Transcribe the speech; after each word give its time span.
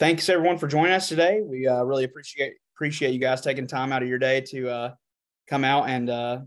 thanks 0.00 0.30
everyone 0.30 0.56
for 0.56 0.66
joining 0.66 0.94
us 0.94 1.08
today. 1.08 1.42
We 1.44 1.68
uh, 1.68 1.82
really 1.84 2.04
appreciate 2.04 2.54
appreciate 2.74 3.12
you 3.12 3.20
guys 3.20 3.42
taking 3.42 3.66
time 3.66 3.92
out 3.92 4.02
of 4.02 4.08
your 4.08 4.18
day 4.18 4.40
to 4.40 4.68
uh, 4.68 4.94
come 5.46 5.62
out 5.62 5.90
and 5.90 6.08
uh, 6.08 6.40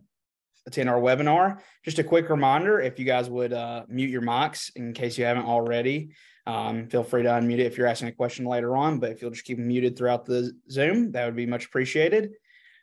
attend 0.66 0.90
our 0.90 1.00
webinar. 1.00 1.60
Just 1.86 2.00
a 2.00 2.04
quick 2.04 2.30
reminder: 2.30 2.82
if 2.82 2.98
you 2.98 3.06
guys 3.06 3.30
would 3.30 3.54
uh, 3.54 3.84
mute 3.88 4.10
your 4.10 4.24
mics 4.24 4.76
in 4.76 4.92
case 4.94 5.20
you 5.20 5.26
haven't 5.26 5.46
already, 5.46 6.10
um, 6.48 6.88
feel 6.88 7.04
free 7.04 7.22
to 7.24 7.30
unmute 7.30 7.60
it 7.60 7.68
if 7.68 7.78
you're 7.78 7.88
asking 7.88 8.10
a 8.10 8.14
question 8.14 8.46
later 8.46 8.76
on. 8.76 9.00
But 9.00 9.12
if 9.12 9.22
you'll 9.22 9.32
just 9.32 9.46
keep 9.46 9.58
them 9.58 9.68
muted 9.68 9.96
throughout 9.96 10.26
the 10.26 10.52
Zoom, 10.70 11.12
that 11.12 11.26
would 11.26 11.36
be 11.36 11.46
much 11.46 11.66
appreciated. 11.66 12.32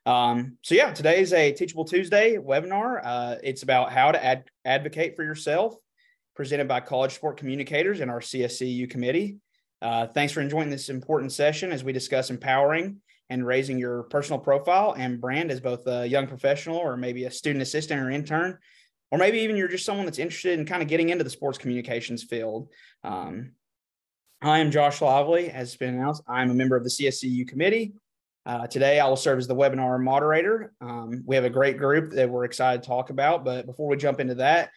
Um, 0.07 0.57
so 0.63 0.77
yeah, 0.77 0.93
today 0.93 1.21
is 1.21 1.33
a 1.33 1.53
Teachable 1.53 1.85
Tuesday 1.85 2.37
webinar. 2.37 3.01
Uh, 3.05 3.37
it's 3.43 3.65
about 3.65 3.93
how 3.93 4.13
to 4.13 4.25
ad- 4.25 4.49
advocate 4.65 5.17
for 5.17 5.25
yourself, 5.25 5.75
presented 6.37 6.69
by 6.69 6.79
College 6.79 7.15
Sport 7.17 7.39
Communicators 7.39 8.01
and 8.01 8.11
our 8.11 8.21
CSCU 8.21 8.89
committee. 8.89 9.41
Uh, 9.83 10.07
thanks 10.07 10.33
for 10.33 10.41
enjoying 10.41 10.71
this 10.71 10.89
important 10.89 11.33
session 11.33 11.73
as 11.73 11.83
we 11.83 11.93
discuss 11.93 12.31
empowering 12.31 13.01
and 13.31 13.47
raising 13.47 13.79
your 13.79 14.03
personal 14.05 14.39
profile 14.39 14.95
and 14.99 15.21
brand 15.21 15.51
as 15.51 15.61
both 15.61 15.87
a 15.87 16.07
young 16.07 16.27
professional 16.27 16.77
or 16.77 16.97
maybe 16.97 17.25
a 17.25 17.31
student 17.31 17.63
assistant 17.63 18.01
or 18.01 18.11
intern, 18.11 18.59
or 19.11 19.19
maybe 19.19 19.39
even 19.39 19.57
you're 19.57 19.69
just 19.69 19.85
someone 19.85 20.05
that's 20.05 20.19
interested 20.19 20.59
in 20.59 20.67
kind 20.67 20.83
of 20.83 20.89
getting 20.89 21.09
into 21.09 21.25
the 21.25 21.31
sports 21.31 21.57
communications 21.57 22.25
field. 22.25 22.69
Um, 23.05 23.53
I 24.43 24.59
am 24.59 24.71
Josh 24.71 25.01
Lively, 25.01 25.51
as 25.51 25.71
has 25.71 25.77
been 25.77 25.95
announced. 25.95 26.23
I'm 26.27 26.51
a 26.51 26.55
member 26.55 26.77
of 26.77 26.83
the 26.83 26.91
CSCU 26.91 27.47
committee. 27.47 27.93
Uh, 28.47 28.67
today, 28.67 28.99
I 28.99 29.07
will 29.07 29.17
serve 29.17 29.39
as 29.39 29.47
the 29.47 29.55
webinar 29.55 30.03
moderator. 30.03 30.73
Um, 30.81 31.23
we 31.27 31.37
have 31.37 31.45
a 31.45 31.51
great 31.51 31.77
group 31.77 32.13
that 32.13 32.29
we're 32.29 32.45
excited 32.45 32.83
to 32.83 32.89
talk 32.89 33.11
about. 33.11 33.45
But 33.45 33.67
before 33.67 33.87
we 33.87 33.97
jump 33.97 34.19
into 34.19 34.37
that, 34.37 34.71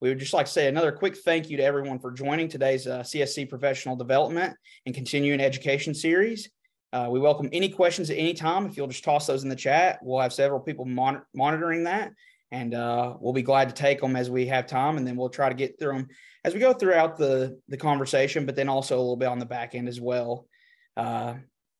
we 0.00 0.08
would 0.08 0.18
just 0.18 0.32
like 0.32 0.46
to 0.46 0.52
say 0.52 0.66
another 0.66 0.92
quick 0.92 1.16
thank 1.16 1.50
you 1.50 1.58
to 1.58 1.62
everyone 1.62 1.98
for 1.98 2.10
joining 2.10 2.48
today's 2.48 2.86
uh, 2.86 3.00
CSC 3.00 3.48
Professional 3.50 3.96
Development 3.96 4.56
and 4.86 4.94
Continuing 4.94 5.40
Education 5.40 5.92
Series. 5.92 6.48
Uh, 6.92 7.08
we 7.10 7.20
welcome 7.20 7.50
any 7.52 7.68
questions 7.68 8.08
at 8.08 8.16
any 8.16 8.32
time. 8.32 8.64
If 8.64 8.76
you'll 8.76 8.86
just 8.86 9.04
toss 9.04 9.26
those 9.26 9.42
in 9.42 9.50
the 9.50 9.56
chat, 9.56 9.98
we'll 10.02 10.20
have 10.20 10.32
several 10.32 10.58
people 10.58 10.86
mon- 10.86 11.22
monitoring 11.34 11.84
that, 11.84 12.12
and 12.50 12.74
uh, 12.74 13.14
we'll 13.20 13.34
be 13.34 13.42
glad 13.42 13.68
to 13.68 13.74
take 13.74 14.00
them 14.00 14.16
as 14.16 14.30
we 14.30 14.46
have 14.46 14.66
time, 14.66 14.96
and 14.96 15.06
then 15.06 15.16
we'll 15.16 15.28
try 15.28 15.50
to 15.50 15.54
get 15.54 15.78
through 15.78 15.92
them 15.92 16.08
as 16.44 16.54
we 16.54 16.60
go 16.60 16.72
throughout 16.72 17.18
the 17.18 17.60
the 17.68 17.76
conversation, 17.76 18.46
but 18.46 18.56
then 18.56 18.70
also 18.70 18.96
a 18.96 19.00
little 19.00 19.16
bit 19.16 19.28
on 19.28 19.38
the 19.38 19.46
back 19.46 19.74
end 19.74 19.86
as 19.86 20.00
well. 20.00 20.46
Uh, 20.96 21.34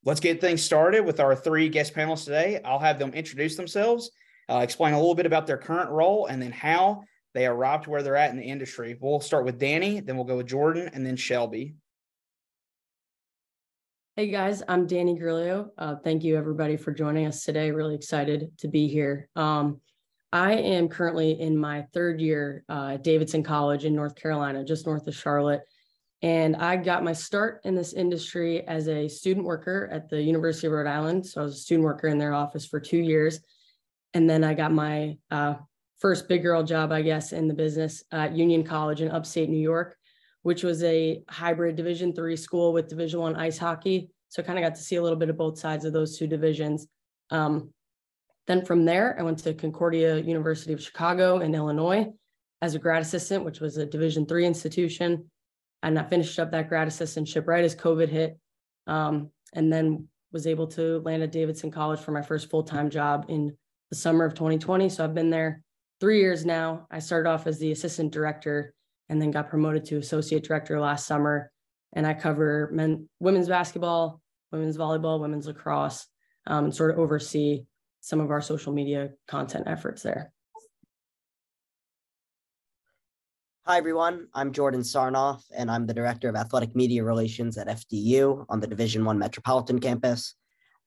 let's 0.05 0.21
get 0.21 0.43
things 0.43 0.62
started 0.62 1.07
with 1.07 1.21
our 1.21 1.34
three 1.34 1.71
guest 1.71 1.95
panelists 1.95 2.25
today. 2.27 2.61
I'll 2.67 2.79
have 2.79 2.99
them 2.99 3.15
introduce 3.15 3.57
themselves, 3.57 4.11
uh, 4.51 4.59
explain 4.59 4.93
a 4.93 4.99
little 4.99 5.15
bit 5.15 5.27
about 5.27 5.47
their 5.47 5.59
current 5.59 5.91
role, 5.91 6.27
and 6.27 6.41
then 6.41 6.53
how 6.53 7.03
they 7.34 7.47
arrived 7.47 7.86
where 7.86 8.03
they're 8.03 8.17
at 8.17 8.31
in 8.31 8.36
the 8.36 8.45
industry. 8.45 8.97
We'll 9.00 9.20
start 9.20 9.45
with 9.45 9.61
Dani, 9.61 10.05
then 10.05 10.17
we'll 10.17 10.25
go 10.25 10.36
with 10.36 10.47
Jordan, 10.47 10.91
and 10.92 11.05
then 11.05 11.17
Shelby. 11.17 11.75
Hey 14.17 14.28
guys, 14.28 14.62
I'm 14.69 14.87
Dani 14.87 15.19
Gariglio. 15.19 15.70
Uh, 15.78 15.97
thank 15.97 16.25
you 16.25 16.37
everybody 16.37 16.77
for 16.77 16.92
joining 16.92 17.27
us 17.27 17.45
today. 17.45 17.70
Really 17.70 17.95
excited 17.95 18.50
to 18.59 18.69
be 18.69 18.89
here. 18.89 19.28
Um, 19.37 19.81
I 20.33 20.55
am 20.55 20.89
currently 20.89 21.41
in 21.41 21.56
my 21.56 21.87
third 21.92 22.20
year 22.20 22.64
uh, 22.69 22.91
at 22.95 23.05
Davidson 23.05 23.42
College 23.42 23.84
in 23.84 23.94
North 23.94 24.15
Carolina, 24.15 24.65
just 24.65 24.87
north 24.87 25.06
of 25.06 25.15
Charlotte. 25.15 25.62
And 26.22 26.55
I 26.56 26.77
got 26.77 27.03
my 27.03 27.15
start 27.15 27.62
in 27.65 27.75
this 27.75 27.94
industry 27.94 28.67
as 28.69 28.89
a 28.89 29.09
student 29.09 29.47
worker 29.47 29.89
at 29.91 30.11
the 30.11 30.20
University 30.20 30.67
of 30.67 30.75
Rhode 30.75 30.87
Island. 30.87 31.27
So 31.27 31.41
I 31.41 31.44
was 31.44 31.55
a 31.55 31.61
student 31.61 31.84
worker 31.84 32.09
in 32.09 32.19
their 32.19 32.34
office 32.34 32.67
for 32.67 32.78
two 32.78 32.98
years. 32.98 33.41
And 34.12 34.28
then 34.28 34.44
I 34.44 34.55
got 34.55 34.70
my 34.70 35.17
uh, 35.31 35.55
first 36.01 36.29
big 36.29 36.43
girl 36.43 36.62
job, 36.62 36.93
I 36.93 37.03
guess, 37.03 37.33
in 37.33 37.47
the 37.47 37.55
business 37.55 38.03
at 38.11 38.34
Union 38.34 38.65
College 38.65 39.03
in 39.03 39.11
upstate 39.11 39.48
New 39.48 39.59
York, 39.59 39.97
which 40.43 40.65
was 40.65 40.83
a 40.83 41.23
hybrid 41.29 41.77
Division 41.77 42.15
three 42.15 42.37
school 42.37 42.73
with 42.73 42.89
Division 42.89 43.20
one 43.20 43.37
ice 43.37 43.59
hockey. 43.59 44.11
So 44.28 44.43
I 44.43 44.47
kind 44.47 44.59
of 44.59 44.65
got 44.65 44.75
to 44.77 44.83
see 44.83 44.97
a 44.97 45.03
little 45.03 45.19
bit 45.19 45.28
of 45.28 45.37
both 45.37 45.59
sides 45.59 45.84
of 45.84 45.93
those 45.93 46.17
two 46.17 46.27
divisions. 46.27 46.87
Um, 47.31 47.71
then 48.47 48.65
from 48.65 48.84
there, 48.84 49.17
I 49.19 49.23
went 49.23 49.39
to 49.41 49.55
Concordia 49.55 50.19
University 50.19 50.73
of 50.73 50.83
Chicago 50.83 51.41
in 51.41 51.55
Illinois 51.55 52.06
as 52.62 52.75
a 52.75 52.78
grad 52.78 53.03
assistant, 53.03 53.44
which 53.44 53.61
was 53.61 53.77
a 53.77 53.87
Division 53.87 54.27
three 54.27 54.47
institution. 54.47 55.31
And 55.82 55.99
I 55.99 56.05
finished 56.05 56.38
up 56.38 56.50
that 56.53 56.69
grad 56.69 56.88
assistantship 56.88 57.47
right 57.47 57.65
as 57.65 57.77
COVID 57.77 58.09
hit, 58.09 58.38
um, 58.87 59.31
and 59.55 59.72
then 59.72 60.09
was 60.32 60.47
able 60.47 60.67
to 60.69 61.00
land 61.00 61.22
at 61.22 61.32
Davidson 61.32 61.71
College 61.71 62.00
for 62.00 62.12
my 62.12 62.22
first 62.22 62.49
full 62.50 62.62
time 62.62 62.88
job 62.88 63.27
in 63.28 63.56
the 63.91 63.97
summer 63.97 64.25
of 64.25 64.34
2020. 64.34 64.88
So 64.88 65.05
I've 65.05 65.15
been 65.15 65.31
there 65.31 65.62
three 66.00 66.21
years 66.21 66.47
now. 66.47 66.87
I 66.91 66.99
started 66.99 67.28
off 67.28 67.47
as 67.47 67.59
the 67.59 67.72
assistant 67.72 68.12
director 68.12 68.75
and 69.09 69.21
then 69.21 69.31
got 69.31 69.50
promoted 69.50 69.84
to 69.87 69.99
associate 69.99 70.44
director 70.44 70.81
last 70.81 71.06
summer. 71.06 71.53
And 71.93 72.06
I 72.06 72.15
cover 72.15 72.71
men, 72.72 73.09
women's 73.21 73.49
basketball, 73.49 74.21
women's 74.50 74.78
volleyball, 74.78 75.21
women's 75.21 75.47
lacrosse, 75.47 76.06
um, 76.47 76.66
and 76.66 76.75
sort 76.75 76.93
of 76.93 76.99
oversee 76.99 77.65
some 78.00 78.21
of 78.21 78.31
our 78.31 78.41
social 78.41 78.72
media 78.72 79.11
content 79.28 79.65
efforts 79.66 80.03
there. 80.03 80.33
Hi, 83.67 83.77
everyone. 83.77 84.28
I'm 84.34 84.53
Jordan 84.53 84.81
Sarnoff, 84.81 85.43
and 85.55 85.71
I'm 85.71 85.87
the 85.87 85.94
Director 85.94 86.28
of 86.28 86.34
Athletic 86.34 86.75
Media 86.75 87.05
Relations 87.05 87.59
at 87.59 87.69
FDU 87.69 88.47
on 88.49 88.59
the 88.59 88.67
Division 88.67 89.05
One 89.05 89.19
Metropolitan 89.19 89.78
campus. 89.78 90.34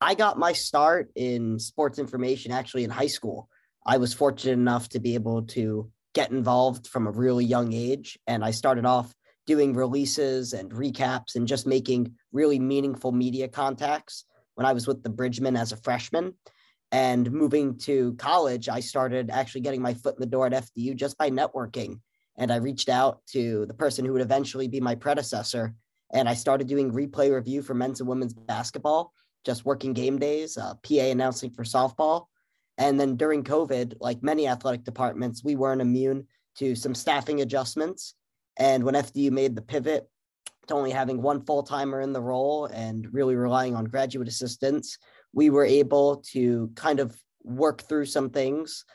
I 0.02 0.16
got 0.16 0.40
my 0.40 0.54
start 0.54 1.10
in 1.16 1.60
sports 1.60 2.00
information 2.00 2.52
actually 2.52 2.84
in 2.84 2.90
high 2.90 3.08
school. 3.08 3.48
I 3.86 3.98
was 3.98 4.14
fortunate 4.14 4.54
enough 4.54 4.90
to 4.90 5.00
be 5.00 5.16
able 5.16 5.44
to 5.44 5.90
get 6.14 6.32
involved 6.32 6.88
from 6.88 7.08
a 7.08 7.12
really 7.12 7.46
young 7.46 7.74
age, 7.74 8.18
and 8.28 8.44
I 8.44 8.52
started 8.52 8.86
off 8.86 9.14
doing 9.46 9.74
releases 9.74 10.54
and 10.54 10.72
recaps 10.72 11.36
and 11.36 11.48
just 11.48 11.68
making 11.68 12.14
really 12.32 12.60
meaningful 12.60 13.12
media 13.12 13.48
contacts 13.48 14.26
when 14.56 14.66
I 14.66 14.74
was 14.74 14.88
with 14.88 15.04
the 15.04 15.10
Bridgman 15.10 15.58
as 15.58 15.72
a 15.72 15.78
freshman. 15.78 16.36
And 16.92 17.30
moving 17.32 17.78
to 17.80 18.14
college, 18.14 18.70
I 18.70 18.80
started 18.80 19.32
actually 19.32 19.62
getting 19.62 19.82
my 19.82 19.96
foot 19.96 20.16
in 20.16 20.22
the 20.22 20.28
door 20.28 20.46
at 20.46 20.54
FDU 20.54 20.96
just 20.96 21.18
by 21.18 21.30
networking 21.30 22.00
and 22.38 22.52
I 22.52 22.58
reached 22.58 22.90
out 22.90 23.26
to 23.28 23.66
the 23.66 23.74
person 23.74 24.06
who 24.06 24.14
would 24.14 24.22
eventually 24.22 24.68
be 24.68 24.80
my 24.80 24.96
predecessor. 24.96 25.76
And 26.12 26.28
I 26.28 26.34
started 26.34 26.68
doing 26.68 26.92
replay 26.92 27.34
review 27.34 27.62
for 27.62 27.74
men's 27.74 28.00
and 28.00 28.10
women's 28.10 28.34
basketball, 28.34 29.14
just 29.46 29.66
working 29.66 29.94
game 29.94 30.20
days, 30.20 30.58
uh, 30.58 30.76
PA 30.84 31.12
announcing 31.12 31.52
for 31.52 31.64
softball. 31.64 32.26
And 32.78 33.00
then 33.00 33.16
during 33.16 33.44
COVID, 33.44 33.96
like 34.00 34.24
many 34.24 34.48
athletic 34.48 34.84
departments, 34.84 35.44
we 35.44 35.56
weren't 35.56 35.82
immune 35.82 36.28
to 36.58 36.76
some 36.76 36.96
staffing 36.96 37.42
adjustments. 37.42 38.16
And 38.58 38.84
when 38.84 38.96
FDU 38.96 39.32
made 39.32 39.56
the 39.56 39.62
pivot 39.62 40.08
to 40.68 40.74
only 40.74 40.92
having 40.92 41.22
one 41.22 41.42
full 41.46 41.64
timer 41.64 42.02
in 42.02 42.14
the 42.14 42.22
role 42.22 42.66
and 42.66 43.08
really 43.14 43.36
relying 43.36 43.76
on 43.76 43.86
graduate 43.86 44.28
assistants, 44.28 44.98
we 45.34 45.50
were 45.50 45.66
able 45.66 46.18
to 46.32 46.72
kind 46.76 47.00
of 47.00 47.16
work 47.44 47.82
through 47.84 48.06
some 48.06 48.30
things 48.30 48.86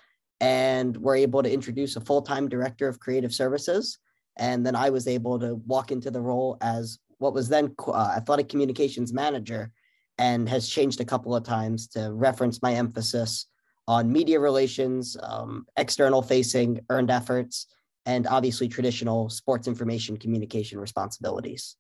and 0.41 0.97
we're 0.97 1.17
able 1.17 1.43
to 1.43 1.53
introduce 1.53 1.97
a 1.97 2.01
full-time 2.01 2.49
director 2.49 2.89
of 2.89 3.01
creative 3.01 3.35
services 3.35 3.99
and 4.37 4.65
then 4.65 4.75
i 4.75 4.89
was 4.89 5.07
able 5.07 5.39
to 5.39 5.57
walk 5.67 5.91
into 5.91 6.11
the 6.11 6.21
role 6.21 6.57
as 6.61 6.99
what 7.19 7.35
was 7.35 7.49
then 7.49 7.75
uh, 7.89 8.15
athletic 8.17 8.49
communications 8.49 9.13
manager 9.13 9.71
and 10.19 10.49
has 10.49 10.69
changed 10.69 11.01
a 11.01 11.05
couple 11.05 11.35
of 11.35 11.45
times 11.45 11.89
to 11.89 12.13
reference 12.13 12.63
my 12.63 12.75
emphasis 12.75 13.47
on 13.89 14.13
media 14.13 14.39
relations 14.39 15.17
um, 15.23 15.67
external 15.79 16.21
facing 16.21 16.79
earned 16.91 17.11
efforts 17.11 17.67
and 18.05 18.27
obviously 18.27 18.69
traditional 18.69 19.29
sports 19.31 19.67
information 19.67 20.17
communication 20.17 20.79
responsibilities 20.79 21.77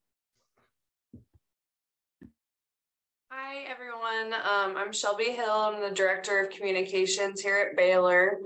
Hi, 3.30 3.64
everyone. 3.70 4.32
Um, 4.34 4.76
I'm 4.76 4.92
Shelby 4.92 5.36
Hild. 5.36 5.76
I'm 5.76 5.80
the 5.82 5.94
Director 5.94 6.40
of 6.40 6.50
Communications 6.50 7.40
here 7.40 7.68
at 7.70 7.76
Baylor. 7.76 8.38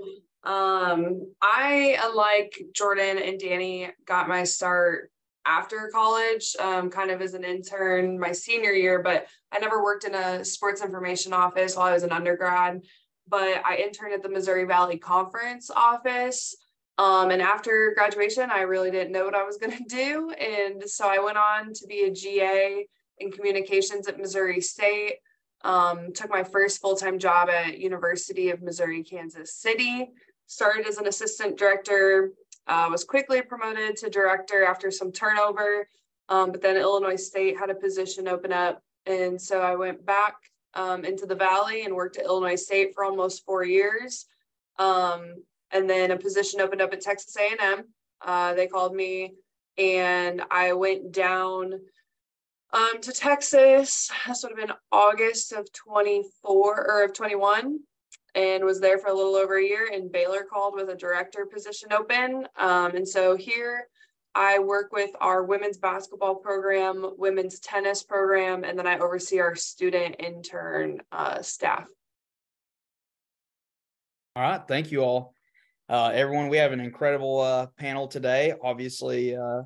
Um, 0.43 1.33
I, 1.41 1.97
unlike 2.03 2.53
Jordan 2.73 3.17
and 3.17 3.39
Dani, 3.39 3.89
got 4.05 4.27
my 4.27 4.43
start 4.43 5.09
after 5.45 5.89
college, 5.93 6.55
um, 6.59 6.89
kind 6.89 7.11
of 7.11 7.21
as 7.21 7.33
an 7.33 7.43
intern 7.43 8.19
my 8.19 8.31
senior 8.31 8.71
year, 8.71 9.01
but 9.01 9.27
I 9.51 9.59
never 9.59 9.83
worked 9.83 10.05
in 10.05 10.15
a 10.15 10.43
sports 10.43 10.81
information 10.81 11.33
office 11.33 11.75
while 11.75 11.87
I 11.87 11.93
was 11.93 12.03
an 12.03 12.11
undergrad. 12.11 12.81
But 13.27 13.65
I 13.65 13.77
interned 13.77 14.13
at 14.13 14.21
the 14.21 14.29
Missouri 14.29 14.65
Valley 14.65 14.97
Conference 14.97 15.69
office. 15.69 16.55
Um, 16.97 17.31
and 17.31 17.41
after 17.41 17.93
graduation, 17.95 18.51
I 18.51 18.61
really 18.61 18.91
didn't 18.91 19.13
know 19.13 19.25
what 19.25 19.35
I 19.35 19.43
was 19.43 19.57
going 19.61 19.77
to 19.77 19.83
do. 19.83 20.31
And 20.31 20.83
so 20.83 21.07
I 21.07 21.19
went 21.19 21.37
on 21.37 21.73
to 21.73 21.87
be 21.87 22.03
a 22.03 22.11
GA 22.11 22.85
in 23.19 23.31
communications 23.31 24.07
at 24.07 24.19
Missouri 24.19 24.61
State. 24.61 25.15
Um, 25.63 26.11
took 26.13 26.29
my 26.29 26.43
first 26.43 26.81
full-time 26.81 27.17
job 27.17 27.49
at 27.49 27.79
University 27.79 28.49
of 28.49 28.61
Missouri, 28.61 29.01
Kansas 29.01 29.55
City. 29.55 30.09
Started 30.45 30.85
as 30.85 30.97
an 30.97 31.07
assistant 31.07 31.57
director, 31.57 32.31
uh, 32.67 32.87
was 32.91 33.05
quickly 33.05 33.41
promoted 33.41 33.95
to 33.97 34.09
director 34.09 34.65
after 34.65 34.91
some 34.91 35.11
turnover. 35.11 35.87
Um, 36.29 36.51
but 36.51 36.61
then 36.61 36.77
Illinois 36.77 37.15
State 37.15 37.57
had 37.57 37.69
a 37.69 37.75
position 37.75 38.27
open 38.27 38.51
up. 38.51 38.81
And 39.05 39.41
so 39.41 39.61
I 39.61 39.75
went 39.75 40.05
back 40.05 40.35
um, 40.75 41.05
into 41.05 41.25
the 41.25 41.35
Valley 41.35 41.83
and 41.83 41.95
worked 41.95 42.17
at 42.17 42.25
Illinois 42.25 42.55
State 42.55 42.93
for 42.93 43.03
almost 43.03 43.45
four 43.45 43.63
years. 43.63 44.25
Um, 44.79 45.43
and 45.71 45.89
then 45.89 46.11
a 46.11 46.17
position 46.17 46.61
opened 46.61 46.81
up 46.81 46.93
at 46.93 47.01
Texas 47.01 47.35
A&M. 47.37 47.85
Uh, 48.21 48.53
they 48.53 48.67
called 48.67 48.95
me 48.95 49.33
and 49.77 50.41
I 50.51 50.73
went 50.73 51.11
down 51.11 51.73
um, 52.71 53.01
to 53.01 53.11
Texas. 53.11 54.09
This 54.27 54.43
would 54.43 54.57
have 54.57 54.67
been 54.67 54.75
August 54.91 55.53
of 55.53 55.71
24 55.73 56.91
or 56.91 57.03
of 57.03 57.13
21 57.13 57.79
and 58.35 58.63
was 58.63 58.79
there 58.79 58.97
for 58.97 59.07
a 59.07 59.13
little 59.13 59.35
over 59.35 59.57
a 59.57 59.63
year. 59.63 59.89
And 59.91 60.11
Baylor 60.11 60.43
called 60.43 60.75
with 60.75 60.89
a 60.89 60.95
director 60.95 61.45
position 61.45 61.93
open. 61.93 62.47
Um, 62.57 62.95
and 62.95 63.07
so 63.07 63.35
here 63.35 63.87
I 64.35 64.59
work 64.59 64.91
with 64.91 65.11
our 65.21 65.43
women's 65.43 65.77
basketball 65.77 66.35
program, 66.35 67.13
women's 67.17 67.59
tennis 67.59 68.01
program, 68.01 68.63
and 68.63 68.77
then 68.77 68.87
I 68.87 68.97
oversee 68.97 69.39
our 69.39 69.55
student 69.55 70.15
intern 70.19 71.01
uh, 71.11 71.41
staff. 71.41 71.85
All 74.35 74.43
right. 74.43 74.61
Thank 74.67 74.91
you 74.91 75.03
all. 75.03 75.35
Uh, 75.87 76.11
everyone, 76.13 76.47
we 76.47 76.57
have 76.57 76.71
an 76.71 76.79
incredible 76.79 77.41
uh, 77.41 77.67
panel 77.77 78.07
today. 78.07 78.53
Obviously, 78.63 79.35
uh, 79.35 79.61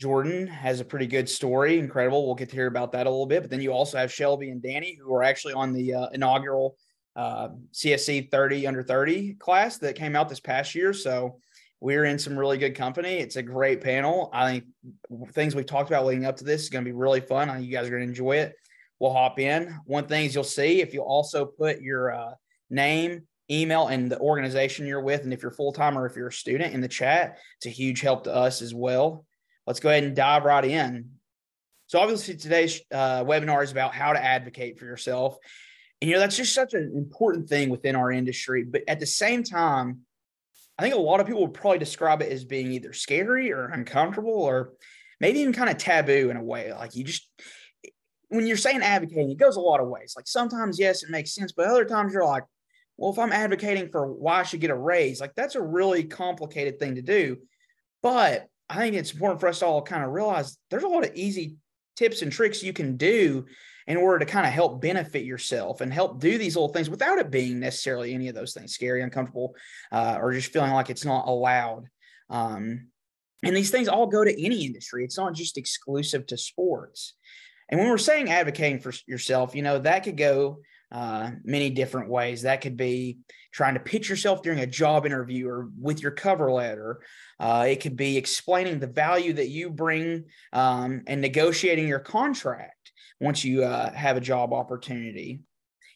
Jordan 0.00 0.48
has 0.48 0.80
a 0.80 0.84
pretty 0.84 1.06
good 1.06 1.28
story, 1.28 1.78
incredible. 1.78 2.26
We'll 2.26 2.34
get 2.34 2.48
to 2.48 2.56
hear 2.56 2.66
about 2.66 2.90
that 2.92 3.06
a 3.06 3.10
little 3.10 3.26
bit. 3.26 3.42
But 3.42 3.50
then 3.50 3.60
you 3.60 3.72
also 3.72 3.98
have 3.98 4.12
Shelby 4.12 4.50
and 4.50 4.60
Dani, 4.60 4.98
who 4.98 5.14
are 5.14 5.22
actually 5.22 5.54
on 5.54 5.72
the 5.72 5.94
uh, 5.94 6.08
inaugural 6.08 6.76
uh, 7.14 7.48
CSC 7.72 8.30
30 8.30 8.66
under 8.66 8.82
30 8.82 9.34
class 9.34 9.78
that 9.78 9.94
came 9.94 10.16
out 10.16 10.28
this 10.28 10.40
past 10.40 10.74
year. 10.74 10.92
So 10.92 11.38
we're 11.80 12.04
in 12.04 12.18
some 12.18 12.38
really 12.38 12.58
good 12.58 12.74
company. 12.74 13.18
It's 13.18 13.36
a 13.36 13.42
great 13.42 13.80
panel. 13.80 14.30
I 14.32 14.50
think 14.50 14.64
things 15.32 15.54
we've 15.54 15.66
talked 15.66 15.90
about 15.90 16.06
leading 16.06 16.26
up 16.26 16.36
to 16.38 16.44
this 16.44 16.62
is 16.62 16.68
going 16.70 16.84
to 16.84 16.88
be 16.88 16.96
really 16.96 17.20
fun. 17.20 17.48
I 17.48 17.54
think 17.54 17.66
you 17.66 17.72
guys 17.72 17.86
are 17.86 17.90
going 17.90 18.02
to 18.02 18.08
enjoy 18.08 18.36
it. 18.36 18.54
We'll 18.98 19.12
hop 19.12 19.38
in. 19.38 19.78
One 19.84 20.06
thing 20.06 20.26
is 20.26 20.34
you'll 20.34 20.44
see 20.44 20.80
if 20.80 20.92
you 20.92 21.02
also 21.02 21.44
put 21.44 21.80
your 21.80 22.12
uh, 22.12 22.32
name, 22.68 23.22
email, 23.48 23.86
and 23.86 24.10
the 24.10 24.18
organization 24.18 24.86
you're 24.86 25.00
with, 25.00 25.22
and 25.22 25.32
if 25.32 25.42
you're 25.42 25.52
full 25.52 25.72
time 25.72 25.96
or 25.96 26.06
if 26.06 26.16
you're 26.16 26.28
a 26.28 26.32
student 26.32 26.74
in 26.74 26.80
the 26.80 26.88
chat, 26.88 27.38
it's 27.58 27.66
a 27.66 27.70
huge 27.70 28.00
help 28.00 28.24
to 28.24 28.34
us 28.34 28.60
as 28.60 28.74
well 28.74 29.24
let's 29.68 29.80
go 29.80 29.90
ahead 29.90 30.02
and 30.02 30.16
dive 30.16 30.44
right 30.44 30.64
in. 30.64 31.10
So, 31.88 32.00
obviously, 32.00 32.36
today's 32.36 32.80
uh, 32.90 33.22
webinar 33.22 33.62
is 33.62 33.70
about 33.70 33.94
how 33.94 34.14
to 34.14 34.22
advocate 34.22 34.78
for 34.78 34.86
yourself. 34.86 35.36
And, 36.00 36.08
you 36.08 36.16
know, 36.16 36.20
that's 36.20 36.36
just 36.36 36.54
such 36.54 36.74
an 36.74 36.92
important 36.96 37.48
thing 37.48 37.68
within 37.68 37.94
our 37.94 38.10
industry. 38.10 38.64
But 38.64 38.82
at 38.88 38.98
the 38.98 39.06
same 39.06 39.44
time, 39.44 40.00
I 40.78 40.82
think 40.82 40.94
a 40.94 40.98
lot 40.98 41.20
of 41.20 41.26
people 41.26 41.42
would 41.42 41.54
probably 41.54 41.78
describe 41.78 42.22
it 42.22 42.30
as 42.30 42.44
being 42.44 42.72
either 42.72 42.92
scary 42.92 43.52
or 43.52 43.66
uncomfortable 43.66 44.32
or 44.32 44.74
maybe 45.20 45.40
even 45.40 45.52
kind 45.52 45.70
of 45.70 45.76
taboo 45.76 46.30
in 46.30 46.36
a 46.36 46.42
way. 46.42 46.72
Like, 46.72 46.94
you 46.94 47.02
just, 47.02 47.28
when 48.28 48.46
you're 48.46 48.56
saying 48.56 48.82
advocating, 48.82 49.30
it 49.30 49.38
goes 49.38 49.56
a 49.56 49.60
lot 49.60 49.80
of 49.80 49.88
ways. 49.88 50.14
Like, 50.16 50.28
sometimes, 50.28 50.78
yes, 50.78 51.02
it 51.02 51.10
makes 51.10 51.34
sense, 51.34 51.52
but 51.52 51.66
other 51.66 51.84
times 51.84 52.12
you're 52.12 52.24
like, 52.24 52.44
well, 52.96 53.12
if 53.12 53.18
I'm 53.18 53.32
advocating 53.32 53.90
for 53.90 54.06
why 54.06 54.40
I 54.40 54.42
should 54.44 54.60
get 54.60 54.70
a 54.70 54.76
raise, 54.76 55.20
like, 55.20 55.34
that's 55.34 55.56
a 55.56 55.62
really 55.62 56.04
complicated 56.04 56.78
thing 56.78 56.94
to 56.94 57.02
do. 57.02 57.38
But 58.02 58.46
I 58.68 58.76
think 58.76 58.94
it's 58.94 59.12
important 59.12 59.40
for 59.40 59.48
us 59.48 59.60
to 59.60 59.66
all 59.66 59.82
kind 59.82 60.04
of 60.04 60.10
realize 60.10 60.58
there's 60.70 60.84
a 60.84 60.88
lot 60.88 61.04
of 61.04 61.14
easy 61.14 61.56
tips 61.96 62.22
and 62.22 62.30
tricks 62.30 62.62
you 62.62 62.72
can 62.72 62.96
do 62.96 63.46
in 63.88 63.96
order 63.96 64.18
to 64.18 64.30
kind 64.30 64.46
of 64.46 64.52
help 64.52 64.82
benefit 64.82 65.24
yourself 65.24 65.80
and 65.80 65.92
help 65.92 66.20
do 66.20 66.36
these 66.36 66.54
little 66.54 66.68
things 66.68 66.90
without 66.90 67.18
it 67.18 67.30
being 67.30 67.58
necessarily 67.58 68.12
any 68.12 68.28
of 68.28 68.34
those 68.34 68.52
things 68.52 68.74
scary, 68.74 69.02
uncomfortable, 69.02 69.56
uh, 69.90 70.18
or 70.20 70.34
just 70.34 70.52
feeling 70.52 70.72
like 70.72 70.90
it's 70.90 71.06
not 71.06 71.26
allowed. 71.26 71.86
Um, 72.28 72.88
and 73.42 73.56
these 73.56 73.70
things 73.70 73.88
all 73.88 74.06
go 74.06 74.22
to 74.22 74.44
any 74.44 74.66
industry. 74.66 75.04
It's 75.04 75.16
not 75.16 75.34
just 75.34 75.56
exclusive 75.56 76.26
to 76.26 76.36
sports. 76.36 77.14
And 77.70 77.80
when 77.80 77.88
we're 77.88 77.96
saying 77.96 78.28
advocating 78.28 78.80
for 78.80 78.92
yourself, 79.06 79.54
you 79.54 79.62
know, 79.62 79.78
that 79.78 80.04
could 80.04 80.18
go 80.18 80.58
uh, 80.92 81.30
many 81.44 81.70
different 81.70 82.10
ways. 82.10 82.42
That 82.42 82.60
could 82.60 82.76
be 82.76 83.18
trying 83.52 83.74
to 83.74 83.80
pitch 83.80 84.08
yourself 84.08 84.42
during 84.42 84.60
a 84.60 84.66
job 84.66 85.06
interview 85.06 85.48
or 85.48 85.70
with 85.80 86.02
your 86.02 86.10
cover 86.10 86.50
letter. 86.52 87.00
Uh, 87.40 87.66
it 87.68 87.80
could 87.80 87.96
be 87.96 88.16
explaining 88.16 88.78
the 88.78 88.86
value 88.86 89.32
that 89.34 89.48
you 89.48 89.70
bring 89.70 90.24
um, 90.52 91.02
and 91.06 91.20
negotiating 91.20 91.88
your 91.88 91.98
contract 92.00 92.77
once 93.20 93.44
you 93.44 93.64
uh, 93.64 93.92
have 93.92 94.16
a 94.16 94.20
job 94.20 94.52
opportunity. 94.52 95.40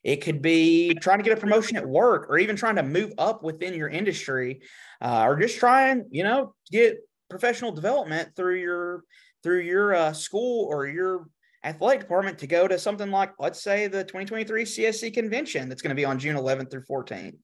It 0.02 0.16
could 0.16 0.42
be 0.42 0.94
trying 1.00 1.18
to 1.18 1.24
get 1.24 1.36
a 1.36 1.40
promotion 1.40 1.76
at 1.76 1.86
work 1.86 2.26
or 2.28 2.38
even 2.38 2.56
trying 2.56 2.76
to 2.76 2.82
move 2.82 3.12
up 3.18 3.44
within 3.44 3.74
your 3.74 3.88
industry 3.88 4.62
uh, 5.00 5.24
or 5.26 5.38
just 5.38 5.58
trying, 5.58 6.06
you 6.10 6.24
know, 6.24 6.54
get 6.72 6.98
professional 7.30 7.70
development 7.70 8.30
through 8.34 8.56
your 8.56 9.04
through 9.42 9.60
your 9.60 9.94
uh, 9.94 10.12
school 10.12 10.66
or 10.68 10.86
your 10.86 11.26
athletic 11.64 12.00
department 12.00 12.38
to 12.38 12.46
go 12.46 12.66
to 12.66 12.78
something 12.78 13.10
like, 13.10 13.32
let's 13.38 13.62
say, 13.62 13.86
the 13.86 14.04
2023 14.04 14.64
CSC 14.64 15.14
convention 15.14 15.68
that's 15.68 15.82
going 15.82 15.90
to 15.90 15.96
be 15.96 16.04
on 16.04 16.18
June 16.18 16.36
11th 16.36 16.70
through 16.70 16.84
14th. 16.90 17.38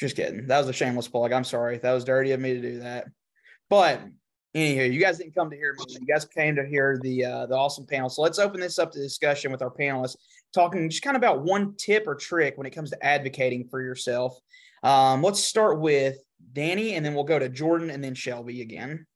Just 0.00 0.16
kidding. 0.16 0.46
That 0.46 0.58
was 0.58 0.68
a 0.68 0.72
shameless 0.72 1.08
plug. 1.08 1.32
I'm 1.32 1.44
sorry. 1.44 1.78
That 1.78 1.92
was 1.92 2.04
dirty 2.04 2.32
of 2.32 2.40
me 2.40 2.54
to 2.54 2.60
do 2.60 2.80
that. 2.80 3.06
But 3.70 4.02
anywho, 4.54 4.92
you 4.92 5.00
guys 5.00 5.18
didn't 5.18 5.34
come 5.34 5.50
to 5.50 5.56
hear 5.56 5.74
me. 5.74 5.84
You 5.88 6.06
guys 6.06 6.24
came 6.24 6.56
to 6.56 6.64
hear 6.64 6.98
the 7.02 7.24
uh, 7.24 7.46
the 7.46 7.56
awesome 7.56 7.86
panel. 7.86 8.08
So 8.08 8.22
let's 8.22 8.38
open 8.38 8.60
this 8.60 8.78
up 8.78 8.92
to 8.92 8.98
discussion 8.98 9.50
with 9.52 9.62
our 9.62 9.70
panelists, 9.70 10.16
talking 10.52 10.88
just 10.88 11.02
kind 11.02 11.16
of 11.16 11.20
about 11.20 11.42
one 11.42 11.74
tip 11.76 12.06
or 12.06 12.14
trick 12.14 12.56
when 12.56 12.66
it 12.66 12.70
comes 12.70 12.90
to 12.90 13.04
advocating 13.04 13.68
for 13.68 13.80
yourself. 13.80 14.38
Um, 14.82 15.22
let's 15.22 15.40
start 15.40 15.80
with 15.80 16.18
Dani, 16.52 16.92
and 16.92 17.04
then 17.04 17.14
we'll 17.14 17.24
go 17.24 17.38
to 17.38 17.48
Jordan, 17.48 17.90
and 17.90 18.02
then 18.02 18.14
Shelby 18.14 18.62
again. 18.62 19.06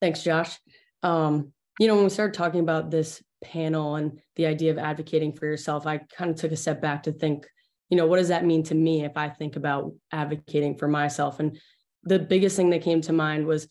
Thanks, 0.00 0.22
Josh. 0.22 0.58
Um, 1.02 1.52
you 1.78 1.86
know, 1.86 1.94
when 1.94 2.04
we 2.04 2.10
started 2.10 2.34
talking 2.34 2.60
about 2.60 2.90
this 2.90 3.22
panel 3.42 3.96
and 3.96 4.20
the 4.36 4.46
idea 4.46 4.70
of 4.72 4.78
advocating 4.78 5.32
for 5.32 5.46
yourself, 5.46 5.86
I 5.86 5.98
kind 5.98 6.30
of 6.30 6.36
took 6.36 6.52
a 6.52 6.56
step 6.56 6.80
back 6.80 7.04
to 7.04 7.12
think, 7.12 7.46
you 7.88 7.96
know, 7.96 8.06
what 8.06 8.18
does 8.18 8.28
that 8.28 8.44
mean 8.44 8.64
to 8.64 8.74
me 8.74 9.04
if 9.04 9.16
I 9.16 9.28
think 9.28 9.56
about 9.56 9.92
advocating 10.12 10.76
for 10.76 10.88
myself? 10.88 11.40
And 11.40 11.58
the 12.04 12.18
biggest 12.18 12.56
thing 12.56 12.70
that 12.70 12.82
came 12.82 13.00
to 13.02 13.12
mind 13.12 13.46
was 13.46 13.68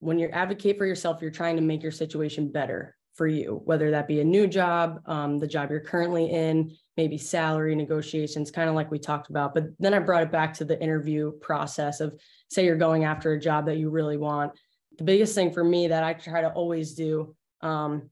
when 0.00 0.18
you 0.18 0.28
advocate 0.28 0.78
for 0.78 0.86
yourself, 0.86 1.20
you're 1.20 1.30
trying 1.30 1.56
to 1.56 1.62
make 1.62 1.82
your 1.82 1.92
situation 1.92 2.50
better 2.50 2.96
for 3.14 3.26
you, 3.26 3.60
whether 3.64 3.90
that 3.90 4.08
be 4.08 4.20
a 4.20 4.24
new 4.24 4.46
job, 4.46 5.00
um, 5.06 5.38
the 5.38 5.46
job 5.46 5.70
you're 5.70 5.80
currently 5.80 6.30
in, 6.30 6.74
maybe 6.96 7.18
salary 7.18 7.74
negotiations, 7.74 8.50
kind 8.50 8.68
of 8.68 8.74
like 8.74 8.90
we 8.90 8.98
talked 8.98 9.28
about. 9.28 9.54
But 9.54 9.64
then 9.78 9.92
I 9.92 9.98
brought 9.98 10.22
it 10.22 10.32
back 10.32 10.54
to 10.54 10.64
the 10.64 10.80
interview 10.82 11.32
process 11.40 12.00
of 12.00 12.18
say 12.48 12.64
you're 12.64 12.76
going 12.76 13.04
after 13.04 13.32
a 13.32 13.40
job 13.40 13.66
that 13.66 13.76
you 13.76 13.90
really 13.90 14.16
want 14.16 14.52
the 14.98 15.04
biggest 15.04 15.34
thing 15.34 15.52
for 15.52 15.64
me 15.64 15.88
that 15.88 16.04
I 16.04 16.12
try 16.12 16.40
to 16.42 16.50
always 16.50 16.94
do 16.94 17.34
um, 17.60 18.10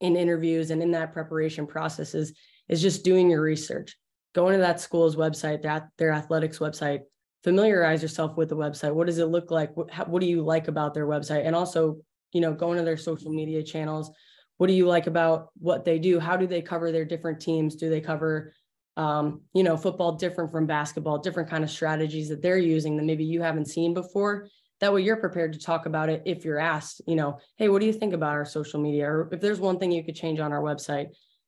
in 0.00 0.16
interviews 0.16 0.70
and 0.70 0.82
in 0.82 0.90
that 0.92 1.12
preparation 1.12 1.66
process 1.66 2.14
is, 2.14 2.34
is 2.68 2.82
just 2.82 3.04
doing 3.04 3.30
your 3.30 3.42
research. 3.42 3.96
Going 4.34 4.52
to 4.54 4.58
that 4.58 4.80
school's 4.80 5.16
website, 5.16 5.62
that 5.62 5.88
their 5.98 6.12
athletics 6.12 6.58
website, 6.58 7.00
familiarize 7.44 8.02
yourself 8.02 8.36
with 8.36 8.48
the 8.48 8.56
website. 8.56 8.94
What 8.94 9.06
does 9.06 9.18
it 9.18 9.26
look 9.26 9.50
like? 9.50 9.76
What, 9.76 9.90
how, 9.90 10.04
what 10.04 10.20
do 10.20 10.26
you 10.26 10.42
like 10.42 10.68
about 10.68 10.94
their 10.94 11.06
website? 11.06 11.46
And 11.46 11.56
also, 11.56 11.98
you 12.32 12.40
know, 12.40 12.52
going 12.52 12.78
to 12.78 12.84
their 12.84 12.96
social 12.96 13.32
media 13.32 13.62
channels. 13.62 14.10
What 14.58 14.68
do 14.68 14.74
you 14.74 14.86
like 14.86 15.06
about 15.06 15.48
what 15.58 15.84
they 15.84 15.98
do? 15.98 16.20
How 16.20 16.36
do 16.36 16.46
they 16.46 16.62
cover 16.62 16.92
their 16.92 17.04
different 17.04 17.40
teams? 17.40 17.74
Do 17.76 17.90
they 17.90 18.00
cover 18.00 18.52
um, 18.98 19.40
you 19.54 19.62
know, 19.62 19.78
football 19.78 20.12
different 20.12 20.52
from 20.52 20.66
basketball, 20.66 21.16
different 21.16 21.48
kind 21.48 21.64
of 21.64 21.70
strategies 21.70 22.28
that 22.28 22.42
they're 22.42 22.58
using 22.58 22.98
that 22.98 23.04
maybe 23.04 23.24
you 23.24 23.40
haven't 23.40 23.64
seen 23.64 23.94
before 23.94 24.48
that 24.82 24.92
way 24.92 25.00
you're 25.00 25.16
prepared 25.16 25.52
to 25.52 25.60
talk 25.60 25.86
about 25.86 26.08
it 26.08 26.22
if 26.26 26.44
you're 26.44 26.58
asked 26.58 27.00
you 27.06 27.14
know 27.14 27.38
hey 27.56 27.68
what 27.68 27.80
do 27.80 27.86
you 27.86 27.92
think 27.92 28.12
about 28.12 28.32
our 28.32 28.44
social 28.44 28.80
media 28.80 29.08
or 29.08 29.28
if 29.32 29.40
there's 29.40 29.60
one 29.60 29.78
thing 29.78 29.92
you 29.92 30.04
could 30.04 30.16
change 30.16 30.40
on 30.40 30.52
our 30.52 30.60
website 30.60 31.06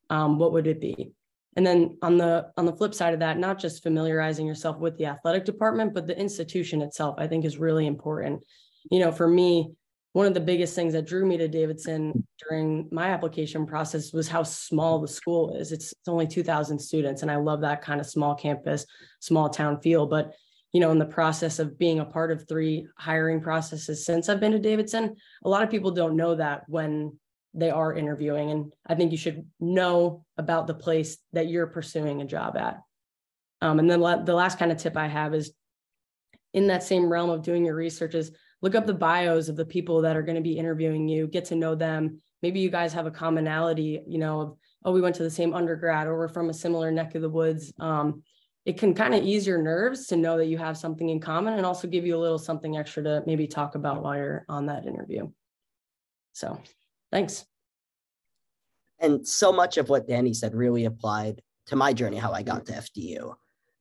um, 0.09 0.39
what 0.39 0.53
would 0.53 0.67
it 0.67 0.81
be 0.81 1.13
and 1.57 1.67
then 1.67 1.97
on 2.03 2.17
the 2.17 2.51
on 2.57 2.67
the 2.67 2.73
flip 2.73 2.95
side 2.95 3.15
of 3.15 3.21
that 3.21 3.39
not 3.39 3.59
just 3.59 3.83
familiarizing 3.83 4.47
yourself 4.47 4.79
with 4.79 4.97
the 4.99 5.07
athletic 5.07 5.45
department 5.45 5.95
but 5.95 6.07
the 6.07 6.19
institution 6.19 6.83
itself 6.83 7.15
i 7.19 7.27
think 7.27 7.45
is 7.45 7.59
really 7.59 7.87
important. 7.87 8.43
You 8.91 9.01
know 9.01 9.13
for 9.13 9.29
me 9.29 9.73
one 10.13 10.27
of 10.27 10.35
the 10.35 10.41
biggest 10.41 10.77
things 10.77 10.93
that 10.93 11.07
drew 11.07 11.27
me 11.27 11.37
to 11.37 11.49
davidson 11.49 12.25
during 12.49 12.89
my 12.93 13.09
application 13.09 13.67
process 13.67 14.13
was 14.13 14.29
how 14.29 14.45
small 14.45 15.01
the 15.01 15.09
school 15.09 15.57
is. 15.57 15.73
It's, 15.73 15.93
it's 15.93 16.09
only 16.09 16.27
2000 16.27 16.79
students 16.79 17.23
and 17.23 17.31
i 17.31 17.37
love 17.37 17.61
that 17.63 17.83
kind 17.83 18.01
of 18.01 18.07
small 18.07 18.35
campus 18.35 18.87
small 19.21 19.49
town 19.49 19.81
feel. 19.81 20.07
But 20.07 20.35
you 20.75 20.81
know, 20.81 20.91
in 20.91 20.99
the 20.99 21.07
process 21.07 21.61
of 21.61 21.79
being 21.79 22.01
a 22.01 22.05
part 22.05 22.33
of 22.33 22.49
three 22.49 22.89
hiring 22.99 23.41
processes 23.41 24.05
since 24.05 24.29
I've 24.29 24.41
been 24.41 24.51
to 24.53 24.59
Davidson, 24.59 25.15
a 25.45 25.49
lot 25.49 25.63
of 25.63 25.71
people 25.71 25.93
don't 25.93 26.17
know 26.17 26.35
that 26.35 26.65
when 26.67 27.17
they 27.55 27.71
are 27.71 27.95
interviewing. 27.95 28.51
And 28.51 28.73
I 28.87 28.95
think 28.95 29.13
you 29.13 29.19
should 29.19 29.47
know 29.61 30.25
about 30.37 30.67
the 30.67 30.75
place 30.75 31.19
that 31.33 31.49
you're 31.49 31.67
pursuing 31.67 32.21
a 32.21 32.27
job 32.27 32.57
at. 32.57 32.81
Um, 33.63 33.79
and 33.79 33.89
then 33.89 34.01
la- 34.01 34.23
the 34.23 34.35
last 34.35 34.59
kind 34.59 34.73
of 34.73 34.79
tip 34.79 34.97
I 34.97 35.07
have 35.07 35.35
is 35.35 35.53
in 36.53 36.67
that 36.67 36.83
same 36.83 37.09
realm 37.09 37.31
of 37.31 37.43
doing 37.43 37.65
your 37.65 37.75
research 37.75 38.15
is 38.15 38.33
look 38.61 38.75
up 38.75 38.87
the 38.87 38.95
bios 38.95 39.49
of 39.49 39.57
the 39.57 39.65
people 39.65 40.03
that 40.03 40.17
are 40.17 40.23
going 40.23 40.37
to 40.37 40.43
be 40.43 40.59
interviewing 40.59 41.09
you, 41.09 41.27
get 41.27 41.47
to 41.47 41.55
know 41.55 41.75
them. 41.75 42.21
Maybe 42.43 42.61
you 42.61 42.71
guys 42.71 42.93
have 42.93 43.07
a 43.07 43.11
commonality, 43.11 44.03
you 44.07 44.19
know, 44.19 44.41
of, 44.41 44.57
oh, 44.85 44.93
we 44.93 45.01
went 45.01 45.17
to 45.17 45.23
the 45.23 45.31
same 45.31 45.55
undergrad 45.55 46.07
or 46.07 46.19
we're 46.19 46.29
from 46.29 46.51
a 46.51 46.55
similar 46.55 46.91
neck 46.91 47.15
of 47.15 47.23
the 47.23 47.29
woods. 47.29 47.73
Um, 47.79 48.23
it 48.65 48.79
can 48.79 48.95
kind 48.95 49.15
of 49.15 49.23
ease 49.23 49.47
your 49.47 49.63
nerves 49.63 50.07
to 50.07 50.17
know 50.17 50.39
that 50.39 50.47
you 50.47 50.59
have 50.59 50.79
something 50.79 51.09
in 51.09 51.21
common 51.21 51.55
and 51.55 51.67
also 51.67 51.87
give 51.87 52.07
you 52.07 52.17
a 52.17 52.21
little 52.21 52.39
something 52.39 52.77
extra 52.77 53.03
to 53.03 53.23
maybe 53.27 53.47
talk 53.47 53.75
about 53.75 54.03
while 54.03 54.17
you're 54.17 54.45
on 54.49 54.67
that 54.67 54.87
interview. 54.87 55.31
So 56.33 56.59
thanks. 57.15 57.47
And 58.99 59.27
so 59.27 59.53
much 59.53 59.79
of 59.79 59.89
what 59.89 60.09
Dani 60.09 60.35
said 60.35 60.53
really 60.53 60.85
applied 60.85 61.43
to 61.67 61.77
my 61.77 61.93
journey, 61.93 62.17
how 62.17 62.33
I 62.33 62.43
got 62.43 62.67
to 62.67 62.73
FDU. 62.73 63.35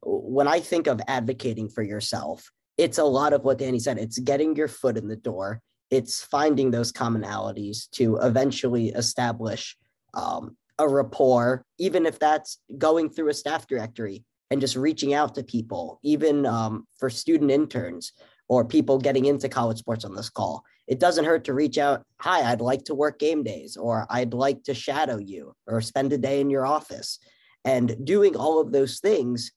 When 0.04 0.48
I 0.48 0.60
think 0.60 0.86
of 0.86 1.02
advocating 1.08 1.68
for 1.68 1.82
yourself, 1.82 2.52
it's 2.78 3.00
a 3.00 3.04
lot 3.04 3.34
of 3.34 3.44
what 3.44 3.58
Dani 3.58 3.82
said. 3.82 3.98
It's 3.98 4.20
getting 4.20 4.56
your 4.56 4.68
foot 4.68 4.98
in 4.98 5.08
the 5.08 5.16
door. 5.16 5.62
it's 5.90 6.24
finding 6.24 6.72
those 6.72 6.92
commonalities 6.92 7.90
to 7.92 8.18
eventually 8.18 8.88
establish 8.90 9.78
um, 10.16 10.58
a 10.80 10.88
rapport, 10.88 11.66
even 11.78 12.06
if 12.06 12.18
that's 12.18 12.60
going 12.78 13.10
through 13.10 13.30
a 13.30 13.34
staff 13.34 13.68
directory 13.68 14.24
and 14.50 14.60
just 14.60 14.76
reaching 14.76 15.14
out 15.14 15.36
to 15.36 15.44
people, 15.44 16.00
even 16.04 16.46
um, 16.48 16.88
for 16.98 17.10
student 17.12 17.52
interns 17.52 18.14
or 18.48 18.66
people 18.66 18.98
getting 18.98 19.26
into 19.26 19.50
college 19.50 19.80
sports 19.80 20.06
on 20.06 20.16
this 20.16 20.30
call. 20.30 20.64
It 20.88 21.00
doesn't 21.00 21.26
hurt 21.26 21.46
to 21.46 21.54
reach 21.54 21.78
out. 21.78 22.04
Hi, 22.20 22.52
I'd 22.52 22.62
like 22.62 22.84
to 22.86 22.96
work 22.96 23.20
game 23.20 23.44
days, 23.44 23.78
or 23.78 24.06
I'd 24.10 24.34
like 24.34 24.64
to 24.64 24.74
shadow 24.74 25.18
you, 25.18 25.56
or 25.68 25.82
spend 25.82 26.12
a 26.14 26.18
day 26.18 26.42
in 26.42 26.50
your 26.50 26.66
office. 26.66 27.20
And 27.66 28.06
doing 28.06 28.36
all 28.36 28.60
of 28.60 28.72
those 28.72 29.00
things 29.00 29.52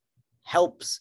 helps 0.45 1.01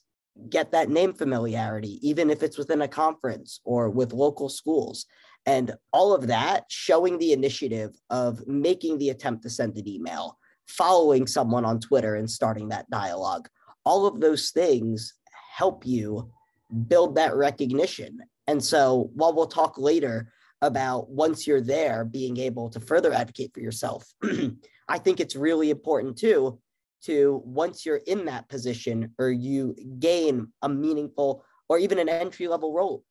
get 0.50 0.72
that 0.72 0.90
name 0.90 1.14
familiarity, 1.14 2.00
even 2.08 2.30
if 2.30 2.44
it's 2.44 2.58
within 2.58 2.82
a 2.82 2.88
conference 2.88 3.62
or 3.64 3.90
with 3.90 4.14
local 4.14 4.50
schools. 4.50 5.06
And 5.46 5.76
all 5.94 6.14
of 6.14 6.28
that 6.28 6.66
showing 6.70 7.20
the 7.20 7.32
initiative 7.32 7.96
of 8.10 8.46
making 8.48 8.98
the 8.98 9.12
attempt 9.12 9.44
to 9.44 9.50
send 9.50 9.78
an 9.78 9.88
email, 9.88 10.40
following 10.68 11.28
someone 11.28 11.66
on 11.66 11.80
Twitter 11.80 12.16
and 12.16 12.30
starting 12.30 12.70
that 12.70 12.90
dialogue. 12.90 13.48
All 13.86 14.08
of 14.08 14.20
those 14.20 14.50
things 14.50 15.14
help 15.56 15.86
you 15.86 16.32
build 16.88 17.16
that 17.16 17.36
recognition. 17.36 18.20
And 18.48 18.64
so 18.64 19.10
while 19.14 19.34
we'll 19.34 19.48
talk 19.48 19.78
later 19.78 20.32
about 20.62 21.10
once 21.10 21.46
you're 21.46 21.62
there, 21.62 22.06
being 22.06 22.38
able 22.38 22.70
to 22.70 22.80
further 22.80 23.14
advocate 23.14 23.52
for 23.54 23.60
yourself, 23.60 24.06
I 24.88 24.98
think 24.98 25.20
it's 25.20 25.36
really 25.36 25.70
important 25.70 26.18
too 26.18 26.60
to 27.04 27.42
once 27.46 27.86
you're 27.86 28.02
in 28.08 28.26
that 28.26 28.50
position 28.50 29.14
or 29.20 29.30
you 29.30 29.76
gain 30.00 30.48
a 30.62 30.70
meaningful 30.70 31.44
or 31.70 31.78
even 31.78 32.00
an 32.00 32.10
entry 32.10 32.48
level 32.48 32.74
role 32.74 33.04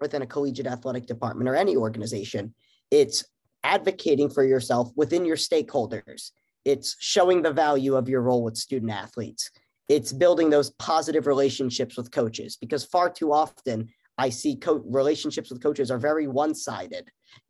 within 0.00 0.22
a 0.22 0.26
collegiate 0.26 0.66
athletic 0.66 1.06
department 1.06 1.48
or 1.48 1.54
any 1.54 1.76
organization, 1.76 2.54
it's 2.90 3.24
advocating 3.64 4.28
for 4.28 4.44
yourself 4.44 4.90
within 4.96 5.24
your 5.24 5.36
stakeholders. 5.36 6.30
It's 6.64 6.96
showing 7.00 7.42
the 7.42 7.52
value 7.52 7.96
of 7.96 8.08
your 8.08 8.22
role 8.22 8.42
with 8.42 8.56
student 8.56 8.92
athletes. 8.92 9.50
It's 9.88 10.12
building 10.12 10.50
those 10.50 10.70
positive 10.70 11.26
relationships 11.26 11.96
with 11.96 12.10
coaches 12.10 12.56
because 12.60 12.84
far 12.84 13.10
too 13.10 13.32
often 13.32 13.88
I 14.18 14.28
see 14.28 14.56
co- 14.56 14.82
relationships 14.86 15.50
with 15.50 15.62
coaches 15.62 15.90
are 15.90 15.98
very 15.98 16.26
one 16.26 16.54
sided. 16.54 17.08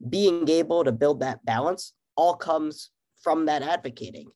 Being 0.08 0.48
able 0.48 0.84
to 0.84 0.92
build 0.92 1.20
that 1.20 1.44
balance 1.44 1.92
all 2.16 2.34
comes 2.34 2.90
from 3.22 3.46
that 3.46 3.62
advocating. 3.62 4.28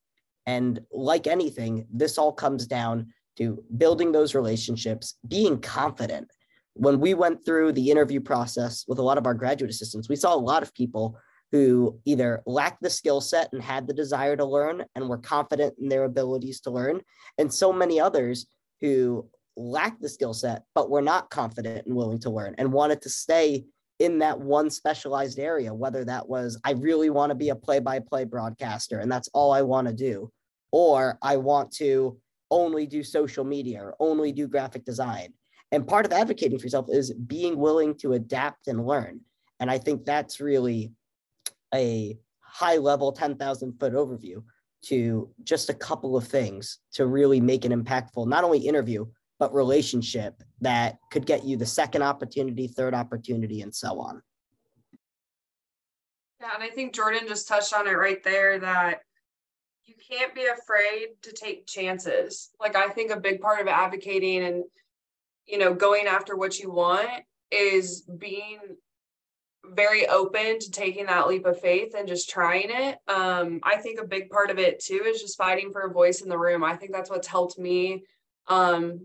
And 0.46 0.80
like 0.92 1.26
anything, 1.26 1.86
this 1.92 2.18
all 2.18 2.32
comes 2.32 2.66
down 2.66 3.12
to 3.38 3.62
building 3.76 4.12
those 4.12 4.34
relationships, 4.34 5.14
being 5.26 5.60
confident. 5.60 6.28
When 6.74 7.00
we 7.00 7.14
went 7.14 7.44
through 7.44 7.72
the 7.72 7.90
interview 7.90 8.20
process 8.20 8.84
with 8.86 8.98
a 8.98 9.02
lot 9.02 9.18
of 9.18 9.26
our 9.26 9.34
graduate 9.34 9.70
assistants, 9.70 10.08
we 10.08 10.16
saw 10.16 10.34
a 10.34 10.36
lot 10.36 10.62
of 10.62 10.74
people 10.74 11.18
who 11.56 11.98
either 12.04 12.42
lacked 12.44 12.82
the 12.82 12.90
skill 12.90 13.18
set 13.18 13.48
and 13.54 13.62
had 13.62 13.86
the 13.86 13.94
desire 13.94 14.36
to 14.36 14.44
learn 14.44 14.84
and 14.94 15.08
were 15.08 15.16
confident 15.16 15.75
in 15.80 15.88
their 15.88 16.04
abilities 16.04 16.60
to 16.60 16.70
learn, 16.70 17.00
and 17.38 17.52
so 17.52 17.72
many 17.72 17.98
others 17.98 18.46
who 18.82 19.26
lacked 19.56 20.02
the 20.02 20.08
skill 20.08 20.34
set 20.34 20.64
but 20.75 20.90
were 20.90 21.00
not 21.00 21.30
confident 21.30 21.86
and 21.86 21.96
willing 21.96 22.18
to 22.18 22.28
learn 22.28 22.54
and 22.58 22.70
wanted 22.70 23.00
to 23.00 23.08
stay 23.08 23.64
in 24.00 24.18
that 24.18 24.38
one 24.38 24.68
specialized 24.68 25.38
area, 25.38 25.72
whether 25.72 26.04
that 26.04 26.28
was, 26.28 26.60
I 26.62 26.72
really 26.72 27.08
want 27.08 27.30
to 27.30 27.34
be 27.34 27.48
a 27.48 27.56
play 27.56 27.80
by 27.80 28.00
play 28.00 28.25
broadcaster 28.25 28.98
and 28.98 29.10
that's 29.10 29.30
all 29.32 29.50
I 29.50 29.62
want 29.62 29.88
to 29.88 29.94
do, 29.94 30.30
or 30.72 31.18
I 31.22 31.38
want 31.38 31.72
to 31.76 32.18
only 32.50 32.86
do 32.86 33.02
social 33.02 33.44
media 33.44 33.80
or 33.82 33.96
only 33.98 34.30
do 34.30 34.46
graphic 34.46 34.84
design. 34.84 35.32
And 35.72 35.88
part 35.88 36.04
of 36.04 36.12
advocating 36.12 36.58
for 36.58 36.66
yourself 36.66 36.88
is 36.90 37.14
being 37.14 37.56
willing 37.56 37.94
to 38.00 38.12
adapt 38.12 38.68
and 38.68 38.86
learn. 38.86 39.22
And 39.58 39.70
I 39.70 39.78
think 39.78 40.04
that's 40.04 40.38
really 40.38 40.92
a 41.76 42.18
high 42.40 42.76
level 42.76 43.12
10,000 43.12 43.78
foot 43.78 43.92
overview 43.92 44.42
to 44.83 45.30
just 45.42 45.68
a 45.68 45.75
couple 45.75 46.16
of 46.16 46.26
things 46.26 46.78
to 46.92 47.06
really 47.06 47.40
make 47.40 47.64
an 47.64 47.73
impactful, 47.73 48.26
not 48.26 48.45
only 48.45 48.59
interview, 48.59 49.04
but 49.38 49.52
relationship 49.52 50.42
that 50.61 50.99
could 51.11 51.26
get 51.26 51.45
you 51.45 51.56
the 51.56 51.66
second 51.66 52.02
opportunity, 52.02 52.66
third 52.68 52.95
opportunity, 52.95 53.61
and 53.62 53.75
so 53.75 54.00
on. 54.00 54.23
Yeah, 56.40 56.49
and 56.54 56.62
I 56.62 56.68
think 56.68 56.95
Jordan 56.95 57.26
just 57.26 57.49
touched 57.49 57.75
on 57.75 57.88
it 57.88 57.92
right 57.92 58.23
there 58.23 58.59
that 58.61 59.00
you 59.85 59.95
can't 60.11 60.35
be 60.35 60.47
afraid 60.47 61.09
to 61.23 61.33
take 61.33 61.66
chances. 61.66 62.50
Like 62.61 62.76
I 62.76 62.88
think 62.88 63.11
a 63.11 63.21
big 63.21 63.40
part 63.40 63.61
of 63.61 63.68
advocating 63.68 64.45
and 64.45 64.64
you 65.47 65.59
know 65.59 65.75
going 65.75 66.06
after 66.06 66.37
what 66.37 66.59
you 66.59 66.71
want 66.71 67.09
is 67.50 68.02
being 68.02 68.59
very 69.75 70.06
open 70.08 70.58
to 70.58 70.70
taking 70.70 71.06
that 71.06 71.28
leap 71.28 71.46
of 71.46 71.61
faith 71.61 71.94
and 71.96 72.08
just 72.08 72.30
trying 72.30 72.68
it. 72.70 72.99
Um, 73.08 73.61
I 73.62 73.76
think 73.76 74.00
a 74.00 74.06
big 74.06 74.30
part 74.30 74.50
of 74.50 74.58
it 74.58 74.80
too 74.80 75.02
is 75.06 75.20
just 75.20 75.38
fighting 75.38 75.73
for 75.73 75.82
a 75.82 75.92
voice 75.92 76.23
in 76.23 76.28
the 76.28 76.38
room. 76.38 76.64
I 76.64 76.76
think 76.76 76.92
that's 76.92 77.11
what's 77.11 77.26
helped 77.26 77.58
me 77.58 78.04
um, 78.49 79.00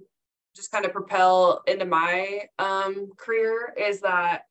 just 0.56 0.72
kind 0.72 0.86
of 0.86 0.91
propel 0.91 1.62
into 1.68 1.86
my 1.86 2.41
um, 2.60 3.12
career 3.18 3.74
is 3.77 4.01
that 4.01 4.44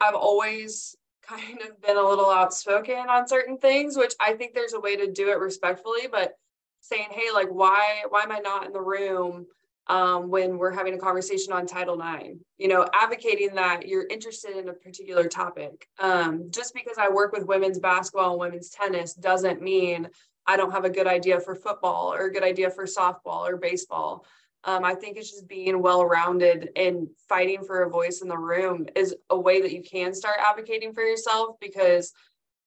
I've 0.00 0.14
always 0.14 0.96
kind 1.26 1.60
of 1.62 1.80
been 1.80 1.96
a 1.96 2.02
little 2.02 2.30
outspoken 2.30 3.08
on 3.08 3.28
certain 3.28 3.58
things, 3.58 3.96
which 3.96 4.14
I 4.20 4.32
think 4.32 4.54
there's 4.54 4.72
a 4.72 4.80
way 4.80 4.96
to 4.96 5.12
do 5.12 5.30
it 5.30 5.38
respectfully, 5.38 6.08
but 6.10 6.34
saying, 6.80 7.08
hey, 7.12 7.30
like, 7.32 7.48
why, 7.48 8.02
why 8.08 8.22
am 8.22 8.32
I 8.32 8.40
not 8.40 8.66
in 8.66 8.72
the 8.72 8.80
room 8.80 9.46
um, 9.88 10.30
when 10.30 10.58
we're 10.58 10.72
having 10.72 10.94
a 10.94 10.98
conversation 10.98 11.52
on 11.52 11.66
Title 11.66 12.00
IX? 12.00 12.38
You 12.58 12.68
know, 12.68 12.86
advocating 12.92 13.54
that 13.54 13.88
you're 13.88 14.06
interested 14.06 14.56
in 14.56 14.68
a 14.68 14.72
particular 14.72 15.28
topic. 15.28 15.86
Um, 15.98 16.50
just 16.50 16.74
because 16.74 16.98
I 16.98 17.08
work 17.08 17.32
with 17.32 17.46
women's 17.46 17.78
basketball 17.78 18.32
and 18.32 18.40
women's 18.40 18.70
tennis 18.70 19.14
doesn't 19.14 19.62
mean 19.62 20.08
I 20.46 20.56
don't 20.56 20.72
have 20.72 20.84
a 20.84 20.90
good 20.90 21.06
idea 21.06 21.40
for 21.40 21.54
football 21.54 22.12
or 22.12 22.26
a 22.26 22.32
good 22.32 22.42
idea 22.42 22.70
for 22.70 22.84
softball 22.84 23.48
or 23.48 23.56
baseball. 23.56 24.24
Um, 24.64 24.84
I 24.84 24.94
think 24.94 25.16
it's 25.16 25.30
just 25.30 25.48
being 25.48 25.82
well 25.82 26.04
rounded 26.04 26.70
and 26.76 27.08
fighting 27.28 27.64
for 27.64 27.82
a 27.82 27.90
voice 27.90 28.22
in 28.22 28.28
the 28.28 28.38
room 28.38 28.86
is 28.94 29.14
a 29.30 29.38
way 29.38 29.60
that 29.60 29.72
you 29.72 29.82
can 29.82 30.14
start 30.14 30.36
advocating 30.38 30.92
for 30.92 31.02
yourself 31.02 31.56
because 31.60 32.12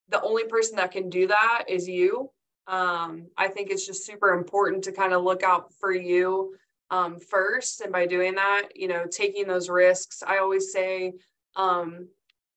the 0.09 0.21
only 0.21 0.45
person 0.45 0.75
that 0.75 0.91
can 0.91 1.09
do 1.09 1.27
that 1.27 1.65
is 1.69 1.87
you. 1.87 2.29
Um, 2.67 3.27
I 3.37 3.47
think 3.47 3.69
it's 3.69 3.85
just 3.85 4.05
super 4.05 4.33
important 4.33 4.83
to 4.85 4.91
kind 4.91 5.13
of 5.13 5.23
look 5.23 5.43
out 5.43 5.71
for 5.79 5.91
you 5.91 6.55
um, 6.89 7.19
first. 7.19 7.81
And 7.81 7.91
by 7.91 8.05
doing 8.05 8.35
that, 8.35 8.69
you 8.75 8.87
know, 8.87 9.05
taking 9.09 9.47
those 9.47 9.69
risks, 9.69 10.23
I 10.25 10.37
always 10.37 10.71
say 10.71 11.13
um, 11.55 12.07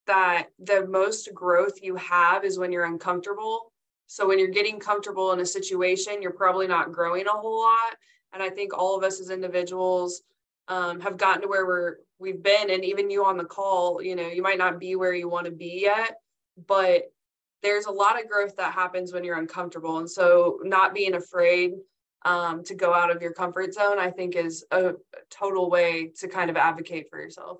that 0.07 0.49
the 0.59 0.87
most 0.87 1.33
growth 1.35 1.83
you 1.83 1.97
have 1.97 2.45
is 2.45 2.59
when 2.59 2.73
you're 2.73 2.85
uncomfortable. 2.85 3.73
So 4.07 4.27
when 4.27 4.39
you're 4.39 4.49
getting 4.49 4.81
comfortable 4.81 5.33
in 5.33 5.41
a 5.41 5.47
situation, 5.47 6.23
you're 6.23 6.33
probably 6.33 6.67
not 6.67 6.93
growing 6.93 7.27
a 7.27 7.31
whole 7.31 7.61
lot. 7.61 7.97
And 8.33 8.43
I 8.43 8.51
think 8.51 8.77
all 8.77 8.97
of 8.97 9.05
us 9.05 9.21
as 9.21 9.31
individuals 9.31 10.23
um, 10.69 11.01
have 11.01 11.17
gotten 11.17 11.43
to 11.43 11.49
where 11.49 11.67
we're 11.67 11.97
we've 12.19 12.43
been, 12.43 12.71
and 12.71 12.85
even 12.85 13.11
you 13.11 13.25
on 13.25 13.37
the 13.37 13.45
call, 13.45 14.03
you 14.03 14.17
know, 14.17 14.27
you 14.29 14.43
might 14.43 14.59
not 14.59 14.81
be 14.81 14.97
where 14.97 15.15
you 15.15 15.29
want 15.29 15.47
to 15.47 15.53
be 15.53 15.81
yet, 15.83 16.17
but 16.67 17.05
there's 17.63 17.87
a 17.87 17.91
lot 17.91 18.21
of 18.21 18.29
growth 18.29 18.57
that 18.57 18.73
happens 18.73 19.13
when 19.13 19.25
you're 19.25 19.39
uncomfortable. 19.39 19.99
And 19.99 20.11
so 20.11 20.59
not 20.63 20.95
being 20.95 21.15
afraid 21.15 21.73
um, 22.25 22.65
to 22.65 22.75
go 22.75 22.93
out 22.93 23.15
of 23.15 23.23
your 23.23 23.33
comfort 23.33 23.73
zone, 23.75 23.99
I 23.99 24.11
think 24.11 24.37
is 24.37 24.65
a, 24.71 24.95
total 25.31 25.71
way 25.71 26.13
to 26.19 26.29
kind 26.29 26.51
of 26.51 26.57
advocate 26.57 27.09
for 27.11 27.21
yourself. 27.21 27.59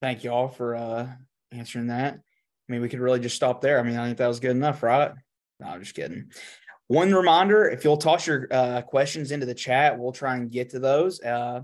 Thank 0.00 0.24
you 0.24 0.30
all 0.30 0.48
for 0.48 0.74
uh, 0.74 1.08
answering 1.52 1.88
that. 1.88 2.14
I 2.14 2.72
mean, 2.72 2.80
we 2.80 2.88
could 2.88 3.00
really 3.00 3.20
just 3.20 3.36
stop 3.36 3.60
there. 3.60 3.78
I 3.78 3.82
mean, 3.82 3.96
I 3.96 4.06
think 4.06 4.18
that 4.18 4.26
was 4.26 4.40
good 4.40 4.50
enough, 4.52 4.82
right? 4.82 5.12
No, 5.60 5.66
I'm 5.66 5.80
just 5.80 5.94
kidding. 5.94 6.30
One 6.88 7.14
reminder 7.14 7.68
if 7.68 7.84
you'll 7.84 7.96
toss 7.96 8.26
your 8.26 8.48
uh, 8.50 8.82
questions 8.82 9.30
into 9.30 9.46
the 9.46 9.54
chat, 9.54 9.98
we'll 9.98 10.12
try 10.12 10.36
and 10.36 10.50
get 10.50 10.70
to 10.70 10.78
those. 10.78 11.22
Uh, 11.22 11.62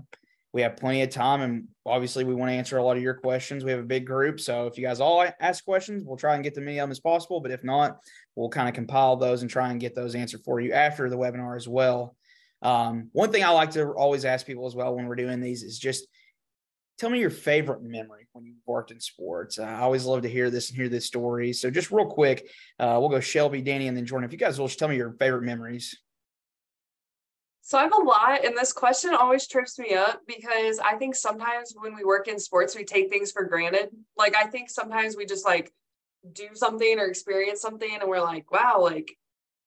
we 0.51 0.61
have 0.63 0.77
plenty 0.77 1.03
of 1.03 1.09
time, 1.09 1.41
and 1.41 1.67
obviously, 1.85 2.23
we 2.23 2.33
want 2.33 2.49
to 2.49 2.55
answer 2.55 2.77
a 2.77 2.83
lot 2.83 2.97
of 2.97 3.03
your 3.03 3.13
questions. 3.13 3.63
We 3.63 3.71
have 3.71 3.79
a 3.79 3.83
big 3.83 4.05
group. 4.05 4.39
So 4.39 4.65
if 4.65 4.77
you 4.77 4.83
guys 4.83 4.99
all 4.99 5.25
ask 5.39 5.63
questions, 5.63 6.03
we'll 6.03 6.17
try 6.17 6.33
and 6.35 6.43
get 6.43 6.55
to 6.55 6.61
many 6.61 6.79
of 6.79 6.83
them 6.83 6.91
as 6.91 6.99
possible. 6.99 7.39
But 7.39 7.51
if 7.51 7.63
not, 7.63 7.99
we'll 8.35 8.49
kind 8.49 8.67
of 8.67 8.73
compile 8.73 9.15
those 9.15 9.41
and 9.41 9.51
try 9.51 9.69
and 9.69 9.79
get 9.79 9.95
those 9.95 10.15
answered 10.15 10.41
for 10.43 10.59
you 10.59 10.73
after 10.73 11.09
the 11.09 11.17
webinar 11.17 11.55
as 11.55 11.67
well. 11.67 12.15
Um, 12.61 13.09
one 13.13 13.31
thing 13.31 13.43
I 13.43 13.49
like 13.49 13.71
to 13.71 13.89
always 13.91 14.25
ask 14.25 14.45
people 14.45 14.65
as 14.65 14.75
well 14.75 14.95
when 14.95 15.05
we're 15.05 15.15
doing 15.15 15.39
these 15.39 15.63
is 15.63 15.77
just 15.77 16.07
tell 16.97 17.09
me 17.09 17.19
your 17.19 17.29
favorite 17.29 17.81
memory 17.81 18.27
when 18.33 18.45
you 18.45 18.55
worked 18.65 18.91
in 18.91 18.99
sports. 18.99 19.59
Uh, 19.59 19.63
I 19.63 19.81
always 19.81 20.05
love 20.05 20.23
to 20.23 20.29
hear 20.29 20.49
this 20.49 20.69
and 20.69 20.77
hear 20.77 20.89
this 20.89 21.05
story. 21.05 21.53
So 21.53 21.69
just 21.69 21.91
real 21.91 22.07
quick, 22.07 22.49
uh, 22.79 22.97
we'll 22.99 23.09
go 23.09 23.19
Shelby, 23.19 23.61
Danny, 23.61 23.87
and 23.87 23.95
then 23.95 24.05
Jordan. 24.05 24.25
If 24.25 24.33
you 24.33 24.39
guys 24.39 24.59
will 24.59 24.67
just 24.67 24.79
tell 24.79 24.89
me 24.89 24.97
your 24.97 25.13
favorite 25.13 25.43
memories. 25.43 25.97
So 27.69 27.77
I 27.77 27.83
have 27.83 27.93
a 27.93 28.01
lot, 28.01 28.43
and 28.43 28.57
this 28.57 28.73
question 28.73 29.13
always 29.13 29.45
trips 29.45 29.77
me 29.77 29.93
up 29.93 30.21
because 30.25 30.79
I 30.79 30.95
think 30.95 31.13
sometimes 31.13 31.75
when 31.77 31.95
we 31.95 32.03
work 32.03 32.27
in 32.27 32.39
sports, 32.39 32.75
we 32.75 32.83
take 32.83 33.11
things 33.11 33.31
for 33.31 33.43
granted. 33.43 33.89
Like 34.17 34.35
I 34.35 34.45
think 34.45 34.71
sometimes 34.71 35.15
we 35.15 35.27
just 35.27 35.45
like 35.45 35.71
do 36.33 36.47
something 36.55 36.97
or 36.97 37.05
experience 37.05 37.61
something, 37.61 37.91
and 37.93 38.09
we're 38.09 38.21
like, 38.21 38.51
wow, 38.51 38.79
like 38.81 39.15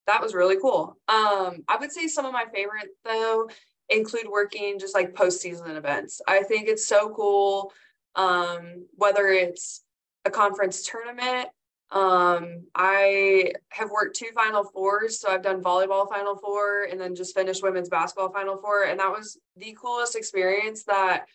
that 0.09 0.21
was 0.21 0.35
really 0.35 0.57
cool. 0.61 0.97
Um, 1.07 1.63
I 1.69 1.77
would 1.79 1.93
say 1.93 2.09
some 2.09 2.27
of 2.27 2.33
my 2.33 2.47
favorite 2.53 2.89
though 3.05 3.49
include 3.89 4.27
working 4.29 4.81
just 4.81 4.97
like 4.97 5.15
postseason 5.15 5.77
events. 5.77 6.21
I 6.27 6.43
think 6.43 6.67
it's 6.67 6.89
so 6.89 7.15
cool 7.15 7.73
um, 8.17 8.85
whether 8.97 9.29
it's 9.29 9.85
a 10.25 10.31
conference 10.31 10.83
tournament. 10.83 11.51
Um, 11.93 12.65
I 12.75 13.53
have 13.69 13.91
worked 13.91 14.17
two 14.17 14.31
Final 14.35 14.65
Fours, 14.65 15.21
so 15.21 15.31
I've 15.31 15.43
done 15.43 15.63
volleyball 15.63 16.09
Final 16.09 16.37
Four 16.37 16.85
and 16.85 16.99
then 16.99 17.15
just 17.15 17.35
finished 17.35 17.63
women's 17.63 17.91
basketball 17.91 18.33
Final 18.33 18.57
Four, 18.57 18.85
and 18.85 18.99
that 18.99 19.11
was 19.11 19.39
the 19.57 19.77
coolest 19.81 20.17
experience 20.17 20.85
that 20.85 21.27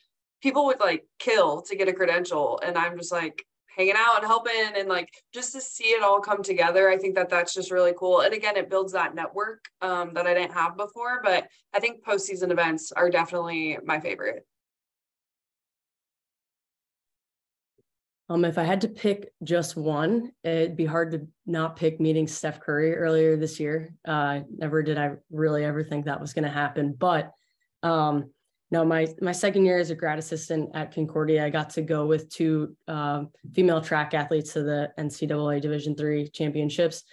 people 0.42 0.66
would 0.66 0.80
like 0.80 1.06
kill 1.20 1.62
to 1.64 1.76
get 1.76 1.88
a 1.88 1.94
credential, 1.94 2.60
and 2.66 2.78
I'm 2.78 2.98
just 2.98 3.12
like 3.12 3.46
hanging 3.78 3.94
out 3.96 4.18
and 4.18 4.26
helping 4.26 4.72
and 4.76 4.90
like 4.90 5.10
just 5.34 5.54
to 5.54 5.62
see 5.62 5.90
it 5.90 6.02
all 6.02 6.20
come 6.20 6.42
together 6.42 6.90
i 6.90 6.98
think 6.98 7.14
that 7.14 7.30
that's 7.30 7.54
just 7.54 7.72
really 7.72 7.94
cool 7.96 8.22
and 8.22 8.34
again 8.34 8.58
it 8.58 8.70
builds 8.70 8.92
that 8.92 9.14
network 9.14 9.66
um, 9.82 10.14
that 10.14 10.26
i 10.26 10.34
didn't 10.34 10.52
have 10.52 10.76
before 10.76 11.22
but 11.24 11.48
i 11.74 11.80
think 11.80 12.04
postseason 12.04 12.50
events 12.50 12.92
are 12.92 13.10
definitely 13.10 13.78
my 13.86 14.00
favorite 14.00 14.46
Um, 18.30 18.44
if 18.44 18.58
I 18.58 18.64
had 18.64 18.82
to 18.82 18.90
pick 18.90 19.32
just 19.44 19.78
one, 19.78 20.32
it'd 20.44 20.76
be 20.76 20.86
hard 20.86 21.12
to 21.12 21.28
not 21.46 21.78
pick 21.78 22.00
meeting 22.00 22.28
Steph 22.28 22.60
Curry 22.60 22.96
earlier 22.96 23.38
this 23.38 23.60
year. 23.60 23.94
Uh, 24.06 24.42
never 24.56 24.84
did 24.84 24.98
I 24.98 25.14
really 25.32 25.64
ever 25.64 25.84
think 25.84 26.06
that 26.06 26.20
was 26.20 26.34
going 26.34 26.44
to 26.44 26.52
happen. 26.52 26.94
But 26.98 27.32
um, 27.84 28.32
no, 28.70 28.84
my 28.84 29.08
my 29.22 29.32
second 29.32 29.64
year 29.64 29.80
as 29.80 29.92
a 29.92 29.96
grad 29.96 30.20
assistant 30.20 30.72
at 30.74 30.94
Concordia, 30.94 31.46
I 31.46 31.50
got 31.50 31.70
to 31.72 31.82
go 31.82 32.06
with 32.06 32.30
two 32.30 32.76
uh, 32.88 33.24
female 33.54 33.80
track 33.80 34.14
athletes 34.14 34.54
to 34.54 34.64
the 34.64 34.92
NCAA 35.00 35.62
Division 35.62 35.96
three 35.96 36.28
championships, 36.28 37.04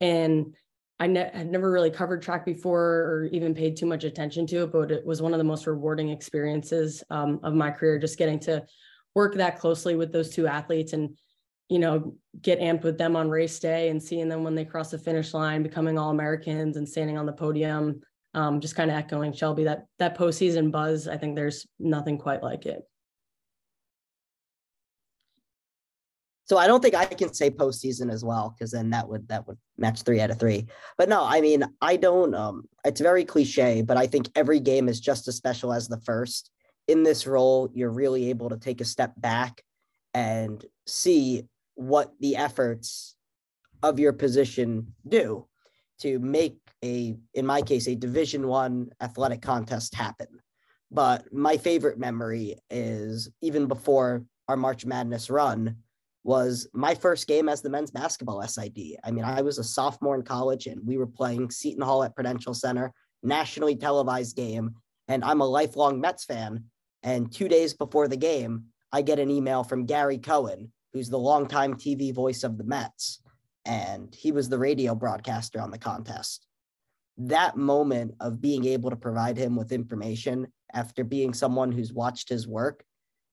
and 0.00 0.56
I 0.98 1.06
ne- 1.06 1.30
had 1.32 1.50
never 1.50 1.70
really 1.70 1.90
covered 1.90 2.22
track 2.22 2.44
before 2.44 2.82
or 2.82 3.28
even 3.32 3.54
paid 3.54 3.76
too 3.76 3.86
much 3.86 4.02
attention 4.02 4.46
to 4.48 4.64
it, 4.64 4.72
but 4.72 4.90
it 4.90 5.06
was 5.06 5.22
one 5.22 5.32
of 5.32 5.38
the 5.38 5.44
most 5.44 5.68
rewarding 5.68 6.10
experiences 6.10 7.04
um, 7.10 7.38
of 7.44 7.54
my 7.54 7.70
career, 7.70 7.98
just 7.98 8.18
getting 8.18 8.40
to 8.40 8.64
work 9.14 9.34
that 9.36 9.58
closely 9.58 9.94
with 9.94 10.12
those 10.12 10.30
two 10.30 10.46
athletes 10.46 10.92
and 10.92 11.16
you 11.68 11.78
know 11.78 12.14
get 12.40 12.60
amped 12.60 12.82
with 12.82 12.98
them 12.98 13.16
on 13.16 13.30
race 13.30 13.58
day 13.58 13.88
and 13.88 14.02
seeing 14.02 14.28
them 14.28 14.44
when 14.44 14.54
they 14.54 14.64
cross 14.64 14.90
the 14.90 14.98
finish 14.98 15.32
line 15.32 15.62
becoming 15.62 15.98
all 15.98 16.10
americans 16.10 16.76
and 16.76 16.88
standing 16.88 17.16
on 17.16 17.26
the 17.26 17.32
podium 17.32 18.00
um, 18.34 18.60
just 18.60 18.74
kind 18.74 18.90
of 18.90 18.96
echoing 18.96 19.32
shelby 19.32 19.64
that 19.64 19.86
that 19.98 20.18
postseason 20.18 20.70
buzz 20.70 21.08
i 21.08 21.16
think 21.16 21.36
there's 21.36 21.66
nothing 21.78 22.18
quite 22.18 22.42
like 22.42 22.66
it. 22.66 22.82
So 26.46 26.58
i 26.58 26.66
don't 26.66 26.82
think 26.82 26.96
i 26.96 27.06
can 27.06 27.32
say 27.32 27.48
postseason 27.48 28.12
as 28.12 28.24
well 28.24 28.54
because 28.54 28.72
then 28.72 28.90
that 28.90 29.08
would 29.08 29.28
that 29.28 29.46
would 29.46 29.56
match 29.78 30.02
three 30.02 30.20
out 30.20 30.30
of 30.30 30.38
three. 30.38 30.66
But 30.98 31.08
no 31.08 31.24
i 31.24 31.40
mean 31.40 31.64
i 31.80 31.96
don't 31.96 32.34
um 32.34 32.68
it's 32.84 33.00
very 33.00 33.24
cliche 33.24 33.82
but 33.82 33.96
i 33.96 34.06
think 34.06 34.28
every 34.34 34.60
game 34.60 34.88
is 34.88 35.00
just 35.00 35.28
as 35.28 35.36
special 35.36 35.72
as 35.72 35.88
the 35.88 36.00
first 36.00 36.50
in 36.88 37.02
this 37.02 37.26
role, 37.26 37.70
you're 37.72 37.90
really 37.90 38.30
able 38.30 38.50
to 38.50 38.56
take 38.56 38.80
a 38.80 38.84
step 38.84 39.12
back 39.16 39.62
and 40.12 40.64
see 40.86 41.44
what 41.74 42.12
the 42.20 42.36
efforts 42.36 43.16
of 43.82 43.98
your 43.98 44.12
position 44.12 44.94
do 45.08 45.46
to 46.00 46.18
make 46.18 46.56
a 46.84 47.16
in 47.34 47.46
my 47.46 47.62
case 47.62 47.88
a 47.88 47.94
division 47.94 48.46
one 48.46 48.90
athletic 49.00 49.42
contest 49.42 49.94
happen. 49.94 50.26
But 50.90 51.32
my 51.32 51.56
favorite 51.56 51.98
memory 51.98 52.56
is 52.70 53.30
even 53.40 53.66
before 53.66 54.24
our 54.48 54.56
march 54.56 54.84
madness 54.84 55.30
run 55.30 55.76
was 56.22 56.66
my 56.72 56.94
first 56.94 57.26
game 57.26 57.48
as 57.48 57.60
the 57.60 57.70
men's 57.70 57.90
basketball 57.90 58.42
sid 58.46 58.78
i 59.04 59.10
mean 59.10 59.24
i 59.24 59.42
was 59.42 59.58
a 59.58 59.64
sophomore 59.64 60.14
in 60.14 60.22
college 60.22 60.66
and 60.66 60.80
we 60.86 60.96
were 60.96 61.06
playing 61.06 61.50
seton 61.50 61.82
hall 61.82 62.02
at 62.02 62.14
prudential 62.14 62.54
center 62.54 62.92
nationally 63.22 63.76
televised 63.76 64.36
game 64.36 64.74
and 65.08 65.22
i'm 65.24 65.40
a 65.40 65.46
lifelong 65.46 66.00
mets 66.00 66.24
fan 66.24 66.64
and 67.04 67.30
two 67.30 67.48
days 67.48 67.74
before 67.74 68.08
the 68.08 68.16
game, 68.16 68.64
I 68.90 69.02
get 69.02 69.18
an 69.18 69.30
email 69.30 69.62
from 69.62 69.84
Gary 69.84 70.18
Cohen, 70.18 70.72
who's 70.92 71.10
the 71.10 71.18
longtime 71.18 71.74
TV 71.74 72.12
voice 72.14 72.42
of 72.42 72.56
the 72.56 72.64
Mets. 72.64 73.20
And 73.66 74.12
he 74.14 74.32
was 74.32 74.48
the 74.48 74.58
radio 74.58 74.94
broadcaster 74.94 75.60
on 75.60 75.70
the 75.70 75.78
contest. 75.78 76.46
That 77.18 77.56
moment 77.56 78.14
of 78.20 78.40
being 78.40 78.64
able 78.64 78.90
to 78.90 78.96
provide 78.96 79.36
him 79.36 79.54
with 79.54 79.70
information 79.70 80.48
after 80.72 81.04
being 81.04 81.34
someone 81.34 81.70
who's 81.70 81.92
watched 81.92 82.28
his 82.28 82.48
work 82.48 82.84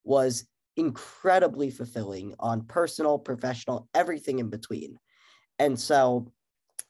was 0.04 0.46
incredibly 0.76 1.70
fulfilling 1.70 2.36
on 2.40 2.66
personal, 2.66 3.18
professional, 3.18 3.88
everything 3.94 4.40
in 4.40 4.50
between. 4.50 4.98
And 5.60 5.80
so 5.80 6.32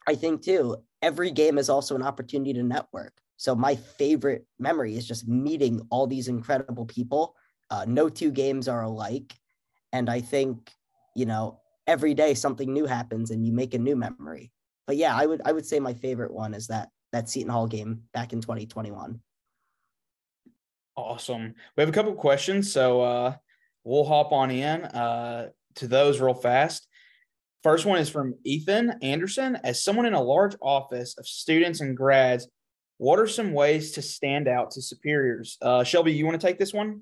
I 0.08 0.16
think 0.16 0.42
too, 0.44 0.78
every 1.02 1.32
game 1.32 1.58
is 1.58 1.70
also 1.70 1.96
an 1.96 2.04
opportunity 2.04 2.54
to 2.54 2.64
network. 2.64 3.21
So 3.42 3.56
my 3.56 3.74
favorite 3.74 4.46
memory 4.60 4.96
is 4.96 5.08
just 5.08 5.28
meeting 5.28 5.82
all 5.90 6.06
these 6.06 6.28
incredible 6.28 6.86
people. 6.86 7.36
Uh, 7.72 7.86
no 7.88 8.08
two 8.08 8.30
games 8.30 8.68
are 8.68 8.84
alike, 8.84 9.34
and 9.92 10.12
I 10.12 10.22
think 10.22 10.70
you 11.16 11.26
know 11.26 11.60
every 11.88 12.14
day 12.14 12.36
something 12.36 12.72
new 12.72 12.86
happens 12.86 13.32
and 13.32 13.44
you 13.44 13.52
make 13.52 13.74
a 13.74 13.80
new 13.80 13.96
memory. 13.96 14.52
But 14.86 14.98
yeah, 14.98 15.16
I 15.18 15.26
would 15.26 15.42
I 15.44 15.54
would 15.54 15.66
say 15.66 15.80
my 15.80 15.96
favorite 15.96 16.32
one 16.32 16.54
is 16.54 16.68
that 16.68 16.90
that 17.14 17.30
Seton 17.30 17.50
Hall 17.50 17.66
game 17.66 18.04
back 18.14 18.32
in 18.32 18.42
2021. 18.42 19.20
Awesome. 20.96 21.56
We 21.76 21.82
have 21.82 21.90
a 21.90 21.94
couple 21.94 22.14
questions, 22.14 22.72
so 22.72 23.02
uh, 23.02 23.36
we'll 23.84 24.06
hop 24.06 24.34
on 24.34 24.52
in 24.52 24.84
uh, 24.84 25.50
to 25.78 25.88
those 25.88 26.22
real 26.22 26.36
fast. 26.36 26.88
First 27.64 27.88
one 27.88 27.98
is 27.98 28.10
from 28.10 28.36
Ethan 28.44 29.00
Anderson. 29.02 29.58
As 29.64 29.84
someone 29.84 30.06
in 30.06 30.14
a 30.14 30.22
large 30.22 30.56
office 30.62 31.18
of 31.18 31.26
students 31.26 31.82
and 31.82 31.98
grads, 31.98 32.48
what 33.02 33.18
are 33.18 33.26
some 33.26 33.52
ways 33.52 33.94
to 33.94 34.02
stand 34.04 34.48
out 34.48 34.70
to 34.70 34.80
superiors? 34.80 35.58
Uh, 35.60 35.84
Shelby, 35.84 36.14
you 36.14 36.24
want 36.24 36.40
to 36.40 36.48
take 36.48 36.60
this 36.60 36.72
one? 36.72 37.02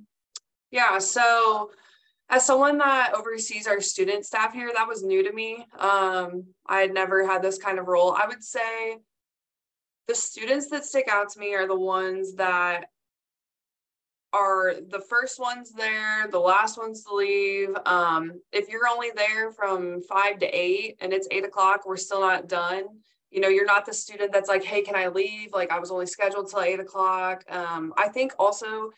Yeah. 0.72 0.98
So, 0.98 1.72
as 2.30 2.46
someone 2.46 2.78
that 2.78 3.12
oversees 3.14 3.68
our 3.68 3.82
student 3.82 4.26
staff 4.26 4.54
here, 4.54 4.72
that 4.74 4.88
was 4.88 5.04
new 5.04 5.24
to 5.24 5.34
me. 5.34 5.66
Um, 5.78 6.46
I 6.66 6.80
had 6.80 6.94
never 6.94 7.28
had 7.28 7.42
this 7.42 7.58
kind 7.58 7.80
of 7.80 7.90
role. 7.90 8.16
I 8.18 8.28
would 8.28 8.42
say 8.42 9.00
the 10.08 10.16
students 10.16 10.70
that 10.70 10.86
stick 10.86 11.10
out 11.10 11.32
to 11.32 11.40
me 11.40 11.54
are 11.54 11.68
the 11.68 11.78
ones 11.78 12.36
that 12.36 12.86
are 14.32 14.76
the 14.76 15.02
first 15.02 15.38
ones 15.38 15.74
there, 15.74 16.30
the 16.32 16.40
last 16.40 16.78
ones 16.78 17.04
to 17.04 17.14
leave. 17.14 17.76
Um, 17.86 18.40
if 18.54 18.70
you're 18.70 18.88
only 18.88 19.12
there 19.14 19.52
from 19.52 20.02
five 20.04 20.40
to 20.40 20.46
eight 20.46 20.96
and 21.02 21.12
it's 21.12 21.28
eight 21.30 21.44
o'clock, 21.44 21.82
we're 21.86 21.98
still 21.98 22.22
not 22.22 22.48
done 22.48 22.86
you 23.32 23.40
know 23.40 23.48
you're 23.48 23.66
not 23.66 23.86
the 23.86 23.94
student 23.94 24.32
that's 24.32 24.50
like 24.50 24.64
hey 24.64 24.82
can 24.82 24.96
i 24.96 25.08
leave? 25.08 25.52
Like 25.54 25.72
i 25.72 25.80
was 25.80 25.92
only 25.92 26.06
scheduled 26.06 26.50
till 26.50 26.62
eight 26.62 26.80
o'clock. 26.80 27.44
Um, 27.50 27.94
i 27.98 28.08
think 28.08 28.34
also 28.40 28.92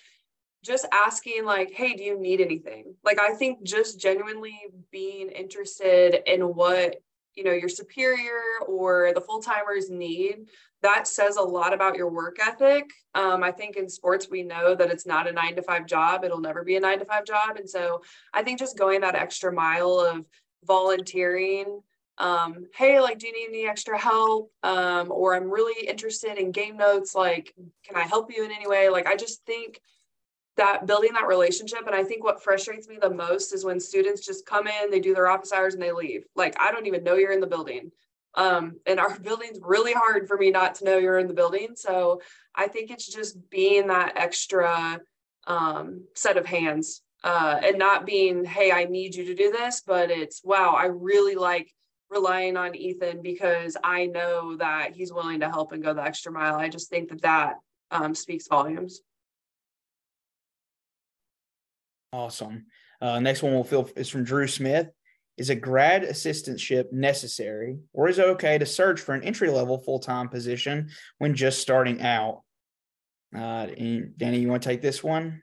just 0.63 0.85
asking 0.91 1.45
like 1.45 1.71
hey 1.71 1.93
do 1.93 2.03
you 2.03 2.19
need 2.19 2.41
anything? 2.41 2.95
Like 3.03 3.19
i 3.19 3.33
think 3.33 3.63
just 3.63 3.99
genuinely 3.99 4.59
being 4.91 5.29
interested 5.29 6.21
in 6.31 6.41
what 6.41 7.01
you 7.35 7.43
know 7.43 7.53
your 7.53 7.69
superior 7.69 8.41
or 8.67 9.11
the 9.13 9.21
full 9.21 9.41
timers 9.41 9.89
need 9.89 10.47
that 10.81 11.07
says 11.07 11.37
a 11.37 11.41
lot 11.41 11.73
about 11.73 11.95
your 11.95 12.09
work 12.09 12.37
ethic. 12.41 12.89
Um, 13.15 13.43
i 13.43 13.51
think 13.51 13.75
in 13.75 13.89
sports 13.89 14.27
we 14.29 14.43
know 14.43 14.75
that 14.75 14.91
it's 14.91 15.05
not 15.05 15.27
a 15.27 15.31
nine 15.31 15.55
to 15.55 15.61
five 15.61 15.85
job. 15.85 16.23
It'll 16.23 16.39
never 16.39 16.63
be 16.63 16.75
a 16.75 16.79
nine 16.79 16.99
to 16.99 17.05
five 17.05 17.25
job. 17.25 17.57
And 17.57 17.69
so 17.69 18.01
i 18.33 18.43
think 18.43 18.59
just 18.59 18.77
going 18.77 19.01
that 19.01 19.15
extra 19.15 19.51
mile 19.51 19.99
of 19.99 20.25
volunteering 20.65 21.81
um, 22.17 22.67
hey, 22.75 22.99
like, 22.99 23.19
do 23.19 23.27
you 23.27 23.33
need 23.33 23.57
any 23.57 23.67
extra 23.67 23.97
help? 23.97 24.51
Um, 24.63 25.11
or 25.11 25.35
I'm 25.35 25.49
really 25.49 25.87
interested 25.87 26.37
in 26.37 26.51
game 26.51 26.77
notes. 26.77 27.15
Like, 27.15 27.53
can 27.85 27.95
I 27.95 28.03
help 28.03 28.31
you 28.33 28.43
in 28.43 28.51
any 28.51 28.67
way? 28.67 28.89
Like, 28.89 29.07
I 29.07 29.15
just 29.15 29.43
think 29.45 29.81
that 30.57 30.85
building 30.85 31.13
that 31.13 31.27
relationship. 31.27 31.87
And 31.87 31.95
I 31.95 32.03
think 32.03 32.23
what 32.23 32.43
frustrates 32.43 32.87
me 32.87 32.97
the 33.01 33.09
most 33.09 33.53
is 33.53 33.65
when 33.65 33.79
students 33.79 34.25
just 34.25 34.45
come 34.45 34.67
in, 34.67 34.91
they 34.91 34.99
do 34.99 35.13
their 35.13 35.27
office 35.27 35.51
hours 35.51 35.73
and 35.73 35.81
they 35.81 35.91
leave. 35.91 36.25
Like, 36.35 36.55
I 36.59 36.71
don't 36.71 36.87
even 36.87 37.03
know 37.03 37.15
you're 37.15 37.31
in 37.31 37.39
the 37.39 37.47
building. 37.47 37.91
Um, 38.35 38.79
and 38.85 38.99
our 38.99 39.17
building's 39.19 39.59
really 39.61 39.93
hard 39.93 40.27
for 40.27 40.37
me 40.37 40.51
not 40.51 40.75
to 40.75 40.85
know 40.85 40.97
you're 40.97 41.19
in 41.19 41.27
the 41.27 41.33
building. 41.33 41.69
So 41.75 42.21
I 42.55 42.67
think 42.67 42.91
it's 42.91 43.07
just 43.07 43.49
being 43.49 43.87
that 43.87 44.13
extra 44.17 44.99
um, 45.47 46.03
set 46.15 46.37
of 46.37 46.45
hands 46.45 47.01
uh, 47.23 47.59
and 47.63 47.77
not 47.77 48.05
being, 48.05 48.43
hey, 48.45 48.71
I 48.71 48.85
need 48.85 49.15
you 49.15 49.25
to 49.25 49.35
do 49.35 49.51
this, 49.51 49.81
but 49.85 50.11
it's, 50.11 50.41
wow, 50.43 50.75
I 50.77 50.85
really 50.85 51.35
like 51.35 51.73
relying 52.11 52.57
on 52.57 52.75
Ethan 52.75 53.21
because 53.21 53.77
I 53.83 54.05
know 54.05 54.57
that 54.57 54.93
he's 54.93 55.13
willing 55.13 55.39
to 55.39 55.49
help 55.49 55.71
and 55.71 55.81
go 55.81 55.93
the 55.93 56.03
extra 56.03 56.31
mile. 56.31 56.55
I 56.55 56.67
just 56.67 56.89
think 56.89 57.09
that 57.09 57.21
that 57.21 57.55
um, 57.89 58.13
speaks 58.13 58.47
volumes. 58.47 59.01
Awesome. 62.13 62.65
Uh, 62.99 63.19
next 63.21 63.41
one 63.41 63.53
we'll 63.53 63.63
feel 63.63 63.89
is 63.95 64.09
from 64.09 64.25
Drew 64.25 64.47
Smith. 64.47 64.89
Is 65.37 65.49
a 65.49 65.55
grad 65.55 66.03
assistantship 66.03 66.91
necessary, 66.91 67.79
or 67.93 68.09
is 68.09 68.19
it 68.19 68.25
okay 68.25 68.57
to 68.59 68.65
search 68.65 68.99
for 68.99 69.15
an 69.15 69.23
entry 69.23 69.49
level 69.49 69.79
full 69.79 69.97
time 69.97 70.27
position 70.27 70.89
when 71.17 71.33
just 71.33 71.59
starting 71.59 72.01
out? 72.01 72.43
Uh, 73.33 73.67
Dani, 73.67 74.41
you 74.41 74.49
want 74.49 74.61
to 74.61 74.69
take 74.69 74.81
this 74.81 75.01
one? 75.01 75.41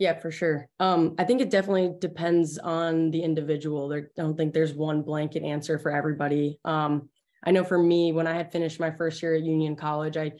Yeah, 0.00 0.18
for 0.18 0.30
sure. 0.30 0.66
Um, 0.80 1.14
I 1.18 1.24
think 1.24 1.42
it 1.42 1.50
definitely 1.50 1.92
depends 2.00 2.56
on 2.56 3.10
the 3.10 3.22
individual. 3.22 3.86
There, 3.86 4.10
I 4.18 4.22
don't 4.22 4.34
think 4.34 4.54
there's 4.54 4.72
one 4.72 5.02
blanket 5.02 5.42
answer 5.42 5.78
for 5.78 5.92
everybody. 5.92 6.58
Um, 6.64 7.10
I 7.44 7.50
know 7.50 7.64
for 7.64 7.76
me, 7.76 8.10
when 8.10 8.26
I 8.26 8.32
had 8.32 8.50
finished 8.50 8.80
my 8.80 8.90
first 8.90 9.22
year 9.22 9.34
at 9.34 9.42
Union 9.42 9.76
College, 9.76 10.16
I 10.16 10.32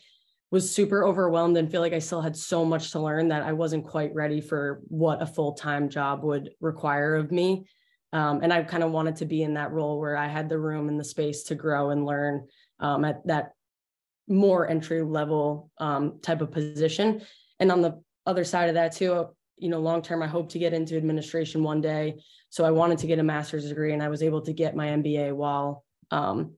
was 0.51 0.75
super 0.75 1.05
overwhelmed 1.05 1.59
and 1.59 1.71
feel 1.71 1.83
like 1.83 1.93
I 1.93 1.99
still 1.99 2.23
had 2.23 2.35
so 2.35 2.65
much 2.65 2.93
to 2.93 3.01
learn 3.01 3.29
that 3.29 3.43
I 3.43 3.53
wasn't 3.53 3.87
quite 3.87 4.15
ready 4.15 4.41
for 4.41 4.81
what 4.89 5.21
a 5.21 5.27
full 5.27 5.53
time 5.53 5.91
job 5.91 6.25
would 6.25 6.53
require 6.63 7.17
of 7.17 7.31
me. 7.31 7.67
Um, 8.15 8.41
and 8.43 8.55
I 8.55 8.63
kind 8.63 8.83
of 8.83 8.93
wanted 8.93 9.17
to 9.17 9.27
be 9.27 9.43
in 9.43 9.55
that 9.55 9.73
role 9.73 10.01
where 10.01 10.17
I 10.17 10.27
had 10.27 10.49
the 10.49 10.59
room 10.59 10.89
and 10.89 10.99
the 10.99 11.05
space 11.05 11.43
to 11.45 11.55
grow 11.55 11.91
and 11.91 12.07
learn 12.07 12.49
um, 12.81 13.05
at 13.05 13.27
that 13.27 13.53
more 14.27 14.67
entry 14.67 15.03
level 15.03 15.71
um, 15.77 16.19
type 16.23 16.41
of 16.41 16.51
position. 16.51 17.21
And 17.59 17.71
on 17.71 17.83
the 17.83 18.03
other 18.25 18.45
side 18.45 18.71
of 18.71 18.77
that 18.77 18.93
too, 18.97 19.27
you 19.61 19.69
know, 19.69 19.81
long 19.81 20.03
term, 20.03 20.23
I 20.23 20.27
hope 20.27 20.51
to 20.51 20.59
get 20.59 20.73
into 20.73 20.97
administration 20.97 21.63
one 21.63 21.81
day. 21.81 22.21
So 22.49 22.65
I 22.65 22.71
wanted 22.71 22.99
to 22.99 23.07
get 23.07 23.19
a 23.19 23.23
master's 23.23 23.69
degree, 23.69 23.93
and 23.93 24.03
I 24.03 24.09
was 24.09 24.23
able 24.23 24.43
to 24.43 24.53
get 24.53 24.75
my 24.75 24.89
MBA 24.89 25.35
while 25.35 25.85
um, 26.11 26.55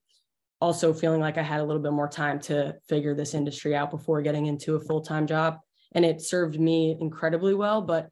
also 0.60 0.94
feeling 0.94 1.20
like 1.20 1.38
I 1.38 1.42
had 1.42 1.60
a 1.60 1.64
little 1.64 1.82
bit 1.82 1.92
more 1.92 2.08
time 2.08 2.40
to 2.40 2.76
figure 2.88 3.14
this 3.14 3.34
industry 3.34 3.74
out 3.74 3.90
before 3.90 4.22
getting 4.22 4.46
into 4.46 4.76
a 4.76 4.80
full 4.80 5.00
time 5.00 5.26
job. 5.26 5.58
And 5.94 6.04
it 6.04 6.22
served 6.22 6.58
me 6.58 6.96
incredibly 6.98 7.52
well, 7.52 7.82
but 7.82 8.08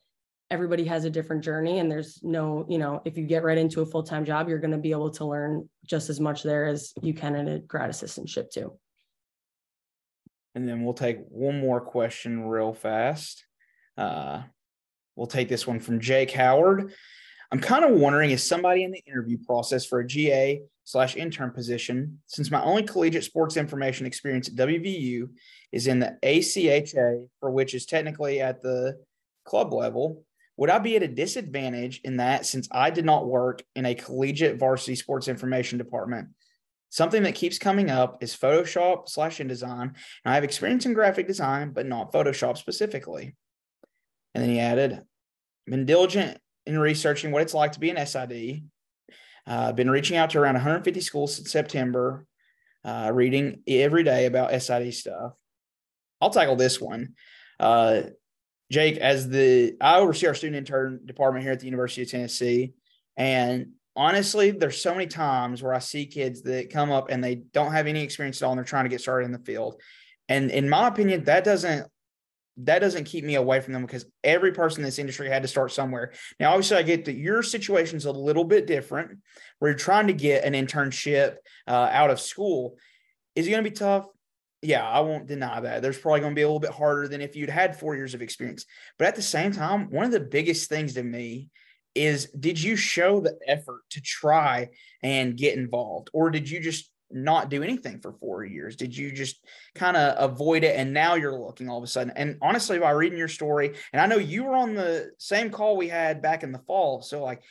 everybody 0.50 0.84
has 0.84 1.04
a 1.04 1.10
different 1.10 1.44
journey 1.44 1.78
and 1.78 1.90
there's 1.90 2.20
no 2.22 2.66
you 2.68 2.78
know 2.78 3.00
if 3.04 3.16
you 3.16 3.24
get 3.24 3.44
right 3.44 3.58
into 3.58 3.82
a 3.82 3.86
full-time 3.86 4.24
job 4.24 4.48
you're 4.48 4.58
going 4.58 4.72
to 4.72 4.78
be 4.78 4.90
able 4.90 5.10
to 5.10 5.24
learn 5.24 5.68
just 5.86 6.10
as 6.10 6.18
much 6.18 6.42
there 6.42 6.66
as 6.66 6.92
you 7.02 7.14
can 7.14 7.36
in 7.36 7.48
a 7.48 7.58
grad 7.60 7.88
assistantship 7.88 8.50
too 8.50 8.76
and 10.54 10.68
then 10.68 10.84
we'll 10.84 10.94
take 10.94 11.18
one 11.28 11.60
more 11.60 11.80
question 11.80 12.42
real 12.42 12.72
fast 12.72 13.44
uh, 13.96 14.42
we'll 15.20 15.26
take 15.26 15.50
this 15.50 15.66
one 15.66 15.78
from 15.78 16.00
jake 16.00 16.30
howard 16.30 16.92
i'm 17.52 17.60
kind 17.60 17.84
of 17.84 17.92
wondering 17.92 18.30
is 18.30 18.42
somebody 18.42 18.84
in 18.84 18.90
the 18.90 19.02
interview 19.06 19.36
process 19.44 19.84
for 19.84 20.00
a 20.00 20.06
ga 20.06 20.60
slash 20.84 21.14
intern 21.14 21.50
position 21.50 22.18
since 22.26 22.50
my 22.50 22.62
only 22.62 22.82
collegiate 22.82 23.22
sports 23.22 23.58
information 23.58 24.06
experience 24.06 24.48
at 24.48 24.54
wvu 24.54 25.28
is 25.72 25.86
in 25.86 25.98
the 25.98 26.16
acha 26.24 27.26
for 27.38 27.50
which 27.50 27.74
is 27.74 27.84
technically 27.84 28.40
at 28.40 28.62
the 28.62 28.98
club 29.44 29.74
level 29.74 30.24
would 30.56 30.68
I 30.68 30.78
be 30.78 30.94
at 30.94 31.02
a 31.02 31.08
disadvantage 31.08 32.02
in 32.04 32.18
that 32.18 32.44
since 32.44 32.68
I 32.70 32.90
did 32.90 33.06
not 33.06 33.26
work 33.26 33.62
in 33.74 33.86
a 33.86 33.94
collegiate 33.94 34.58
varsity 34.58 34.94
sports 34.94 35.26
information 35.26 35.78
department? 35.78 36.28
Something 36.90 37.22
that 37.22 37.34
keeps 37.34 37.56
coming 37.56 37.88
up 37.88 38.22
is 38.22 38.36
Photoshop 38.36 39.08
slash 39.08 39.38
InDesign. 39.38 39.80
And 39.80 39.94
I 40.26 40.34
have 40.34 40.44
experience 40.44 40.84
in 40.84 40.92
graphic 40.92 41.26
design, 41.26 41.70
but 41.70 41.86
not 41.86 42.12
Photoshop 42.12 42.58
specifically. 42.58 43.34
And 44.34 44.44
then 44.44 44.50
he 44.50 44.60
added, 44.60 45.00
been 45.66 45.86
diligent 45.86 46.38
in 46.66 46.78
researching 46.78 47.30
what 47.32 47.42
it's 47.42 47.54
like 47.54 47.72
to 47.72 47.80
be 47.80 47.90
an 47.90 48.06
SID. 48.06 48.62
Uh, 49.46 49.72
been 49.72 49.90
reaching 49.90 50.16
out 50.16 50.30
to 50.30 50.38
around 50.38 50.54
150 50.54 51.00
schools 51.00 51.36
since 51.36 51.50
September, 51.50 52.26
uh, 52.84 53.10
reading 53.12 53.62
every 53.66 54.04
day 54.04 54.26
about 54.26 54.52
SID 54.60 54.92
stuff. 54.94 55.32
I'll 56.20 56.30
tackle 56.30 56.56
this 56.56 56.80
one. 56.80 57.14
Uh, 57.58 58.02
Jake, 58.70 58.98
as 58.98 59.28
the 59.28 59.76
I 59.80 59.98
oversee 59.98 60.28
our 60.28 60.34
student 60.34 60.56
intern 60.56 61.00
department 61.04 61.42
here 61.44 61.52
at 61.52 61.58
the 61.58 61.66
University 61.66 62.02
of 62.02 62.10
Tennessee, 62.10 62.74
and 63.16 63.72
honestly, 63.96 64.50
there's 64.52 64.80
so 64.80 64.92
many 64.94 65.06
times 65.06 65.62
where 65.62 65.74
I 65.74 65.80
see 65.80 66.06
kids 66.06 66.42
that 66.42 66.70
come 66.70 66.92
up 66.92 67.10
and 67.10 67.22
they 67.22 67.36
don't 67.36 67.72
have 67.72 67.86
any 67.86 68.02
experience 68.02 68.40
at 68.40 68.46
all, 68.46 68.52
and 68.52 68.58
they're 68.58 68.64
trying 68.64 68.84
to 68.84 68.90
get 68.90 69.00
started 69.00 69.26
in 69.26 69.32
the 69.32 69.38
field. 69.40 69.80
And 70.28 70.50
in 70.50 70.68
my 70.68 70.86
opinion, 70.86 71.24
that 71.24 71.42
doesn't 71.42 71.88
that 72.64 72.80
doesn't 72.80 73.04
keep 73.04 73.24
me 73.24 73.34
away 73.34 73.60
from 73.60 73.72
them 73.72 73.82
because 73.82 74.06
every 74.24 74.52
person 74.52 74.80
in 74.80 74.84
this 74.84 74.98
industry 74.98 75.28
had 75.28 75.42
to 75.42 75.48
start 75.48 75.72
somewhere. 75.72 76.12
Now, 76.38 76.50
obviously, 76.50 76.76
I 76.76 76.82
get 76.82 77.04
that 77.06 77.16
your 77.16 77.42
situation's 77.42 78.04
a 78.04 78.12
little 78.12 78.44
bit 78.44 78.66
different, 78.66 79.18
where 79.58 79.70
you're 79.70 79.78
trying 79.78 80.06
to 80.08 80.12
get 80.12 80.44
an 80.44 80.54
internship 80.54 81.36
uh, 81.66 81.88
out 81.92 82.10
of 82.10 82.20
school. 82.20 82.76
Is 83.34 83.46
it 83.46 83.50
going 83.50 83.64
to 83.64 83.70
be 83.70 83.76
tough? 83.76 84.06
yeah, 84.62 84.86
I 84.86 85.00
won't 85.00 85.26
deny 85.26 85.60
that. 85.60 85.80
There's 85.80 85.98
probably 85.98 86.20
going 86.20 86.32
to 86.32 86.38
be 86.38 86.42
a 86.42 86.46
little 86.46 86.60
bit 86.60 86.70
harder 86.70 87.08
than 87.08 87.22
if 87.22 87.34
you'd 87.34 87.48
had 87.48 87.78
four 87.78 87.96
years 87.96 88.12
of 88.14 88.20
experience. 88.20 88.66
But 88.98 89.08
at 89.08 89.16
the 89.16 89.22
same 89.22 89.52
time, 89.52 89.90
one 89.90 90.04
of 90.04 90.12
the 90.12 90.20
biggest 90.20 90.68
things 90.68 90.94
to 90.94 91.02
me 91.02 91.48
is 91.94 92.26
did 92.38 92.62
you 92.62 92.76
show 92.76 93.20
the 93.20 93.38
effort 93.46 93.80
to 93.90 94.00
try 94.00 94.68
and 95.02 95.36
get 95.36 95.56
involved? 95.56 96.10
Or 96.12 96.30
did 96.30 96.48
you 96.48 96.60
just 96.60 96.89
not 97.10 97.50
do 97.50 97.62
anything 97.62 98.00
for 98.00 98.12
four 98.12 98.44
years? 98.44 98.76
Did 98.76 98.96
you 98.96 99.12
just 99.12 99.44
kind 99.74 99.96
of 99.96 100.30
avoid 100.30 100.64
it? 100.64 100.76
And 100.76 100.92
now 100.92 101.14
you're 101.14 101.38
looking 101.38 101.68
all 101.68 101.78
of 101.78 101.84
a 101.84 101.88
sudden. 101.88 102.12
And 102.16 102.38
honestly, 102.42 102.78
by 102.78 102.90
reading 102.90 103.18
your 103.18 103.28
story, 103.28 103.74
and 103.92 104.00
I 104.00 104.06
know 104.06 104.18
you 104.18 104.44
were 104.44 104.56
on 104.56 104.74
the 104.74 105.10
same 105.18 105.50
call 105.50 105.76
we 105.76 105.88
had 105.88 106.22
back 106.22 106.42
in 106.42 106.52
the 106.52 106.58
fall. 106.58 107.02
So, 107.02 107.22
like, 107.22 107.42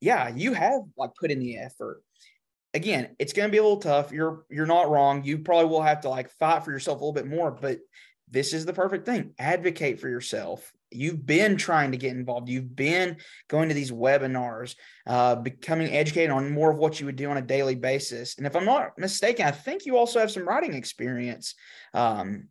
yeah, 0.00 0.28
you 0.34 0.52
have 0.52 0.82
like 0.96 1.10
put 1.18 1.30
in 1.30 1.38
the 1.38 1.58
effort 1.58 2.02
again, 2.76 3.16
it's 3.18 3.32
going 3.32 3.48
to 3.48 3.52
be 3.52 3.58
a 3.58 3.62
little 3.62 3.80
tough. 3.80 4.12
You're 4.12 4.44
you're 4.50 4.66
not 4.66 4.90
wrong. 4.90 5.24
You 5.24 5.38
probably 5.38 5.70
will 5.70 5.82
have 5.82 6.02
to 6.02 6.10
like 6.10 6.30
fight 6.30 6.64
for 6.64 6.70
yourself 6.70 7.00
a 7.00 7.04
little 7.04 7.12
bit 7.12 7.26
more, 7.26 7.50
but 7.50 7.78
this 8.30 8.52
is 8.52 8.66
the 8.66 8.72
perfect 8.72 9.06
thing. 9.06 9.32
Advocate 9.38 9.98
for 9.98 10.08
yourself. 10.08 10.72
You've 10.90 11.26
been 11.26 11.56
trying 11.56 11.92
to 11.92 11.98
get 11.98 12.12
involved. 12.12 12.48
You've 12.48 12.74
been 12.76 13.16
going 13.48 13.68
to 13.68 13.74
these 13.74 13.90
webinars, 13.90 14.76
uh, 15.06 15.36
becoming 15.36 15.92
educated 15.92 16.30
on 16.30 16.52
more 16.52 16.70
of 16.70 16.78
what 16.78 17.00
you 17.00 17.06
would 17.06 17.16
do 17.16 17.30
on 17.30 17.36
a 17.36 17.42
daily 17.42 17.74
basis. 17.74 18.36
And 18.38 18.46
if 18.46 18.54
I'm 18.54 18.64
not 18.64 18.98
mistaken, 18.98 19.46
I 19.46 19.50
think 19.50 19.84
you 19.84 19.96
also 19.96 20.20
have 20.20 20.30
some 20.30 20.46
writing 20.46 20.74
experience 20.74 21.54
um, 21.92 22.48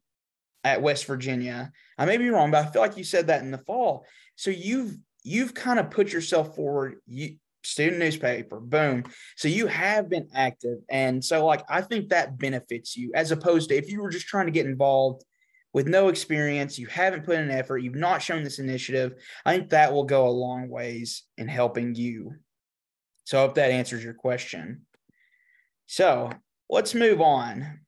at 0.64 0.82
West 0.82 1.06
Virginia. 1.06 1.72
I 1.98 2.06
may 2.06 2.18
be 2.18 2.30
wrong, 2.30 2.52
but 2.52 2.66
I 2.66 2.72
feel 2.72 2.82
like 2.82 2.98
you 2.98 3.04
said 3.04 3.28
that 3.28 3.42
in 3.42 3.52
the 3.52 3.58
fall. 3.60 4.06
So 4.36 4.52
you've 4.52 4.98
you've 5.24 5.54
kind 5.54 5.80
of 5.80 5.90
put 5.90 6.12
yourself 6.12 6.56
forward. 6.56 6.98
You 7.08 7.38
student 7.66 8.00
newspaper, 8.00 8.60
boom. 8.60 9.04
So 9.36 9.48
you 9.48 9.68
have 9.68 10.10
been 10.10 10.28
active. 10.34 10.78
And 10.90 11.24
so, 11.24 11.46
like, 11.46 11.64
I 11.70 11.82
think 11.82 12.10
that 12.10 12.38
benefits 12.38 12.96
you 12.96 13.12
as 13.16 13.32
opposed 13.32 13.70
to 13.70 13.76
if 13.76 13.90
you 13.90 14.02
were 14.02 14.12
just 14.12 14.28
trying 14.28 14.46
to 14.46 14.52
get 14.52 14.66
involved 14.66 15.24
with 15.76 15.90
no 15.90 16.08
experience, 16.08 16.80
you 16.80 16.88
haven't 16.88 17.26
put 17.26 17.38
in 17.38 17.52
effort, 17.52 17.80
you've 17.80 17.96
not 17.96 18.22
shown 18.22 18.46
this 18.46 18.60
initiative. 18.60 19.22
I 19.46 19.58
think 19.58 19.72
that 19.72 19.92
will 19.92 20.06
go 20.06 20.26
a 20.26 20.30
long 20.30 20.70
ways 20.70 21.24
in 21.38 21.50
helping 21.50 21.96
you. 21.96 22.36
So, 23.26 23.38
I 23.38 23.42
hope 23.42 23.56
that 23.56 23.72
answers 23.72 24.02
your 24.02 24.14
question. 24.14 24.86
So, 25.86 26.32
let's 26.70 26.96
move 26.96 27.20
on. 27.20 27.82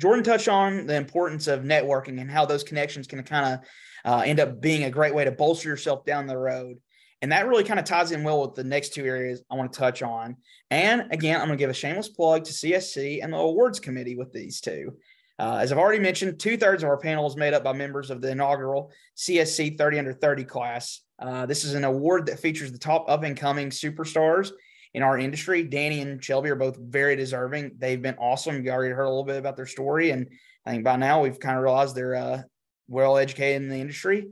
Jordan 0.00 0.22
touched 0.22 0.46
on 0.46 0.86
the 0.86 0.94
importance 0.94 1.48
of 1.48 1.62
networking 1.62 2.20
and 2.20 2.30
how 2.30 2.46
those 2.46 2.62
connections 2.62 3.08
can 3.08 3.24
kind 3.24 3.54
of 3.54 3.68
uh, 4.04 4.22
end 4.24 4.38
up 4.38 4.60
being 4.60 4.84
a 4.84 4.90
great 4.90 5.12
way 5.12 5.24
to 5.24 5.32
bolster 5.32 5.68
yourself 5.68 6.04
down 6.04 6.28
the 6.28 6.38
road. 6.38 6.76
And 7.22 7.32
that 7.32 7.48
really 7.48 7.64
kind 7.64 7.80
of 7.80 7.84
ties 7.84 8.12
in 8.12 8.22
well 8.22 8.42
with 8.42 8.54
the 8.54 8.62
next 8.62 8.94
two 8.94 9.04
areas 9.04 9.42
I 9.50 9.56
want 9.56 9.72
to 9.72 9.78
touch 9.78 10.00
on. 10.00 10.36
And 10.70 11.12
again, 11.12 11.40
I'm 11.40 11.48
going 11.48 11.58
to 11.58 11.62
give 11.62 11.70
a 11.70 11.74
shameless 11.74 12.08
plug 12.08 12.44
to 12.44 12.52
CSC 12.52 13.18
and 13.20 13.32
the 13.32 13.36
awards 13.36 13.80
committee 13.80 14.14
with 14.14 14.32
these 14.32 14.60
two. 14.60 14.92
Uh, 15.40 15.56
as 15.56 15.72
I've 15.72 15.78
already 15.78 16.00
mentioned, 16.00 16.38
two 16.38 16.58
thirds 16.58 16.82
of 16.82 16.90
our 16.90 16.98
panel 16.98 17.26
is 17.26 17.34
made 17.34 17.54
up 17.54 17.64
by 17.64 17.72
members 17.72 18.10
of 18.10 18.20
the 18.20 18.30
inaugural 18.30 18.92
CSC 19.16 19.78
30 19.78 19.98
under 19.98 20.12
30 20.12 20.44
class. 20.44 21.00
Uh, 21.18 21.46
this 21.46 21.64
is 21.64 21.72
an 21.72 21.84
award 21.84 22.26
that 22.26 22.40
features 22.40 22.70
the 22.70 22.78
top 22.78 23.08
up 23.08 23.22
and 23.22 23.38
coming 23.38 23.70
superstars 23.70 24.50
in 24.92 25.02
our 25.02 25.18
industry. 25.18 25.66
Dani 25.66 26.02
and 26.02 26.22
Shelby 26.22 26.50
are 26.50 26.56
both 26.56 26.76
very 26.76 27.16
deserving. 27.16 27.72
They've 27.78 28.02
been 28.02 28.16
awesome. 28.16 28.62
You 28.62 28.70
already 28.70 28.92
heard 28.92 29.04
a 29.04 29.08
little 29.08 29.24
bit 29.24 29.38
about 29.38 29.56
their 29.56 29.66
story, 29.66 30.10
and 30.10 30.26
I 30.66 30.72
think 30.72 30.84
by 30.84 30.96
now 30.96 31.22
we've 31.22 31.40
kind 31.40 31.56
of 31.56 31.62
realized 31.62 31.94
they're 31.94 32.16
uh, 32.16 32.42
well 32.88 33.16
educated 33.16 33.62
in 33.62 33.70
the 33.70 33.78
industry. 33.78 34.28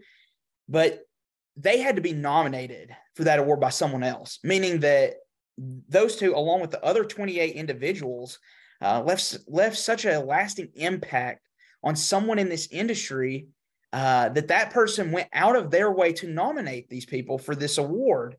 But 0.68 1.00
they 1.56 1.78
had 1.78 1.96
to 1.96 2.02
be 2.02 2.12
nominated 2.12 2.94
for 3.14 3.24
that 3.24 3.38
award 3.38 3.60
by 3.60 3.70
someone 3.70 4.02
else, 4.02 4.40
meaning 4.44 4.80
that 4.80 5.14
those 5.56 6.16
two, 6.16 6.34
along 6.34 6.60
with 6.60 6.70
the 6.70 6.84
other 6.84 7.02
28 7.02 7.54
individuals, 7.54 8.38
uh, 8.80 9.02
left 9.02 9.38
left 9.46 9.76
such 9.76 10.04
a 10.04 10.20
lasting 10.20 10.68
impact 10.74 11.40
on 11.82 11.96
someone 11.96 12.38
in 12.38 12.48
this 12.48 12.68
industry 12.70 13.48
uh, 13.92 14.28
that 14.30 14.48
that 14.48 14.70
person 14.70 15.12
went 15.12 15.28
out 15.32 15.56
of 15.56 15.70
their 15.70 15.90
way 15.90 16.12
to 16.12 16.28
nominate 16.28 16.88
these 16.88 17.06
people 17.06 17.38
for 17.38 17.54
this 17.54 17.78
award. 17.78 18.36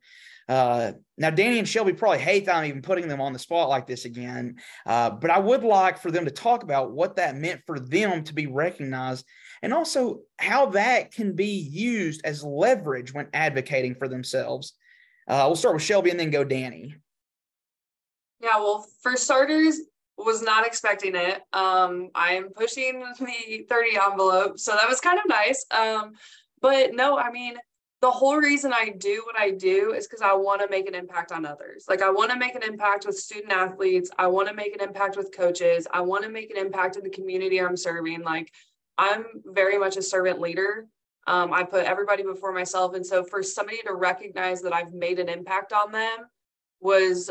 Uh, 0.48 0.94
now, 1.16 1.30
Dani 1.30 1.60
and 1.60 1.68
Shelby 1.68 1.94
probably 1.94 2.18
hate 2.18 2.46
that 2.46 2.56
I'm 2.56 2.66
even 2.66 2.82
putting 2.82 3.08
them 3.08 3.22
on 3.22 3.34
the 3.34 3.40
spot 3.40 3.70
like 3.70 3.86
this 3.86 4.06
again, 4.06 4.56
uh, 4.88 5.12
but 5.12 5.30
I 5.30 5.38
would 5.38 5.64
like 5.64 6.00
for 6.00 6.10
them 6.10 6.26
to 6.26 6.32
talk 6.32 6.64
about 6.64 6.92
what 6.92 7.18
that 7.18 7.36
meant 7.36 7.62
for 7.68 7.80
them 7.80 8.24
to 8.24 8.34
be 8.34 8.48
recognized 8.48 9.26
and 9.62 9.74
also 9.74 10.22
how 10.40 10.68
that 10.68 11.12
can 11.12 11.36
be 11.36 11.46
used 11.46 12.22
as 12.26 12.44
leverage 12.44 13.14
when 13.14 13.28
advocating 13.32 13.94
for 13.94 14.08
themselves. 14.08 14.74
Uh, 15.28 15.44
we'll 15.46 15.56
start 15.56 15.76
with 15.76 15.84
Shelby 15.84 16.10
and 16.10 16.20
then 16.20 16.32
go 16.32 16.44
Dani. 16.44 16.96
Yeah, 18.42 18.58
well, 18.58 18.88
for 19.04 19.16
starters, 19.18 19.80
was 20.26 20.42
not 20.42 20.66
expecting 20.66 21.16
it. 21.16 21.42
Um, 21.54 22.10
I 22.16 22.34
am 22.34 22.50
pushing 22.50 23.00
the 23.20 23.66
30 23.70 23.90
envelope, 23.98 24.60
so 24.60 24.74
that 24.74 24.88
was 24.88 25.00
kind 25.00 25.20
of 25.20 25.26
nice. 25.28 25.66
Um, 25.72 26.14
but 26.62 26.94
no, 26.94 27.18
I 27.18 27.32
mean, 27.32 27.56
the 28.02 28.12
whole 28.12 28.38
reason 28.38 28.72
I 28.74 28.94
do 28.98 29.24
what 29.26 29.38
I 29.38 29.52
do 29.52 29.94
is 29.94 30.08
because 30.08 30.22
I 30.22 30.34
want 30.34 30.62
to 30.62 30.70
make 30.70 30.88
an 30.88 30.96
impact 30.96 31.32
on 31.32 31.46
others. 31.46 31.86
Like 31.90 32.02
I 32.02 32.10
want 32.10 32.32
to 32.32 32.38
make 32.38 32.56
an 32.56 32.64
impact 32.64 33.06
with 33.06 33.18
student 33.18 33.52
athletes. 33.52 34.10
I 34.18 34.28
want 34.28 34.48
to 34.48 34.54
make 34.54 34.74
an 34.74 34.82
impact 34.82 35.18
with 35.18 35.36
coaches. 35.36 35.86
I 35.92 36.02
want 36.02 36.24
to 36.24 36.30
make 36.30 36.50
an 36.50 36.58
impact 36.58 36.96
in 36.96 37.04
the 37.04 37.10
community 37.10 37.60
I'm 37.60 37.76
serving. 37.76 38.24
Like 38.24 38.54
I'm 38.98 39.26
very 39.46 39.78
much 39.78 39.98
a 39.98 40.02
servant 40.02 40.40
leader. 40.40 40.88
Um, 41.28 41.54
I 41.54 41.64
put 41.64 41.86
everybody 41.86 42.24
before 42.24 42.54
myself. 42.54 42.96
And 42.96 43.06
so 43.06 43.24
for 43.24 43.44
somebody 43.44 43.82
to 43.86 43.94
recognize 43.94 44.62
that 44.62 44.74
I've 44.74 44.94
made 44.94 45.20
an 45.20 45.28
impact 45.28 45.74
on 45.74 45.92
them 45.92 46.20
was 46.80 47.30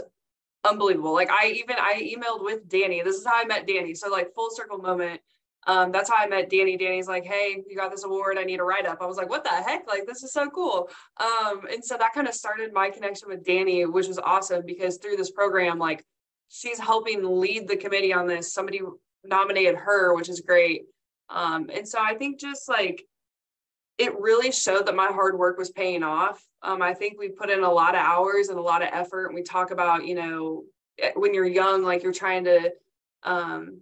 unbelievable. 0.68 1.14
Like 1.14 1.30
I 1.30 1.48
even 1.48 1.76
I 1.78 2.02
emailed 2.02 2.44
with 2.44 2.68
Dani. 2.68 3.02
This 3.04 3.16
is 3.16 3.26
how 3.26 3.40
I 3.40 3.44
met 3.44 3.66
Dani. 3.66 3.96
So 3.96 4.08
like 4.08 4.34
full 4.34 4.50
circle 4.50 4.78
moment. 4.78 5.20
um, 5.66 5.92
that's 5.92 6.08
how 6.08 6.16
I 6.18 6.26
met 6.26 6.50
Dani. 6.50 6.80
Dani's 6.80 7.08
like, 7.08 7.24
hey, 7.24 7.62
you 7.68 7.76
got 7.76 7.90
this 7.90 8.04
award. 8.04 8.38
I 8.38 8.44
need 8.44 8.60
a 8.60 8.64
write 8.64 8.86
up. 8.86 8.98
I 9.02 9.06
was 9.06 9.18
like, 9.18 9.28
what 9.28 9.44
the 9.44 9.50
heck? 9.50 9.86
Like, 9.86 10.06
this 10.06 10.22
is 10.22 10.32
so 10.32 10.48
cool. 10.48 10.88
Um, 11.18 11.66
and 11.70 11.84
so 11.84 11.96
that 11.98 12.14
kind 12.14 12.26
of 12.26 12.34
started 12.34 12.72
my 12.72 12.88
connection 12.88 13.28
with 13.28 13.44
Dani, 13.44 13.90
which 13.90 14.08
was 14.08 14.18
awesome 14.18 14.64
because 14.64 14.96
through 14.96 15.16
this 15.16 15.30
program, 15.30 15.78
like, 15.78 16.04
she's 16.48 16.78
helping 16.78 17.40
lead 17.40 17.68
the 17.68 17.76
committee 17.76 18.14
on 18.14 18.26
this. 18.26 18.54
Somebody 18.54 18.80
nominated 19.24 19.74
her, 19.74 20.14
which 20.14 20.30
is 20.30 20.40
great. 20.40 20.84
Um, 21.28 21.68
and 21.70 21.86
so 21.86 21.98
I 22.00 22.14
think 22.14 22.40
just 22.40 22.66
like 22.68 23.04
it 23.98 24.18
really 24.18 24.52
showed 24.52 24.86
that 24.86 24.96
my 24.96 25.08
hard 25.08 25.38
work 25.38 25.58
was 25.58 25.70
paying 25.70 26.02
off. 26.02 26.42
Um, 26.62 26.82
I 26.82 26.94
think 26.94 27.18
we 27.18 27.28
put 27.28 27.50
in 27.50 27.62
a 27.62 27.70
lot 27.70 27.94
of 27.94 28.00
hours 28.00 28.48
and 28.48 28.58
a 28.58 28.62
lot 28.62 28.82
of 28.82 28.88
effort. 28.92 29.26
And 29.26 29.34
we 29.34 29.42
talk 29.42 29.70
about, 29.70 30.06
you 30.06 30.14
know, 30.14 30.64
eh, 30.98 31.12
when 31.14 31.34
you're 31.34 31.46
young, 31.46 31.82
like 31.82 32.02
you're 32.02 32.12
trying 32.12 32.44
to 32.44 32.72
um, 33.22 33.80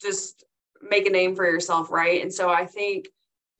just 0.00 0.44
make 0.80 1.06
a 1.06 1.10
name 1.10 1.34
for 1.34 1.44
yourself, 1.44 1.90
right? 1.90 2.22
And 2.22 2.32
so 2.32 2.50
I 2.50 2.66
think 2.66 3.08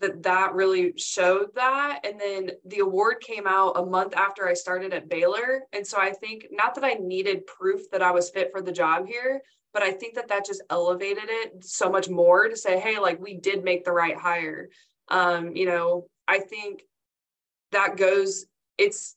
that 0.00 0.22
that 0.22 0.54
really 0.54 0.92
showed 0.96 1.54
that. 1.54 2.00
And 2.04 2.20
then 2.20 2.50
the 2.66 2.80
award 2.80 3.20
came 3.20 3.46
out 3.46 3.78
a 3.78 3.84
month 3.84 4.14
after 4.16 4.46
I 4.46 4.54
started 4.54 4.92
at 4.92 5.08
Baylor. 5.08 5.62
And 5.72 5.86
so 5.86 5.98
I 5.98 6.10
think 6.10 6.46
not 6.50 6.74
that 6.74 6.84
I 6.84 6.94
needed 6.94 7.46
proof 7.46 7.90
that 7.90 8.02
I 8.02 8.10
was 8.10 8.30
fit 8.30 8.50
for 8.52 8.60
the 8.60 8.72
job 8.72 9.06
here, 9.06 9.40
but 9.72 9.82
I 9.82 9.92
think 9.92 10.14
that 10.14 10.28
that 10.28 10.46
just 10.46 10.62
elevated 10.70 11.24
it 11.26 11.64
so 11.64 11.90
much 11.90 12.08
more 12.08 12.48
to 12.48 12.56
say, 12.56 12.78
hey, 12.78 12.98
like 12.98 13.20
we 13.20 13.34
did 13.34 13.64
make 13.64 13.84
the 13.84 13.92
right 13.92 14.16
hire. 14.16 14.68
Um, 15.08 15.54
you 15.54 15.66
know, 15.66 16.06
I 16.28 16.38
think 16.38 16.82
that 17.72 17.96
goes, 17.96 18.46
it's 18.78 19.16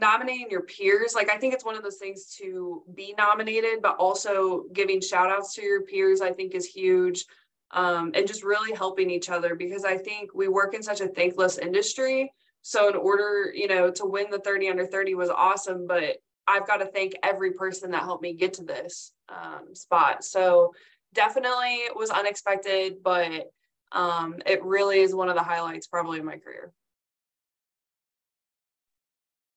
nominating 0.00 0.50
your 0.50 0.62
peers. 0.62 1.14
Like 1.14 1.30
I 1.30 1.36
think 1.36 1.54
it's 1.54 1.64
one 1.64 1.76
of 1.76 1.82
those 1.82 1.98
things 1.98 2.34
to 2.38 2.82
be 2.94 3.14
nominated, 3.16 3.82
but 3.82 3.96
also 3.96 4.64
giving 4.72 5.00
shout 5.00 5.30
outs 5.30 5.54
to 5.54 5.62
your 5.62 5.82
peers, 5.82 6.20
I 6.20 6.32
think 6.32 6.54
is 6.54 6.66
huge 6.66 7.24
um, 7.72 8.12
and 8.14 8.26
just 8.26 8.44
really 8.44 8.74
helping 8.74 9.10
each 9.10 9.30
other 9.30 9.54
because 9.54 9.84
I 9.84 9.96
think 9.96 10.34
we 10.34 10.48
work 10.48 10.74
in 10.74 10.82
such 10.82 11.00
a 11.00 11.08
thankless 11.08 11.58
industry. 11.58 12.32
So 12.60 12.88
in 12.88 12.96
order, 12.96 13.52
you 13.54 13.66
know, 13.66 13.90
to 13.90 14.06
win 14.06 14.30
the 14.30 14.38
30 14.38 14.68
under 14.68 14.86
30 14.86 15.14
was 15.14 15.30
awesome, 15.30 15.86
but 15.86 16.18
I've 16.46 16.66
got 16.66 16.78
to 16.78 16.86
thank 16.86 17.14
every 17.22 17.52
person 17.52 17.90
that 17.92 18.02
helped 18.02 18.22
me 18.22 18.34
get 18.34 18.54
to 18.54 18.64
this 18.64 19.12
um, 19.28 19.74
spot. 19.74 20.24
So 20.24 20.74
definitely 21.14 21.74
it 21.76 21.96
was 21.96 22.10
unexpected, 22.10 23.02
but 23.02 23.50
um, 23.90 24.36
it 24.46 24.62
really 24.62 25.00
is 25.00 25.14
one 25.14 25.28
of 25.28 25.34
the 25.34 25.42
highlights 25.42 25.86
probably 25.86 26.18
in 26.18 26.24
my 26.24 26.36
career. 26.36 26.72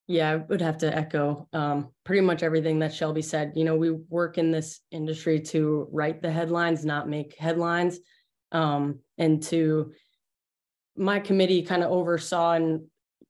Yeah, 0.08 0.32
I 0.32 0.36
would 0.36 0.62
have 0.62 0.78
to 0.80 0.96
echo 0.96 1.48
um, 1.52 1.90
pretty 2.04 2.22
much 2.22 2.44
everything 2.44 2.80
that 2.80 2.94
Shelby 2.94 3.24
said. 3.24 3.54
You 3.56 3.64
know, 3.64 3.76
we 3.76 3.90
work 3.92 4.38
in 4.38 4.52
this 4.52 4.82
industry 4.92 5.40
to 5.42 5.88
write 5.92 6.22
the 6.22 6.32
headlines, 6.32 6.86
not 6.86 7.10
make 7.10 7.36
headlines. 7.40 8.00
Um, 8.52 9.00
and 9.18 9.42
to 9.44 9.94
my 10.96 11.20
committee 11.20 11.64
kind 11.64 11.84
of 11.84 11.92
oversaw 11.92 12.54
and 12.54 12.86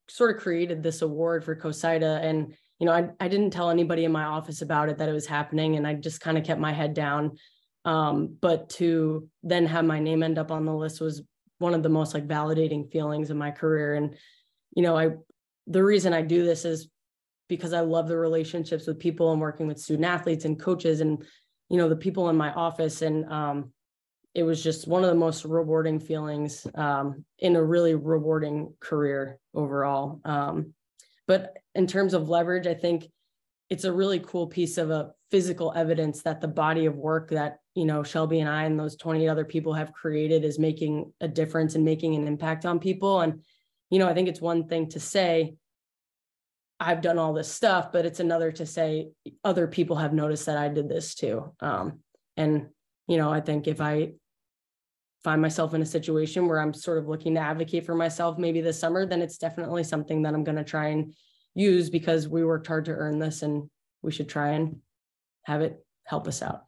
sort 0.10 0.36
of 0.36 0.42
created 0.42 0.84
this 0.84 1.02
award 1.02 1.46
for 1.46 1.56
COSIDA. 1.56 2.24
And, 2.24 2.54
you 2.80 2.86
know, 2.86 2.92
I, 2.92 3.10
I 3.20 3.30
didn't 3.30 3.52
tell 3.52 3.70
anybody 3.70 4.04
in 4.04 4.12
my 4.12 4.26
office 4.26 4.62
about 4.62 4.90
it 4.90 4.98
that 4.98 5.10
it 5.10 5.14
was 5.14 5.26
happening. 5.26 5.78
And 5.78 5.88
I 5.88 5.94
just 5.94 6.20
kind 6.20 6.38
of 6.38 6.44
kept 6.44 6.60
my 6.60 6.74
head 6.74 6.94
down. 6.94 7.38
Um, 7.86 8.38
but 8.42 8.70
to 8.72 9.30
then 9.44 9.66
have 9.68 9.86
my 9.86 10.00
name 10.00 10.24
end 10.24 10.38
up 10.38 10.52
on 10.52 10.66
the 10.66 10.74
list 10.74 11.00
was 11.00 11.24
one 11.60 11.74
of 11.74 11.84
the 11.84 11.90
most 11.90 12.14
like 12.14 12.28
validating 12.28 12.92
feelings 12.92 13.30
in 13.30 13.38
my 13.38 13.52
career. 13.52 13.96
And, 13.96 14.16
you 14.76 14.84
know, 14.84 14.98
I 14.98 15.12
the 15.68 15.84
reason 15.84 16.14
I 16.14 16.22
do 16.22 16.44
this 16.44 16.66
is 16.66 16.88
because 17.48 17.74
I 17.74 17.82
love 17.82 18.08
the 18.08 18.18
relationships 18.18 18.88
with 18.88 19.00
people 19.00 19.32
and 19.32 19.42
working 19.42 19.68
with 19.68 19.80
student 19.80 20.06
athletes 20.06 20.46
and 20.46 20.60
coaches 20.60 21.02
and 21.02 21.24
you 21.70 21.78
know 21.78 21.90
the 21.90 21.96
people 21.96 22.30
in 22.30 22.36
my 22.36 22.52
office 22.54 23.02
and 23.02 23.26
um, 23.32 23.72
it 24.36 24.44
was 24.44 24.62
just 24.62 24.88
one 24.88 25.04
of 25.04 25.10
the 25.10 25.16
most 25.16 25.46
rewarding 25.46 26.00
feelings 26.00 26.68
um, 26.76 27.24
in 27.40 27.56
a 27.56 27.64
really 27.64 27.96
rewarding 27.96 28.74
career 28.82 29.40
overall. 29.54 30.20
Um, 30.26 30.74
but 31.26 31.54
in 31.74 31.88
terms 31.88 32.14
of 32.14 32.28
leverage, 32.28 32.68
I 32.68 32.74
think 32.74 33.06
it's 33.70 33.86
a 33.86 33.94
really 33.94 34.20
cool 34.20 34.48
piece 34.48 34.78
of 34.78 34.92
a 34.92 35.12
physical 35.32 35.74
evidence 35.76 36.22
that 36.24 36.42
the 36.42 36.48
body 36.48 36.86
of 36.86 36.98
work 36.98 37.30
that 37.32 37.58
you 37.74 37.86
know 37.86 38.04
Shelby 38.04 38.42
and 38.42 38.50
I 38.50 38.66
and 38.66 38.80
those 38.80 38.96
20 38.98 39.28
other 39.28 39.46
people 39.46 39.74
have 39.74 39.94
created 39.94 40.44
is 40.44 40.60
making 40.60 41.12
a 41.22 41.28
difference 41.28 41.76
and 41.76 41.84
making 41.84 42.14
an 42.16 42.28
impact 42.28 42.66
on 42.66 42.80
people 42.80 43.22
and 43.22 43.42
you 43.90 44.00
know, 44.00 44.08
I 44.08 44.14
think 44.14 44.28
it's 44.28 44.42
one 44.42 44.68
thing 44.68 44.90
to 44.90 45.00
say, 45.00 45.56
I've 46.80 47.02
done 47.02 47.18
all 47.18 47.34
this 47.34 47.52
stuff, 47.52 47.92
but 47.92 48.06
it's 48.06 48.20
another 48.20 48.52
to 48.54 48.66
say 48.66 49.10
other 49.44 49.68
people 49.68 49.96
have 49.96 50.14
noticed 50.14 50.46
that 50.48 50.58
I 50.58 50.68
did 50.68 50.90
this 50.90 51.16
too. 51.16 51.54
Um, 51.62 52.00
and, 52.36 52.68
you 53.08 53.18
know, 53.18 53.32
I 53.32 53.40
think 53.40 53.68
if 53.68 53.80
I 53.80 54.14
find 55.24 55.42
myself 55.42 55.74
in 55.74 55.82
a 55.82 55.86
situation 55.86 56.48
where 56.48 56.60
I'm 56.60 56.74
sort 56.74 56.98
of 56.98 57.08
looking 57.08 57.36
to 57.36 57.40
advocate 57.40 57.86
for 57.86 57.96
myself 57.96 58.38
maybe 58.38 58.62
this 58.62 58.80
summer, 58.80 59.06
then 59.06 59.22
it's 59.22 59.38
definitely 59.38 59.84
something 59.84 60.22
that 60.24 60.34
I'm 60.34 60.44
going 60.44 60.58
to 60.58 60.64
try 60.64 60.90
and 60.90 61.14
use 61.54 61.90
because 61.90 62.28
we 62.28 62.44
worked 62.44 62.68
hard 62.68 62.86
to 62.86 62.92
earn 62.92 63.20
this 63.20 63.42
and 63.42 63.70
we 64.02 64.12
should 64.12 64.30
try 64.30 64.50
and 64.50 64.78
have 65.44 65.62
it 65.62 65.84
help 66.04 66.28
us 66.28 66.42
out. 66.42 66.66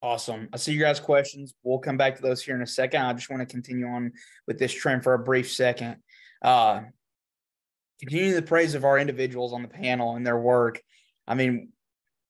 Awesome. 0.00 0.48
I 0.52 0.58
see 0.58 0.72
you 0.72 0.80
guys' 0.80 1.00
questions. 1.00 1.54
We'll 1.64 1.80
come 1.80 1.96
back 1.96 2.16
to 2.16 2.22
those 2.22 2.42
here 2.42 2.54
in 2.54 2.62
a 2.62 2.66
second. 2.66 3.02
I 3.02 3.12
just 3.14 3.30
want 3.30 3.40
to 3.40 3.46
continue 3.46 3.86
on 3.86 4.12
with 4.46 4.58
this 4.58 4.72
trend 4.72 5.02
for 5.02 5.14
a 5.14 5.18
brief 5.18 5.50
second. 5.50 5.96
Uh, 6.40 6.82
continuing 8.00 8.34
the 8.34 8.42
praise 8.42 8.74
of 8.74 8.84
our 8.84 8.98
individuals 8.98 9.52
on 9.52 9.62
the 9.62 9.68
panel 9.68 10.14
and 10.14 10.24
their 10.24 10.38
work. 10.38 10.80
I 11.26 11.34
mean, 11.34 11.70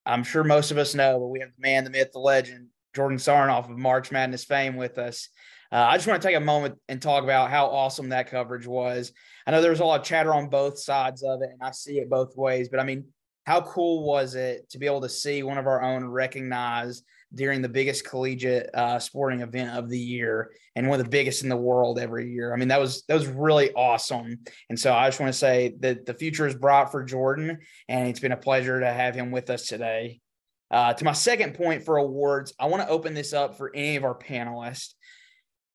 I'm 0.07 0.25
sure 0.25 0.45
most 0.45 0.71
of 0.71 0.79
us 0.79 0.95
know, 0.95 1.19
but 1.19 1.27
we 1.27 1.41
have 1.41 1.51
the 1.51 1.61
man, 1.63 1.85
the 1.85 1.91
myth, 1.91 2.13
the 2.13 2.21
legend, 2.21 2.69
Jordan 2.97 3.19
Sarnoff 3.19 3.71
of 3.71 3.77
March 3.77 4.11
Madness 4.11 4.45
fame 4.45 4.77
with 4.77 4.97
us. 4.97 5.29
Uh, 5.71 5.77
I 5.77 5.97
just 5.99 6.09
want 6.09 6.23
to 6.23 6.27
take 6.27 6.37
a 6.37 6.41
moment 6.41 6.77
and 6.89 7.03
talk 7.03 7.23
about 7.23 7.51
how 7.51 7.67
awesome 7.67 8.09
that 8.09 8.31
coverage 8.31 8.67
was. 8.67 9.13
I 9.47 9.51
know 9.51 9.61
there 9.61 9.71
was 9.71 9.81
a 9.81 9.85
lot 9.85 10.01
of 10.01 10.07
chatter 10.07 10.33
on 10.33 10.49
both 10.49 10.79
sides 10.79 11.23
of 11.23 11.43
it, 11.43 11.51
and 11.53 11.63
I 11.63 11.73
see 11.73 11.99
it 11.99 12.09
both 12.09 12.35
ways, 12.35 12.71
but 12.71 12.81
I 12.81 12.85
mean, 12.85 13.05
how 13.45 13.61
cool 13.61 14.05
was 14.05 14.35
it 14.35 14.69
to 14.71 14.79
be 14.79 14.87
able 14.87 15.03
to 15.03 15.09
see 15.09 15.43
one 15.43 15.59
of 15.59 15.67
our 15.67 15.83
own 15.83 16.07
recognize 16.07 17.03
during 17.35 17.61
the 17.61 17.69
biggest 17.69 18.07
collegiate 18.07 18.71
uh, 18.75 18.99
sporting 18.99 19.43
event 19.43 19.77
of 19.77 19.89
the 19.89 19.99
year 19.99 20.51
and 20.75 20.89
one 20.89 20.99
of 20.99 21.05
the 21.05 21.11
biggest 21.11 21.43
in 21.43 21.49
the 21.49 21.57
world 21.57 21.99
every 21.99 22.33
year. 22.33 22.55
I 22.55 22.57
mean, 22.57 22.69
that 22.69 22.81
was 22.81 23.03
that 23.09 23.15
was 23.15 23.27
really 23.27 23.73
awesome. 23.73 24.39
And 24.71 24.79
so 24.79 24.95
I 24.95 25.09
just 25.09 25.21
want 25.21 25.33
to 25.33 25.39
say 25.39 25.75
that 25.81 26.07
the 26.07 26.15
future 26.15 26.47
is 26.47 26.55
bright 26.55 26.91
for 26.91 27.05
Jordan, 27.05 27.59
and 27.89 28.09
it's 28.09 28.21
been 28.21 28.33
a 28.33 28.37
pleasure 28.37 28.81
to 28.81 28.91
have 28.91 29.15
him 29.15 29.31
with 29.31 29.51
us 29.51 29.67
today. 29.67 30.21
Uh, 30.71 30.93
to 30.93 31.05
my 31.05 31.13
second 31.13 31.55
point 31.55 31.85
for 31.85 31.97
awards, 31.97 32.53
I 32.59 32.67
want 32.67 32.83
to 32.83 32.89
open 32.89 33.15
this 33.15 33.33
up 33.33 33.57
for 33.57 33.75
any 33.75 33.97
of 33.97 34.05
our 34.05 34.19
panelists. 34.19 34.95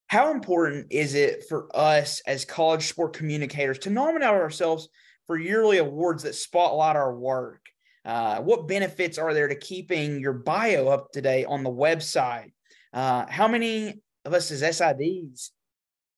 How 0.08 0.32
important 0.32 0.88
is 0.92 1.16
it 1.16 1.46
for 1.50 1.76
us 1.76 2.22
as 2.28 2.46
college 2.46 2.88
sport 2.88 3.14
communicators 3.14 3.80
to 3.80 3.90
nominate 3.90 4.30
ourselves 4.30 4.88
for 5.26 5.38
yearly 5.38 5.80
awards 5.80 6.24
that 6.24 6.36
spotlight 6.36 6.96
our 6.96 7.16
work? 7.16 7.63
Uh, 8.06 8.42
what 8.42 8.68
benefits 8.68 9.18
are 9.18 9.34
there 9.34 9.48
to 9.48 9.56
keeping 9.56 10.20
your 10.20 10.34
bio 10.34 10.88
up 10.88 11.12
to 11.14 11.22
date 11.22 11.46
on 11.46 11.64
the 11.64 11.70
website? 11.70 12.52
Uh, 12.92 13.26
how 13.28 13.48
many 13.48 14.02
of 14.26 14.34
us 14.34 14.52
as 14.52 14.62
SIDs, 14.62 15.50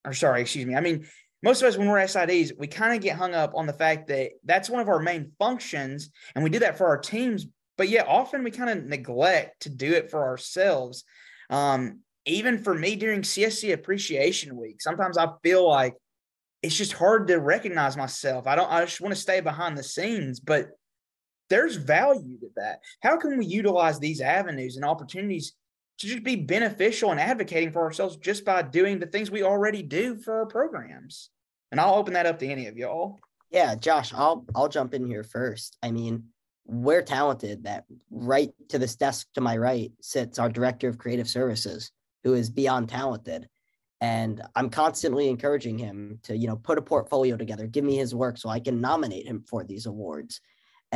or 0.04 0.12
sorry, 0.12 0.40
excuse 0.40 0.66
me, 0.66 0.74
I 0.74 0.80
mean, 0.80 1.06
most 1.42 1.62
of 1.62 1.68
us 1.68 1.76
when 1.76 1.88
we're 1.88 1.98
SIDs, 1.98 2.52
we 2.58 2.66
kind 2.66 2.94
of 2.94 3.02
get 3.02 3.16
hung 3.16 3.34
up 3.34 3.52
on 3.54 3.66
the 3.66 3.72
fact 3.72 4.08
that 4.08 4.32
that's 4.44 4.70
one 4.70 4.80
of 4.80 4.88
our 4.88 4.98
main 5.00 5.32
functions, 5.38 6.10
and 6.34 6.42
we 6.42 6.50
do 6.50 6.58
that 6.60 6.78
for 6.78 6.86
our 6.86 6.98
teams. 6.98 7.46
But 7.76 7.88
yet, 7.88 8.08
often 8.08 8.42
we 8.42 8.50
kind 8.50 8.70
of 8.70 8.86
neglect 8.86 9.60
to 9.62 9.68
do 9.68 9.92
it 9.92 10.10
for 10.10 10.26
ourselves. 10.26 11.04
Um, 11.50 12.00
even 12.24 12.58
for 12.58 12.74
me 12.74 12.96
during 12.96 13.20
CSC 13.20 13.72
Appreciation 13.72 14.56
Week, 14.56 14.80
sometimes 14.80 15.18
I 15.18 15.28
feel 15.42 15.68
like 15.68 15.94
it's 16.62 16.76
just 16.76 16.94
hard 16.94 17.28
to 17.28 17.36
recognize 17.36 17.96
myself. 17.96 18.46
I 18.46 18.56
don't. 18.56 18.70
I 18.70 18.84
just 18.84 19.00
want 19.00 19.14
to 19.14 19.20
stay 19.20 19.40
behind 19.40 19.76
the 19.78 19.82
scenes, 19.82 20.40
but 20.40 20.68
there's 21.48 21.76
value 21.76 22.38
to 22.40 22.48
that. 22.56 22.80
How 23.00 23.16
can 23.16 23.38
we 23.38 23.46
utilize 23.46 23.98
these 23.98 24.20
avenues 24.20 24.76
and 24.76 24.84
opportunities 24.84 25.52
to 25.98 26.06
just 26.06 26.24
be 26.24 26.36
beneficial 26.36 27.10
and 27.10 27.20
advocating 27.20 27.72
for 27.72 27.82
ourselves 27.82 28.16
just 28.16 28.44
by 28.44 28.62
doing 28.62 28.98
the 28.98 29.06
things 29.06 29.30
we 29.30 29.42
already 29.42 29.82
do 29.82 30.16
for 30.16 30.40
our 30.40 30.46
programs? 30.46 31.30
And 31.70 31.80
I'll 31.80 31.94
open 31.94 32.14
that 32.14 32.26
up 32.26 32.38
to 32.40 32.46
any 32.46 32.66
of 32.66 32.76
y'all. 32.76 33.18
Yeah, 33.50 33.74
Josh, 33.74 34.12
I'll 34.12 34.44
I'll 34.54 34.68
jump 34.68 34.92
in 34.94 35.06
here 35.06 35.22
first. 35.22 35.76
I 35.82 35.90
mean, 35.90 36.24
we're 36.66 37.02
talented 37.02 37.64
that 37.64 37.84
right 38.10 38.52
to 38.68 38.78
this 38.78 38.96
desk 38.96 39.28
to 39.34 39.40
my 39.40 39.56
right 39.56 39.92
sits 40.00 40.38
our 40.38 40.48
director 40.48 40.88
of 40.88 40.98
creative 40.98 41.28
services 41.28 41.92
who 42.24 42.34
is 42.34 42.50
beyond 42.50 42.88
talented 42.88 43.48
and 44.00 44.42
i'm 44.56 44.68
constantly 44.68 45.28
encouraging 45.28 45.78
him 45.78 46.18
to 46.24 46.36
you 46.36 46.48
know 46.48 46.56
put 46.56 46.78
a 46.78 46.82
portfolio 46.82 47.36
together 47.36 47.66
give 47.66 47.84
me 47.84 47.96
his 47.96 48.14
work 48.14 48.36
so 48.36 48.48
i 48.48 48.58
can 48.58 48.80
nominate 48.80 49.26
him 49.26 49.44
for 49.48 49.62
these 49.62 49.86
awards 49.86 50.40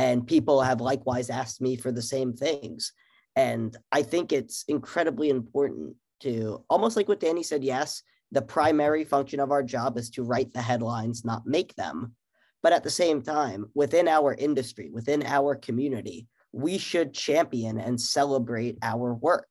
and 0.01 0.25
people 0.25 0.63
have 0.63 0.81
likewise 0.81 1.29
asked 1.29 1.61
me 1.61 1.75
for 1.75 1.91
the 1.91 2.01
same 2.01 2.33
things. 2.33 2.91
And 3.35 3.77
I 3.91 4.01
think 4.01 4.33
it's 4.33 4.65
incredibly 4.67 5.29
important 5.29 5.95
to 6.21 6.65
almost 6.71 6.97
like 6.97 7.07
what 7.07 7.19
Dani 7.19 7.45
said, 7.45 7.63
yes, 7.63 8.01
the 8.31 8.41
primary 8.41 9.03
function 9.03 9.39
of 9.39 9.51
our 9.51 9.61
job 9.61 9.99
is 9.99 10.09
to 10.11 10.23
write 10.23 10.53
the 10.53 10.61
headlines, 10.61 11.23
not 11.23 11.45
make 11.45 11.75
them. 11.75 12.15
But 12.63 12.73
at 12.73 12.83
the 12.83 12.89
same 12.89 13.21
time, 13.21 13.67
within 13.75 14.07
our 14.07 14.33
industry, 14.33 14.89
within 14.91 15.23
our 15.23 15.53
community, 15.53 16.27
we 16.51 16.79
should 16.79 17.13
champion 17.13 17.79
and 17.79 18.01
celebrate 18.01 18.79
our 18.81 19.13
work. 19.13 19.49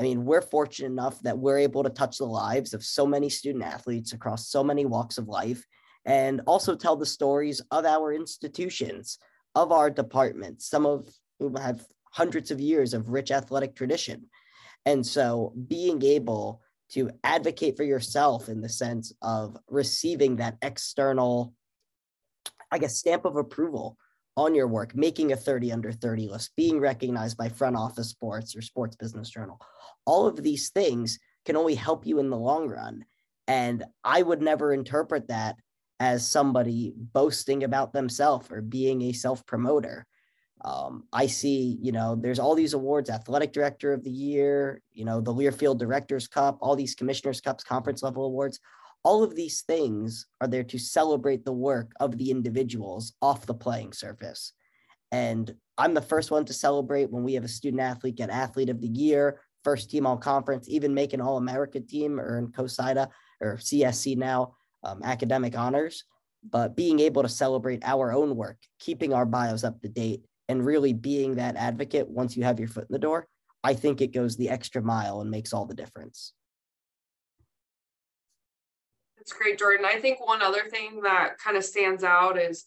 I 0.00 0.04
mean, 0.04 0.24
we're 0.24 0.40
fortunate 0.40 0.90
enough 0.90 1.20
that 1.20 1.38
we're 1.38 1.58
able 1.58 1.82
to 1.82 1.90
touch 1.90 2.16
the 2.16 2.24
lives 2.24 2.72
of 2.72 2.82
so 2.82 3.06
many 3.06 3.28
student 3.28 3.62
athletes 3.62 4.14
across 4.14 4.48
so 4.48 4.64
many 4.64 4.86
walks 4.86 5.18
of 5.18 5.28
life 5.28 5.66
and 6.06 6.40
also 6.46 6.74
tell 6.76 6.96
the 6.96 7.04
stories 7.04 7.60
of 7.70 7.84
our 7.84 8.14
institutions, 8.14 9.18
of 9.54 9.72
our 9.72 9.90
departments, 9.90 10.68
some 10.68 10.86
of 10.86 11.08
whom 11.38 11.56
have 11.56 11.84
hundreds 12.10 12.50
of 12.50 12.60
years 12.60 12.94
of 12.94 13.10
rich 13.10 13.30
athletic 13.30 13.74
tradition. 13.74 14.26
And 14.84 15.06
so 15.06 15.54
being 15.68 16.02
able 16.02 16.62
to 16.90 17.10
advocate 17.24 17.76
for 17.76 17.84
yourself 17.84 18.48
in 18.48 18.60
the 18.60 18.68
sense 18.68 19.12
of 19.22 19.56
receiving 19.68 20.36
that 20.36 20.58
external, 20.60 21.54
I 22.70 22.78
guess, 22.78 22.98
stamp 22.98 23.24
of 23.24 23.36
approval 23.36 23.96
on 24.36 24.54
your 24.54 24.66
work, 24.66 24.94
making 24.94 25.32
a 25.32 25.36
30 25.36 25.72
under 25.72 25.92
30 25.92 26.28
list, 26.28 26.50
being 26.56 26.80
recognized 26.80 27.36
by 27.36 27.48
Front 27.48 27.76
Office 27.76 28.08
Sports 28.08 28.56
or 28.56 28.62
Sports 28.62 28.96
Business 28.96 29.30
Journal. 29.30 29.58
All 30.06 30.26
of 30.26 30.42
these 30.42 30.70
things 30.70 31.18
can 31.44 31.56
only 31.56 31.74
help 31.74 32.06
you 32.06 32.18
in 32.18 32.30
the 32.30 32.36
long 32.36 32.68
run. 32.68 33.04
And 33.46 33.84
I 34.04 34.22
would 34.22 34.40
never 34.42 34.72
interpret 34.72 35.28
that 35.28 35.56
as 36.00 36.28
somebody 36.28 36.92
boasting 36.96 37.64
about 37.64 37.92
themselves 37.92 38.50
or 38.50 38.60
being 38.60 39.02
a 39.02 39.12
self 39.12 39.44
promoter. 39.46 40.06
Um, 40.64 41.04
I 41.12 41.26
see, 41.26 41.78
you 41.82 41.90
know, 41.90 42.14
there's 42.14 42.38
all 42.38 42.54
these 42.54 42.72
awards, 42.72 43.10
athletic 43.10 43.52
director 43.52 43.92
of 43.92 44.04
the 44.04 44.10
year, 44.10 44.80
you 44.92 45.04
know, 45.04 45.20
the 45.20 45.34
Learfield 45.34 45.78
Directors 45.78 46.28
Cup, 46.28 46.58
all 46.60 46.76
these 46.76 46.94
commissioners 46.94 47.40
cups, 47.40 47.64
conference 47.64 48.02
level 48.02 48.24
awards. 48.26 48.60
All 49.04 49.24
of 49.24 49.34
these 49.34 49.62
things 49.62 50.26
are 50.40 50.46
there 50.46 50.62
to 50.62 50.78
celebrate 50.78 51.44
the 51.44 51.52
work 51.52 51.90
of 51.98 52.16
the 52.16 52.30
individuals 52.30 53.14
off 53.20 53.46
the 53.46 53.54
playing 53.54 53.92
surface. 53.92 54.52
And 55.10 55.52
I'm 55.76 55.94
the 55.94 56.00
first 56.00 56.30
one 56.30 56.44
to 56.44 56.52
celebrate 56.52 57.10
when 57.10 57.24
we 57.24 57.34
have 57.34 57.44
a 57.44 57.48
student 57.48 57.82
athlete 57.82 58.16
get 58.16 58.30
athlete 58.30 58.70
of 58.70 58.80
the 58.80 58.88
year, 58.88 59.40
first 59.64 59.90
team 59.90 60.06
all 60.06 60.16
conference, 60.16 60.68
even 60.68 60.94
make 60.94 61.12
an 61.12 61.20
all 61.20 61.36
America 61.36 61.80
team 61.80 62.20
or 62.20 62.38
in 62.38 62.48
COSIDA 62.48 63.08
or 63.40 63.56
CSC 63.56 64.16
now, 64.16 64.54
um, 64.84 65.02
academic 65.02 65.56
honors. 65.56 66.04
But 66.48 66.74
being 66.76 66.98
able 67.00 67.22
to 67.22 67.28
celebrate 67.28 67.84
our 67.84 68.12
own 68.12 68.34
work, 68.34 68.58
keeping 68.80 69.12
our 69.12 69.24
bios 69.24 69.62
up 69.62 69.80
to 69.82 69.88
date, 69.88 70.24
and 70.48 70.66
really 70.66 70.92
being 70.92 71.36
that 71.36 71.56
advocate 71.56 72.08
once 72.08 72.36
you 72.36 72.42
have 72.42 72.58
your 72.58 72.68
foot 72.68 72.86
in 72.88 72.92
the 72.92 72.98
door, 72.98 73.28
I 73.62 73.74
think 73.74 74.00
it 74.00 74.12
goes 74.12 74.36
the 74.36 74.50
extra 74.50 74.82
mile 74.82 75.20
and 75.20 75.30
makes 75.30 75.52
all 75.52 75.66
the 75.66 75.74
difference. 75.74 76.32
That's 79.16 79.32
great, 79.32 79.56
Jordan. 79.56 79.86
I 79.86 80.00
think 80.00 80.26
one 80.26 80.42
other 80.42 80.64
thing 80.64 81.00
that 81.02 81.38
kind 81.38 81.56
of 81.56 81.64
stands 81.64 82.02
out 82.02 82.36
is 82.36 82.64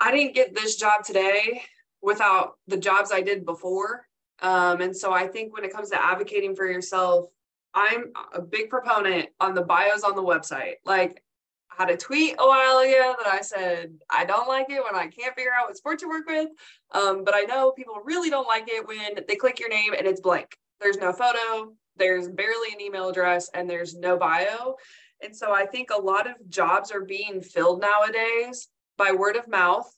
I 0.00 0.10
didn't 0.10 0.34
get 0.34 0.56
this 0.56 0.74
job 0.74 1.04
today 1.04 1.62
without 2.02 2.54
the 2.66 2.76
jobs 2.76 3.12
I 3.12 3.20
did 3.20 3.44
before. 3.44 4.08
Um, 4.40 4.80
and 4.80 4.96
so 4.96 5.12
I 5.12 5.28
think 5.28 5.54
when 5.54 5.64
it 5.64 5.72
comes 5.72 5.90
to 5.90 6.04
advocating 6.04 6.56
for 6.56 6.66
yourself, 6.66 7.26
I'm 7.74 8.12
a 8.34 8.40
big 8.40 8.68
proponent 8.68 9.28
on 9.40 9.54
the 9.54 9.62
bios 9.62 10.02
on 10.02 10.14
the 10.14 10.22
website. 10.22 10.74
Like 10.84 11.22
I 11.70 11.82
had 11.84 11.90
a 11.90 11.96
tweet 11.96 12.34
a 12.38 12.46
while 12.46 12.78
ago 12.78 13.14
that 13.22 13.32
I 13.32 13.40
said 13.40 13.94
I 14.10 14.24
don't 14.24 14.48
like 14.48 14.66
it 14.68 14.82
when 14.84 14.94
I 14.94 15.06
can't 15.06 15.34
figure 15.34 15.52
out 15.58 15.68
what 15.68 15.76
sport 15.76 15.98
to 16.00 16.08
work 16.08 16.26
with. 16.26 16.48
Um, 16.92 17.24
but 17.24 17.34
I 17.34 17.42
know 17.42 17.72
people 17.72 17.96
really 18.04 18.30
don't 18.30 18.46
like 18.46 18.68
it 18.68 18.86
when 18.86 19.24
they 19.26 19.36
click 19.36 19.58
your 19.58 19.70
name 19.70 19.94
and 19.96 20.06
it's 20.06 20.20
blank. 20.20 20.56
There's 20.80 20.98
no 20.98 21.12
photo, 21.12 21.72
there's 21.96 22.28
barely 22.28 22.72
an 22.72 22.80
email 22.80 23.08
address, 23.08 23.48
and 23.54 23.70
there's 23.70 23.94
no 23.94 24.18
bio. 24.18 24.76
And 25.22 25.34
so 25.34 25.52
I 25.52 25.66
think 25.66 25.90
a 25.90 26.00
lot 26.00 26.28
of 26.28 26.34
jobs 26.48 26.90
are 26.90 27.04
being 27.04 27.40
filled 27.40 27.80
nowadays 27.80 28.68
by 28.98 29.12
word 29.12 29.36
of 29.36 29.46
mouth. 29.48 29.90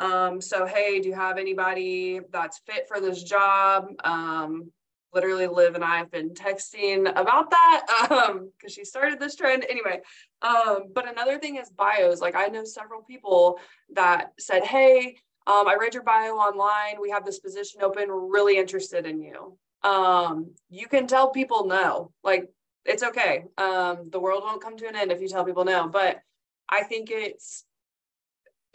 Um, 0.00 0.40
so 0.40 0.66
hey, 0.66 1.00
do 1.00 1.08
you 1.08 1.14
have 1.14 1.38
anybody 1.38 2.20
that's 2.32 2.60
fit 2.66 2.88
for 2.88 3.00
this 3.00 3.22
job? 3.22 3.86
Um, 4.02 4.72
literally 5.14 5.46
Liv 5.46 5.74
and 5.74 5.84
I 5.84 5.98
have 5.98 6.10
been 6.10 6.30
texting 6.30 7.08
about 7.10 7.50
that 7.50 7.86
um 8.10 8.50
because 8.56 8.72
she 8.72 8.84
started 8.84 9.20
this 9.20 9.36
trend 9.36 9.64
anyway. 9.68 10.00
Um, 10.42 10.84
but 10.92 11.08
another 11.08 11.38
thing 11.38 11.56
is 11.56 11.70
bios. 11.70 12.20
Like 12.20 12.34
I 12.34 12.46
know 12.46 12.64
several 12.64 13.02
people 13.02 13.58
that 13.94 14.32
said, 14.38 14.64
"Hey, 14.64 15.16
um, 15.46 15.68
I 15.68 15.76
read 15.78 15.94
your 15.94 16.02
bio 16.02 16.34
online. 16.34 17.00
We 17.00 17.10
have 17.10 17.24
this 17.24 17.38
position 17.38 17.82
open. 17.82 18.08
We're 18.08 18.32
really 18.32 18.58
interested 18.58 19.06
in 19.06 19.20
you." 19.20 19.58
Um, 19.82 20.54
you 20.70 20.88
can 20.88 21.06
tell 21.06 21.30
people 21.30 21.66
no. 21.66 22.12
Like 22.22 22.50
it's 22.84 23.02
okay. 23.02 23.44
Um, 23.56 24.10
the 24.10 24.20
world 24.20 24.42
won't 24.44 24.62
come 24.62 24.76
to 24.76 24.88
an 24.88 24.96
end 24.96 25.12
if 25.12 25.20
you 25.20 25.28
tell 25.28 25.44
people 25.44 25.64
no. 25.64 25.88
But 25.88 26.20
I 26.68 26.82
think 26.82 27.10
it's 27.10 27.64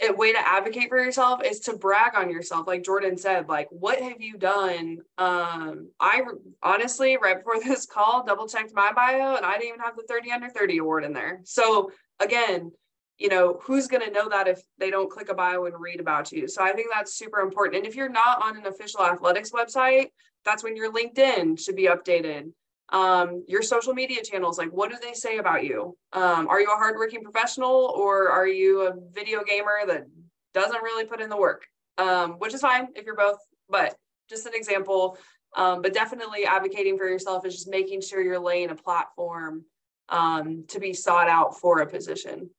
a 0.07 0.13
way 0.13 0.31
to 0.31 0.47
advocate 0.47 0.89
for 0.89 1.03
yourself 1.03 1.43
is 1.43 1.59
to 1.61 1.75
brag 1.75 2.15
on 2.15 2.29
yourself. 2.29 2.67
Like 2.67 2.83
jordan 2.83 3.17
said 3.17 3.47
like 3.47 3.67
what 3.69 4.01
have 4.01 4.21
you 4.21 4.37
done? 4.37 4.99
Um 5.17 5.89
i 5.99 6.21
honestly 6.63 7.17
right 7.21 7.37
before 7.37 7.59
this 7.63 7.85
call 7.85 8.25
double 8.25 8.47
checked 8.47 8.73
my 8.73 8.91
bio 8.93 9.35
and 9.35 9.45
i 9.45 9.53
didn't 9.53 9.69
even 9.69 9.79
have 9.79 9.95
the 9.95 10.03
30 10.07 10.31
under 10.31 10.49
30 10.49 10.77
award 10.77 11.03
in 11.03 11.13
there. 11.13 11.41
So 11.43 11.91
again 12.19 12.71
you 13.17 13.27
know 13.27 13.59
who's 13.63 13.87
going 13.87 14.05
to 14.05 14.11
know 14.11 14.29
that 14.29 14.47
if 14.47 14.61
they 14.77 14.89
don't 14.89 15.11
click 15.11 15.27
a 15.27 15.33
bio 15.33 15.65
and 15.65 15.75
read 15.79 15.99
about 15.99 16.31
you? 16.31 16.47
So 16.47 16.63
i 16.63 16.71
think 16.71 16.87
that's 16.93 17.13
super 17.13 17.39
important. 17.39 17.77
And 17.77 17.85
if 17.85 17.95
you're 17.95 18.09
not 18.09 18.43
on 18.43 18.57
an 18.57 18.65
official 18.65 19.01
athletics 19.01 19.51
website 19.51 20.07
that's 20.45 20.63
when 20.63 20.75
your 20.75 20.91
linkedin 20.91 21.59
should 21.59 21.75
be 21.75 21.87
updated 21.87 22.51
um, 22.91 23.43
your 23.47 23.61
social 23.61 23.93
media 23.93 24.23
channels 24.23 24.57
like 24.57 24.69
what 24.69 24.89
do 24.89 24.97
they 25.01 25.13
say 25.13 25.37
about 25.37 25.63
you? 25.63 25.95
Um, 26.13 26.47
are 26.47 26.59
you 26.59 26.71
a 26.71 26.77
hardworking 26.77 27.23
professional 27.23 27.93
or 27.95 28.29
are 28.29 28.47
you 28.47 28.87
a 28.87 28.93
video 29.13 29.43
gamer 29.43 29.79
that 29.87 30.05
doesn't 30.53 30.83
really 30.83 31.05
put 31.05 31.21
in 31.21 31.29
the 31.29 31.37
work? 31.37 31.65
Um, 31.97 32.33
which 32.33 32.53
is 32.53 32.61
fine 32.61 32.87
if 32.95 33.05
you're 33.05 33.15
both 33.15 33.37
but 33.69 33.95
just 34.29 34.45
an 34.45 34.53
example. 34.55 35.17
Um, 35.55 35.81
but 35.81 35.93
definitely 35.93 36.45
advocating 36.45 36.97
for 36.97 37.07
yourself 37.07 37.45
is 37.45 37.55
just 37.55 37.69
making 37.69 38.01
sure 38.01 38.21
you're 38.21 38.39
laying 38.39 38.69
a 38.69 38.75
platform 38.75 39.65
um, 40.09 40.65
to 40.67 40.79
be 40.79 40.93
sought 40.93 41.27
out 41.27 41.59
for 41.59 41.79
a 41.79 41.87
position. 41.87 42.49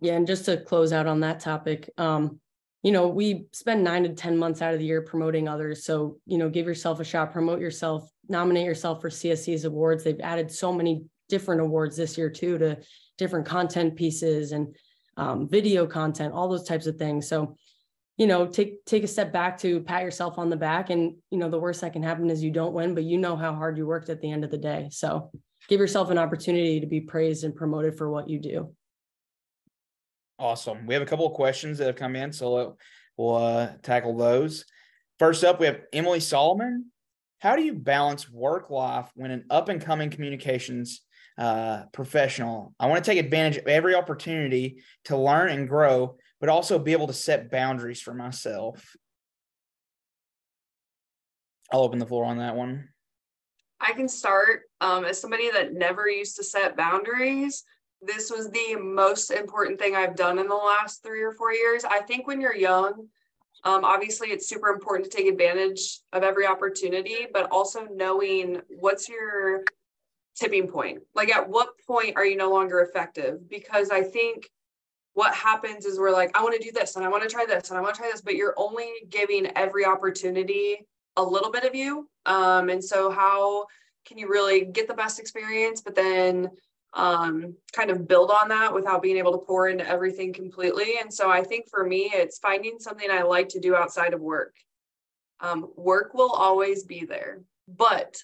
Yeah 0.00 0.14
and 0.14 0.26
just 0.26 0.46
to 0.46 0.56
close 0.56 0.92
out 0.92 1.06
on 1.06 1.20
that 1.20 1.40
topic 1.40 1.90
um, 1.96 2.40
you 2.82 2.90
know, 2.90 3.08
we 3.08 3.46
spend 3.52 3.84
nine 3.84 4.02
to 4.02 4.10
10 4.10 4.36
months 4.36 4.60
out 4.60 4.74
of 4.74 4.80
the 4.80 4.86
year 4.86 5.02
promoting 5.02 5.48
others. 5.48 5.84
So, 5.84 6.18
you 6.26 6.36
know, 6.36 6.48
give 6.48 6.66
yourself 6.66 6.98
a 6.98 7.04
shot, 7.04 7.32
promote 7.32 7.60
yourself, 7.60 8.10
nominate 8.28 8.66
yourself 8.66 9.00
for 9.00 9.08
CSC's 9.08 9.64
awards. 9.64 10.02
They've 10.02 10.20
added 10.20 10.50
so 10.50 10.72
many 10.72 11.04
different 11.28 11.60
awards 11.60 11.96
this 11.96 12.18
year 12.18 12.28
too, 12.28 12.58
to 12.58 12.78
different 13.18 13.46
content 13.46 13.94
pieces 13.94 14.50
and 14.50 14.74
um, 15.16 15.48
video 15.48 15.86
content, 15.86 16.34
all 16.34 16.48
those 16.48 16.66
types 16.66 16.86
of 16.86 16.96
things. 16.96 17.28
So, 17.28 17.56
you 18.16 18.26
know, 18.26 18.46
take 18.46 18.84
take 18.84 19.04
a 19.04 19.08
step 19.08 19.32
back 19.32 19.58
to 19.58 19.80
pat 19.80 20.02
yourself 20.02 20.38
on 20.38 20.50
the 20.50 20.56
back. 20.56 20.90
And, 20.90 21.16
you 21.30 21.38
know, 21.38 21.48
the 21.48 21.58
worst 21.58 21.80
that 21.82 21.92
can 21.92 22.02
happen 22.02 22.30
is 22.30 22.42
you 22.42 22.50
don't 22.50 22.74
win, 22.74 22.94
but 22.94 23.04
you 23.04 23.16
know 23.16 23.36
how 23.36 23.54
hard 23.54 23.78
you 23.78 23.86
worked 23.86 24.10
at 24.10 24.20
the 24.20 24.30
end 24.30 24.44
of 24.44 24.50
the 24.50 24.58
day. 24.58 24.88
So 24.90 25.30
give 25.68 25.80
yourself 25.80 26.10
an 26.10 26.18
opportunity 26.18 26.80
to 26.80 26.86
be 26.86 27.00
praised 27.00 27.44
and 27.44 27.54
promoted 27.54 27.96
for 27.96 28.10
what 28.10 28.28
you 28.28 28.40
do. 28.40 28.74
Awesome. 30.42 30.86
We 30.86 30.94
have 30.94 31.04
a 31.04 31.06
couple 31.06 31.24
of 31.24 31.34
questions 31.34 31.78
that 31.78 31.86
have 31.86 31.94
come 31.94 32.16
in, 32.16 32.32
so 32.32 32.76
we'll 33.16 33.36
uh, 33.36 33.68
tackle 33.84 34.16
those. 34.16 34.64
First 35.20 35.44
up, 35.44 35.60
we 35.60 35.66
have 35.66 35.82
Emily 35.92 36.18
Solomon. 36.18 36.86
How 37.38 37.54
do 37.54 37.62
you 37.62 37.74
balance 37.74 38.28
work 38.28 38.68
life 38.68 39.08
when 39.14 39.30
an 39.30 39.44
up 39.50 39.68
and 39.68 39.80
coming 39.80 40.10
communications 40.10 41.02
uh, 41.38 41.84
professional? 41.92 42.74
I 42.80 42.88
want 42.88 43.04
to 43.04 43.08
take 43.08 43.24
advantage 43.24 43.58
of 43.58 43.68
every 43.68 43.94
opportunity 43.94 44.82
to 45.04 45.16
learn 45.16 45.50
and 45.50 45.68
grow, 45.68 46.16
but 46.40 46.48
also 46.48 46.76
be 46.76 46.90
able 46.90 47.06
to 47.06 47.12
set 47.12 47.48
boundaries 47.48 48.02
for 48.02 48.12
myself. 48.12 48.96
I'll 51.72 51.82
open 51.82 52.00
the 52.00 52.06
floor 52.06 52.24
on 52.24 52.38
that 52.38 52.56
one. 52.56 52.88
I 53.80 53.92
can 53.92 54.08
start 54.08 54.62
um, 54.80 55.04
as 55.04 55.20
somebody 55.20 55.52
that 55.52 55.72
never 55.72 56.08
used 56.08 56.34
to 56.38 56.42
set 56.42 56.76
boundaries 56.76 57.62
this 58.02 58.30
was 58.30 58.50
the 58.50 58.76
most 58.76 59.30
important 59.30 59.78
thing 59.78 59.94
I've 59.94 60.16
done 60.16 60.38
in 60.38 60.48
the 60.48 60.54
last 60.54 61.02
three 61.02 61.22
or 61.22 61.32
four 61.32 61.52
years. 61.52 61.84
I 61.84 62.00
think 62.00 62.26
when 62.26 62.40
you're 62.40 62.54
young, 62.54 63.08
um, 63.64 63.84
obviously 63.84 64.28
it's 64.28 64.48
super 64.48 64.68
important 64.68 65.10
to 65.10 65.16
take 65.16 65.28
advantage 65.28 66.00
of 66.12 66.24
every 66.24 66.46
opportunity, 66.46 67.26
but 67.32 67.48
also 67.52 67.86
knowing 67.94 68.60
what's 68.80 69.08
your 69.08 69.62
tipping 70.34 70.66
point. 70.66 71.02
Like, 71.14 71.30
at 71.30 71.48
what 71.48 71.70
point 71.86 72.16
are 72.16 72.26
you 72.26 72.36
no 72.36 72.50
longer 72.50 72.80
effective? 72.80 73.48
Because 73.48 73.90
I 73.90 74.02
think 74.02 74.50
what 75.14 75.34
happens 75.34 75.84
is 75.84 75.98
we're 75.98 76.10
like, 76.10 76.36
I 76.36 76.42
want 76.42 76.60
to 76.60 76.64
do 76.64 76.72
this 76.72 76.96
and 76.96 77.04
I 77.04 77.08
want 77.08 77.22
to 77.22 77.28
try 77.28 77.44
this 77.46 77.70
and 77.70 77.78
I 77.78 77.82
want 77.82 77.94
to 77.94 78.00
try 78.00 78.10
this, 78.10 78.22
but 78.22 78.34
you're 78.34 78.54
only 78.56 78.90
giving 79.10 79.46
every 79.56 79.84
opportunity 79.84 80.86
a 81.16 81.22
little 81.22 81.52
bit 81.52 81.64
of 81.64 81.74
you. 81.74 82.08
Um, 82.26 82.68
and 82.70 82.82
so, 82.82 83.10
how 83.10 83.66
can 84.06 84.18
you 84.18 84.28
really 84.28 84.64
get 84.64 84.88
the 84.88 84.94
best 84.94 85.20
experience, 85.20 85.80
but 85.82 85.94
then 85.94 86.50
um, 86.94 87.54
kind 87.72 87.90
of 87.90 88.06
build 88.06 88.30
on 88.30 88.48
that 88.48 88.74
without 88.74 89.02
being 89.02 89.16
able 89.16 89.32
to 89.32 89.46
pour 89.46 89.68
into 89.68 89.88
everything 89.88 90.32
completely. 90.32 90.98
And 91.00 91.12
so 91.12 91.30
I 91.30 91.42
think 91.42 91.68
for 91.68 91.84
me, 91.84 92.10
it's 92.12 92.38
finding 92.38 92.78
something 92.78 93.10
I 93.10 93.22
like 93.22 93.48
to 93.50 93.60
do 93.60 93.74
outside 93.74 94.12
of 94.12 94.20
work. 94.20 94.56
Um, 95.40 95.70
work 95.76 96.14
will 96.14 96.30
always 96.30 96.84
be 96.84 97.04
there, 97.04 97.40
but 97.66 98.16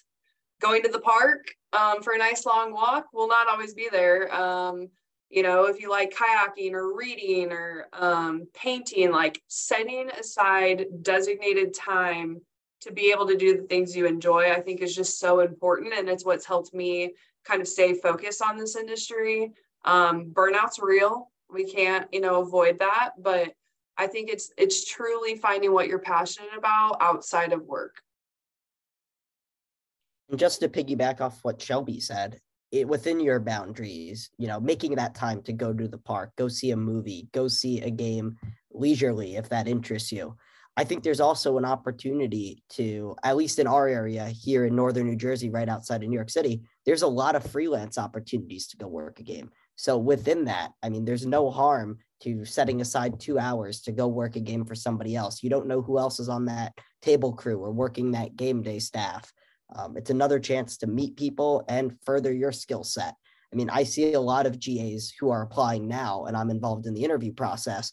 going 0.61 0.83
to 0.83 0.89
the 0.89 0.99
park 0.99 1.47
um, 1.73 2.01
for 2.01 2.13
a 2.13 2.17
nice 2.17 2.45
long 2.45 2.71
walk 2.73 3.07
will 3.13 3.27
not 3.27 3.47
always 3.47 3.73
be 3.73 3.89
there. 3.91 4.33
Um, 4.33 4.89
you 5.29 5.43
know, 5.43 5.65
if 5.65 5.79
you 5.79 5.89
like 5.89 6.15
kayaking 6.15 6.73
or 6.73 6.95
reading 6.95 7.51
or 7.51 7.87
um, 7.93 8.47
painting, 8.53 9.11
like 9.11 9.41
setting 9.47 10.09
aside 10.11 10.85
designated 11.01 11.73
time 11.73 12.41
to 12.81 12.91
be 12.91 13.11
able 13.11 13.27
to 13.27 13.37
do 13.37 13.57
the 13.57 13.67
things 13.67 13.95
you 13.95 14.05
enjoy, 14.05 14.51
I 14.51 14.61
think 14.61 14.81
is 14.81 14.95
just 14.95 15.19
so 15.19 15.41
important. 15.41 15.93
And 15.93 16.09
it's 16.09 16.25
what's 16.25 16.45
helped 16.45 16.73
me 16.73 17.13
kind 17.45 17.61
of 17.61 17.67
stay 17.67 17.93
focused 17.93 18.41
on 18.41 18.57
this 18.57 18.75
industry. 18.75 19.53
Um, 19.85 20.31
burnout's 20.31 20.79
real. 20.79 21.31
We 21.51 21.65
can't, 21.65 22.07
you 22.13 22.21
know, 22.21 22.41
avoid 22.41 22.79
that. 22.79 23.11
But 23.19 23.53
I 23.97 24.07
think 24.07 24.29
it's 24.29 24.51
it's 24.57 24.85
truly 24.85 25.35
finding 25.35 25.73
what 25.73 25.87
you're 25.87 25.99
passionate 25.99 26.55
about 26.57 26.97
outside 27.01 27.53
of 27.53 27.63
work. 27.63 28.01
And 30.29 30.39
just 30.39 30.59
to 30.59 30.69
piggyback 30.69 31.21
off 31.21 31.39
what 31.43 31.61
Shelby 31.61 31.99
said, 31.99 32.39
it 32.71 32.87
within 32.87 33.19
your 33.19 33.39
boundaries, 33.39 34.29
you 34.37 34.47
know, 34.47 34.59
making 34.59 34.95
that 34.95 35.15
time 35.15 35.41
to 35.43 35.53
go 35.53 35.73
to 35.73 35.87
the 35.87 35.97
park, 35.97 36.31
go 36.37 36.47
see 36.47 36.71
a 36.71 36.77
movie, 36.77 37.27
go 37.33 37.47
see 37.47 37.81
a 37.81 37.89
game 37.89 38.37
leisurely 38.71 39.35
if 39.37 39.49
that 39.49 39.67
interests 39.67 40.11
you. 40.11 40.35
I 40.79 40.85
think 40.85 41.03
there's 41.03 41.19
also 41.19 41.57
an 41.57 41.65
opportunity 41.65 42.63
to, 42.69 43.13
at 43.25 43.35
least 43.35 43.59
in 43.59 43.67
our 43.67 43.89
area 43.89 44.29
here 44.29 44.63
in 44.63 44.77
northern 44.77 45.07
New 45.07 45.17
Jersey, 45.17 45.49
right 45.49 45.67
outside 45.67 46.03
of 46.03 46.09
New 46.09 46.15
York 46.15 46.29
City, 46.29 46.61
there's 46.85 47.01
a 47.01 47.07
lot 47.07 47.35
of 47.35 47.43
freelance 47.51 47.97
opportunities 47.97 48.65
to 48.67 48.77
go 48.77 48.87
work 48.87 49.19
a 49.19 49.23
game. 49.23 49.51
So 49.75 49.97
within 49.97 50.45
that, 50.45 50.71
I 50.81 50.87
mean, 50.87 51.03
there's 51.03 51.25
no 51.25 51.51
harm 51.51 51.97
to 52.21 52.45
setting 52.45 52.79
aside 52.79 53.19
two 53.19 53.37
hours 53.37 53.81
to 53.81 53.91
go 53.91 54.07
work 54.07 54.37
a 54.37 54.39
game 54.39 54.63
for 54.63 54.73
somebody 54.73 55.17
else. 55.17 55.43
You 55.43 55.49
don't 55.49 55.67
know 55.67 55.81
who 55.81 55.99
else 55.99 56.17
is 56.17 56.29
on 56.29 56.45
that 56.45 56.71
table 57.01 57.33
crew 57.33 57.57
or 57.57 57.73
working 57.73 58.11
that 58.11 58.37
game 58.37 58.61
day 58.61 58.79
staff. 58.79 59.33
Um, 59.75 59.97
it's 59.97 60.11
another 60.11 60.39
chance 60.39 60.77
to 60.77 60.87
meet 60.87 61.17
people 61.17 61.65
and 61.67 61.97
further 62.05 62.31
your 62.31 62.53
skill 62.53 62.85
set. 62.85 63.15
I 63.51 63.57
mean, 63.57 63.69
I 63.69 63.83
see 63.83 64.13
a 64.13 64.21
lot 64.21 64.45
of 64.45 64.61
GAs 64.61 65.11
who 65.19 65.29
are 65.29 65.41
applying 65.41 65.89
now, 65.89 66.23
and 66.23 66.37
I'm 66.37 66.49
involved 66.49 66.85
in 66.85 66.93
the 66.93 67.03
interview 67.03 67.33
process, 67.33 67.91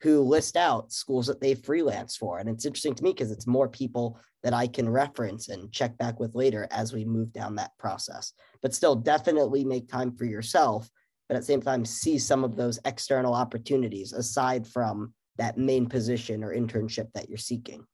who 0.00 0.20
list 0.20 0.56
out 0.56 0.92
schools 0.92 1.26
that 1.26 1.40
they 1.40 1.54
freelance 1.54 2.16
for. 2.16 2.38
And 2.38 2.48
it's 2.48 2.64
interesting 2.64 2.94
to 2.94 3.04
me 3.04 3.12
because 3.12 3.30
it's 3.30 3.46
more 3.46 3.68
people 3.68 4.18
that 4.42 4.54
I 4.54 4.68
can 4.68 4.88
reference 4.88 5.48
and 5.48 5.72
check 5.72 5.98
back 5.98 6.20
with 6.20 6.34
later 6.34 6.68
as 6.70 6.92
we 6.92 7.04
move 7.04 7.32
down 7.32 7.56
that 7.56 7.76
process. 7.78 8.32
But 8.62 8.74
still, 8.74 8.94
definitely 8.94 9.64
make 9.64 9.88
time 9.88 10.14
for 10.16 10.24
yourself, 10.24 10.88
but 11.28 11.34
at 11.36 11.40
the 11.40 11.46
same 11.46 11.60
time, 11.60 11.84
see 11.84 12.18
some 12.18 12.44
of 12.44 12.56
those 12.56 12.78
external 12.84 13.34
opportunities 13.34 14.12
aside 14.12 14.66
from 14.66 15.12
that 15.36 15.58
main 15.58 15.88
position 15.88 16.44
or 16.44 16.54
internship 16.54 17.12
that 17.14 17.28
you're 17.28 17.38
seeking. 17.38 17.84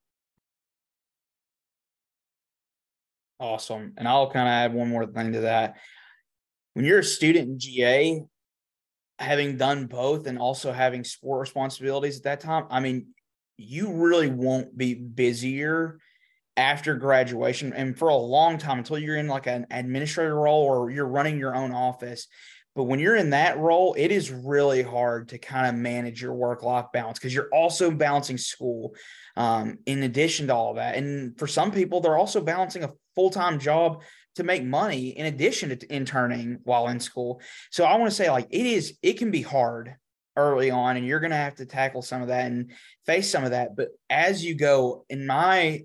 Awesome. 3.40 3.94
And 3.96 4.06
I'll 4.06 4.30
kind 4.30 4.46
of 4.46 4.52
add 4.52 4.74
one 4.74 4.88
more 4.88 5.06
thing 5.06 5.32
to 5.32 5.40
that. 5.40 5.76
When 6.74 6.84
you're 6.84 7.00
a 7.00 7.04
student 7.04 7.48
in 7.48 7.58
GA, 7.58 8.24
having 9.18 9.56
done 9.56 9.86
both 9.86 10.26
and 10.26 10.38
also 10.38 10.72
having 10.72 11.04
sport 11.04 11.40
responsibilities 11.40 12.18
at 12.18 12.24
that 12.24 12.40
time, 12.40 12.66
I 12.70 12.80
mean, 12.80 13.08
you 13.56 13.92
really 13.92 14.28
won't 14.28 14.76
be 14.76 14.94
busier 14.94 15.98
after 16.56 16.94
graduation 16.94 17.72
and 17.72 17.98
for 17.98 18.08
a 18.08 18.16
long 18.16 18.58
time 18.58 18.78
until 18.78 18.98
you're 18.98 19.16
in 19.16 19.28
like 19.28 19.46
an 19.46 19.66
administrator 19.70 20.34
role 20.34 20.64
or 20.64 20.90
you're 20.90 21.06
running 21.06 21.38
your 21.38 21.54
own 21.54 21.72
office. 21.72 22.28
But 22.76 22.84
when 22.84 22.98
you're 22.98 23.14
in 23.14 23.30
that 23.30 23.58
role, 23.58 23.94
it 23.96 24.10
is 24.10 24.32
really 24.32 24.82
hard 24.82 25.28
to 25.28 25.38
kind 25.38 25.68
of 25.68 25.80
manage 25.80 26.20
your 26.20 26.34
work 26.34 26.64
life 26.64 26.86
balance 26.92 27.18
because 27.18 27.32
you're 27.32 27.50
also 27.52 27.90
balancing 27.90 28.36
school 28.36 28.94
um, 29.36 29.78
in 29.86 30.02
addition 30.02 30.48
to 30.48 30.54
all 30.54 30.74
that. 30.74 30.96
And 30.96 31.38
for 31.38 31.46
some 31.46 31.70
people, 31.70 32.00
they're 32.00 32.16
also 32.16 32.40
balancing 32.40 32.82
a 32.82 32.92
full 33.14 33.30
time 33.30 33.60
job 33.60 34.02
to 34.36 34.44
make 34.44 34.64
money 34.64 35.08
in 35.08 35.26
addition 35.26 35.76
to 35.76 35.94
interning 35.94 36.58
while 36.64 36.88
in 36.88 37.00
school. 37.00 37.40
So 37.70 37.84
I 37.84 37.96
want 37.96 38.10
to 38.10 38.16
say, 38.16 38.30
like, 38.30 38.48
it 38.50 38.66
is, 38.66 38.98
it 39.02 39.14
can 39.14 39.30
be 39.30 39.42
hard 39.42 39.96
early 40.36 40.70
on, 40.70 40.96
and 40.96 41.06
you're 41.06 41.20
going 41.20 41.30
to 41.30 41.36
have 41.36 41.56
to 41.56 41.66
tackle 41.66 42.02
some 42.02 42.22
of 42.22 42.28
that 42.28 42.46
and 42.46 42.72
face 43.06 43.30
some 43.30 43.44
of 43.44 43.50
that. 43.50 43.76
But 43.76 43.90
as 44.10 44.44
you 44.44 44.54
go, 44.54 45.04
in 45.08 45.26
my 45.26 45.84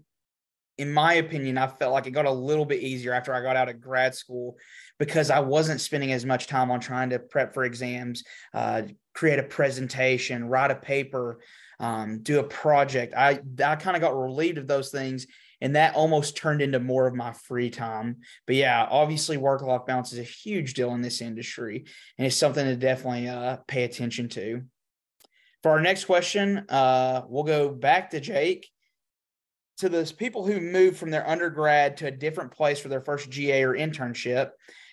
in 0.80 0.94
my 0.94 1.16
opinion, 1.16 1.58
I 1.58 1.68
felt 1.68 1.92
like 1.92 2.08
it 2.08 2.12
got 2.12 2.26
a 2.26 2.32
little 2.32 2.64
bit 2.64 2.82
easier 2.82 3.12
after 3.12 3.34
I 3.34 3.42
got 3.42 3.58
out 3.58 3.68
of 3.68 3.82
grad 3.82 4.16
school 4.16 4.56
because 4.98 5.30
I 5.30 5.42
wasn't 5.42 5.82
spending 5.82 6.14
as 6.14 6.26
much 6.26 6.48
time 6.48 6.72
on 6.72 6.80
trying 6.80 7.10
to 7.10 7.20
prep 7.20 7.54
for 7.54 7.66
exams, 7.66 8.24
uh, 8.54 8.84
create 9.14 9.40
a 9.40 9.44
presentation, 9.44 10.48
write 10.48 10.72
a 10.72 10.76
paper, 10.76 11.42
um, 11.82 12.24
do 12.24 12.40
a 12.40 12.44
project. 12.44 13.14
I 13.14 13.42
I 13.62 13.76
kind 13.76 13.98
of 13.98 14.02
got 14.02 14.18
relieved 14.18 14.58
of 14.58 14.68
those 14.68 14.90
things, 14.90 15.28
and 15.62 15.76
that 15.76 15.96
almost 15.96 16.38
turned 16.38 16.62
into 16.62 16.80
more 16.80 17.08
of 17.08 17.16
my 17.16 17.34
free 17.34 17.70
time. 17.70 18.18
But 18.48 18.56
yeah, 18.56 18.88
obviously, 18.90 19.38
work 19.38 19.62
life 19.62 19.86
balance 19.86 20.14
is 20.14 20.20
a 20.20 20.24
huge 20.24 20.74
deal 20.74 20.94
in 20.94 21.02
this 21.02 21.22
industry, 21.22 21.86
and 22.18 22.28
it's 22.28 22.36
something 22.36 22.66
to 22.66 22.76
definitely 22.76 23.28
uh, 23.28 23.58
pay 23.68 23.84
attention 23.84 24.30
to. 24.30 24.64
For 25.62 25.72
our 25.72 25.82
next 25.82 26.06
question, 26.06 26.66
uh, 26.70 27.24
we'll 27.28 27.44
go 27.44 27.70
back 27.70 28.12
to 28.12 28.20
Jake. 28.20 28.70
To 29.80 29.90
those 29.90 30.12
people 30.12 30.46
who 30.46 30.60
moved 30.60 30.98
from 30.98 31.10
their 31.10 31.28
undergrad 31.28 31.98
to 31.98 32.08
a 32.08 32.12
different 32.12 32.52
place 32.52 32.80
for 32.80 32.90
their 32.90 33.02
first 33.02 33.30
GA 33.30 33.64
or 33.64 33.74
internship, 33.74 34.52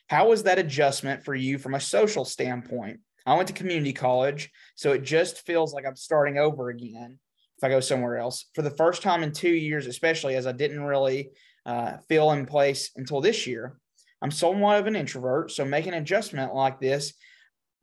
how 0.09 0.29
was 0.29 0.45
that 0.45 0.61
adjustment 0.61 1.25
for 1.25 1.35
you 1.35 1.59
from 1.59 1.75
a 1.75 1.81
social 1.81 2.25
standpoint? 2.25 3.01
I 3.25 3.35
went 3.35 3.49
to 3.49 3.55
community 3.55 3.93
college, 3.93 4.51
so 4.77 4.93
it 4.93 5.03
just 5.03 5.45
feels 5.45 5.75
like 5.75 5.85
I'm 5.85 5.97
starting 5.97 6.39
over 6.39 6.69
again 6.69 7.19
if 7.59 7.65
I 7.65 7.69
go 7.69 7.81
somewhere 7.81 8.19
else. 8.19 8.47
For 8.55 8.63
the 8.63 8.71
first 8.71 9.03
time 9.03 9.23
in 9.23 9.33
two 9.33 9.51
years, 9.51 9.87
especially 9.87 10.37
as 10.37 10.47
I 10.47 10.53
didn't 10.53 10.83
really 10.83 11.31
uh, 11.65 11.99
feel 12.09 12.31
in 12.33 12.47
place 12.47 12.91
until 12.97 13.21
this 13.21 13.47
year. 13.47 13.79
I'm 14.23 14.31
somewhat 14.31 14.79
of 14.79 14.87
an 14.87 14.97
introvert, 14.97 15.51
so 15.51 15.65
making 15.65 15.93
an 15.93 16.03
adjustment 16.03 16.55
like 16.55 16.81
this 16.81 17.15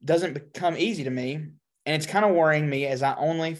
doesn't 0.03 0.33
become 0.33 0.77
easy 0.77 1.03
to 1.03 1.09
me. 1.09 1.35
And 1.35 1.95
it's 1.95 2.05
kind 2.05 2.25
of 2.25 2.35
worrying 2.35 2.69
me 2.69 2.85
as 2.85 3.03
I 3.03 3.15
only 3.15 3.57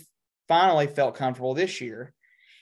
finally 0.48 0.88
felt 0.88 1.16
comfortable 1.16 1.54
this 1.54 1.82
year. 1.82 2.14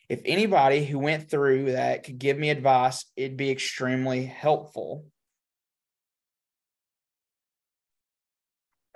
If 0.09 0.21
anybody 0.25 0.83
who 0.83 0.99
went 0.99 1.29
through 1.29 1.71
that 1.71 2.03
could 2.03 2.19
give 2.19 2.37
me 2.37 2.49
advice, 2.49 3.05
it'd 3.15 3.37
be 3.37 3.51
extremely 3.51 4.25
helpful. 4.25 5.05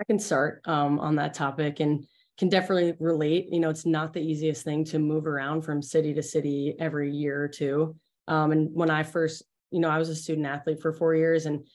I 0.00 0.04
can 0.04 0.18
start 0.18 0.60
um, 0.66 1.00
on 1.00 1.16
that 1.16 1.32
topic 1.32 1.80
and 1.80 2.06
can 2.38 2.48
definitely 2.48 2.94
relate. 3.00 3.48
You 3.50 3.60
know, 3.60 3.70
it's 3.70 3.86
not 3.86 4.12
the 4.12 4.20
easiest 4.20 4.64
thing 4.64 4.84
to 4.86 4.98
move 4.98 5.26
around 5.26 5.62
from 5.62 5.82
city 5.82 6.12
to 6.14 6.22
city 6.22 6.74
every 6.78 7.10
year 7.10 7.42
or 7.42 7.48
two. 7.48 7.96
Um, 8.28 8.52
and 8.52 8.74
when 8.74 8.90
I 8.90 9.02
first, 9.02 9.42
you 9.70 9.80
know, 9.80 9.88
I 9.88 9.98
was 9.98 10.08
a 10.08 10.14
student 10.14 10.46
athlete 10.46 10.80
for 10.80 10.92
four 10.92 11.14
years, 11.14 11.46
and 11.46 11.66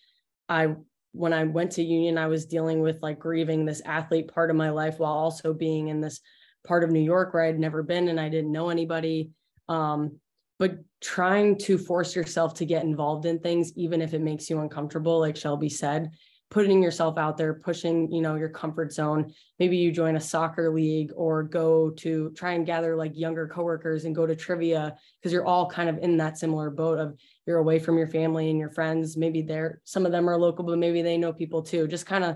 I 0.48 0.76
when 1.14 1.34
I 1.34 1.44
went 1.44 1.74
to 1.74 1.84
Union, 1.84 2.18
I 2.18 2.28
was 2.28 2.46
dealing 2.46 2.82
with 2.82 3.02
like 3.02 3.20
grieving 3.20 3.66
this 3.66 3.82
athlete 3.86 4.34
part 4.34 4.50
of 4.50 4.56
my 4.56 4.70
life 4.70 5.00
while 5.00 5.12
also 5.12 5.54
being 5.54 5.90
in 5.90 6.00
this 6.00 6.22
part 6.66 6.84
of 6.84 6.92
New 6.92 7.02
York 7.02 7.34
where 7.34 7.44
I'd 7.44 7.60
never 7.60 7.84
been 7.84 8.08
and 8.08 8.20
I 8.20 8.30
didn't 8.30 8.52
know 8.52 8.70
anybody. 8.70 9.32
Um, 9.68 10.20
but 10.58 10.78
trying 11.02 11.58
to 11.58 11.78
force 11.78 12.16
yourself 12.16 12.54
to 12.56 12.66
get 12.66 12.84
involved 12.84 13.26
in 13.26 13.40
things, 13.40 13.74
even 13.76 14.02
if 14.02 14.14
it 14.14 14.22
makes 14.22 14.50
you 14.50 14.60
uncomfortable, 14.60 15.20
like 15.20 15.36
Shelby 15.36 15.70
said, 15.70 16.12
putting 16.52 16.84
yourself 16.84 17.18
out 17.18 17.38
there, 17.38 17.54
pushing, 17.54 18.12
you 18.12 18.22
know, 18.22 18.36
your 18.36 18.50
comfort 18.50 18.92
zone. 18.92 19.34
Maybe 19.58 19.78
you 19.78 19.90
join 19.90 20.18
a 20.18 20.20
soccer 20.20 20.70
league 20.70 21.12
or 21.16 21.44
go 21.44 21.92
to 21.92 22.30
try 22.32 22.52
and 22.52 22.66
gather 22.66 22.96
like 22.98 23.18
younger 23.18 23.48
coworkers 23.48 24.04
and 24.04 24.14
go 24.14 24.28
to 24.28 24.36
trivia 24.36 24.96
because 25.20 25.32
you're 25.32 25.46
all 25.46 25.70
kind 25.70 25.90
of 25.90 25.98
in 26.00 26.18
that 26.18 26.38
similar 26.38 26.70
boat 26.70 27.00
of 27.00 27.18
you're 27.48 27.60
away 27.60 27.80
from 27.80 27.98
your 27.98 28.08
family 28.08 28.50
and 28.50 28.60
your 28.60 28.70
friends. 28.70 29.16
Maybe 29.16 29.42
they're 29.42 29.80
some 29.86 30.06
of 30.06 30.12
them 30.12 30.30
are 30.30 30.38
local, 30.38 30.66
but 30.66 30.78
maybe 30.78 31.02
they 31.02 31.18
know 31.18 31.32
people 31.32 31.64
too. 31.64 31.88
Just 31.88 32.06
kind 32.06 32.26
of 32.26 32.36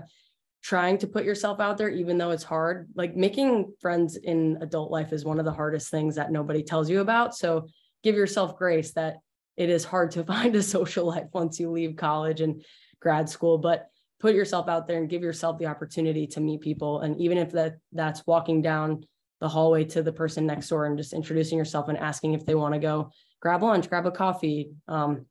trying 0.62 0.96
to 0.98 1.06
put 1.06 1.24
yourself 1.24 1.60
out 1.60 1.76
there, 1.76 1.90
even 1.90 2.16
though 2.16 2.30
it's 2.30 2.42
hard. 2.42 2.88
Like 2.94 3.14
making 3.14 3.74
friends 3.82 4.16
in 4.16 4.58
adult 4.62 4.90
life 4.90 5.12
is 5.12 5.26
one 5.26 5.38
of 5.38 5.44
the 5.44 5.52
hardest 5.52 5.90
things 5.90 6.14
that 6.14 6.32
nobody 6.32 6.62
tells 6.62 6.88
you 6.88 7.02
about. 7.02 7.36
So 7.36 7.68
give 8.02 8.14
yourself 8.14 8.56
grace 8.56 8.92
that 8.92 9.16
it 9.58 9.68
is 9.68 9.84
hard 9.84 10.12
to 10.12 10.24
find 10.32 10.56
a 10.56 10.62
social 10.62 11.04
life 11.04 11.26
once 11.34 11.60
you 11.60 11.70
leave 11.70 11.96
college 11.96 12.40
and 12.40 12.64
grad 12.98 13.28
school. 13.28 13.58
But 13.58 13.90
put 14.18 14.34
yourself 14.34 14.68
out 14.68 14.86
there 14.86 14.98
and 14.98 15.08
give 15.08 15.22
yourself 15.22 15.58
the 15.58 15.66
opportunity 15.66 16.26
to 16.26 16.40
meet 16.40 16.60
people. 16.60 17.00
And 17.00 17.20
even 17.20 17.38
if 17.38 17.52
that 17.52 17.78
that's 17.92 18.26
walking 18.26 18.62
down 18.62 19.04
the 19.40 19.48
hallway 19.48 19.84
to 19.84 20.02
the 20.02 20.12
person 20.12 20.46
next 20.46 20.68
door 20.68 20.86
and 20.86 20.96
just 20.96 21.12
introducing 21.12 21.58
yourself 21.58 21.88
and 21.88 21.98
asking 21.98 22.32
if 22.34 22.46
they 22.46 22.54
want 22.54 22.74
to 22.74 22.80
go 22.80 23.10
grab 23.40 23.62
lunch 23.62 23.88
grab 23.88 24.06
a 24.06 24.10
coffee 24.10 24.70
um, 24.88 25.26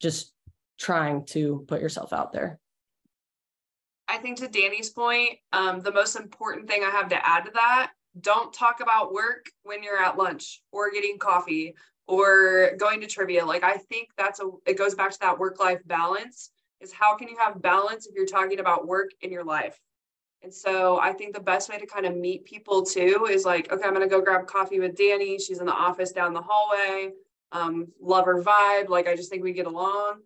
just 0.00 0.32
trying 0.78 1.24
to 1.26 1.64
put 1.68 1.80
yourself 1.80 2.12
out 2.12 2.32
there. 2.32 2.58
I 4.06 4.16
think 4.16 4.38
to 4.38 4.48
Dani's 4.48 4.90
point 4.90 5.38
um, 5.52 5.80
the 5.80 5.92
most 5.92 6.16
important 6.16 6.68
thing 6.68 6.82
i 6.82 6.90
have 6.90 7.10
to 7.10 7.28
add 7.28 7.44
to 7.44 7.50
that 7.52 7.90
don't 8.18 8.52
talk 8.52 8.80
about 8.80 9.12
work 9.12 9.46
when 9.62 9.82
you're 9.82 10.02
at 10.02 10.16
lunch 10.16 10.62
or 10.72 10.90
getting 10.90 11.18
coffee 11.18 11.74
or 12.06 12.72
going 12.78 13.02
to 13.02 13.06
trivia. 13.06 13.44
Like 13.44 13.64
i 13.64 13.76
think 13.76 14.08
that's 14.16 14.40
a 14.40 14.48
it 14.64 14.78
goes 14.78 14.94
back 14.94 15.10
to 15.10 15.20
that 15.20 15.38
work 15.38 15.60
life 15.60 15.80
balance 15.84 16.50
is 16.80 16.92
how 16.92 17.16
can 17.16 17.28
you 17.28 17.36
have 17.38 17.62
balance 17.62 18.06
if 18.06 18.14
you're 18.14 18.26
talking 18.26 18.60
about 18.60 18.86
work 18.86 19.10
in 19.20 19.32
your 19.32 19.44
life? 19.44 19.78
And 20.42 20.54
so 20.54 21.00
I 21.00 21.12
think 21.12 21.34
the 21.34 21.40
best 21.40 21.68
way 21.68 21.78
to 21.78 21.86
kind 21.86 22.06
of 22.06 22.16
meet 22.16 22.44
people 22.44 22.84
too 22.84 23.26
is 23.28 23.44
like, 23.44 23.72
okay, 23.72 23.84
I'm 23.84 23.94
going 23.94 24.08
to 24.08 24.14
go 24.14 24.20
grab 24.20 24.46
coffee 24.46 24.78
with 24.78 24.96
Dani. 24.96 25.40
She's 25.40 25.58
in 25.58 25.66
the 25.66 25.72
office 25.72 26.12
down 26.12 26.32
the 26.32 26.44
hallway. 26.44 27.10
Um, 27.50 27.88
love 28.00 28.26
her 28.26 28.40
vibe. 28.42 28.88
Like, 28.88 29.08
I 29.08 29.16
just 29.16 29.30
think 29.30 29.42
we 29.42 29.52
get 29.52 29.66
along. 29.66 30.20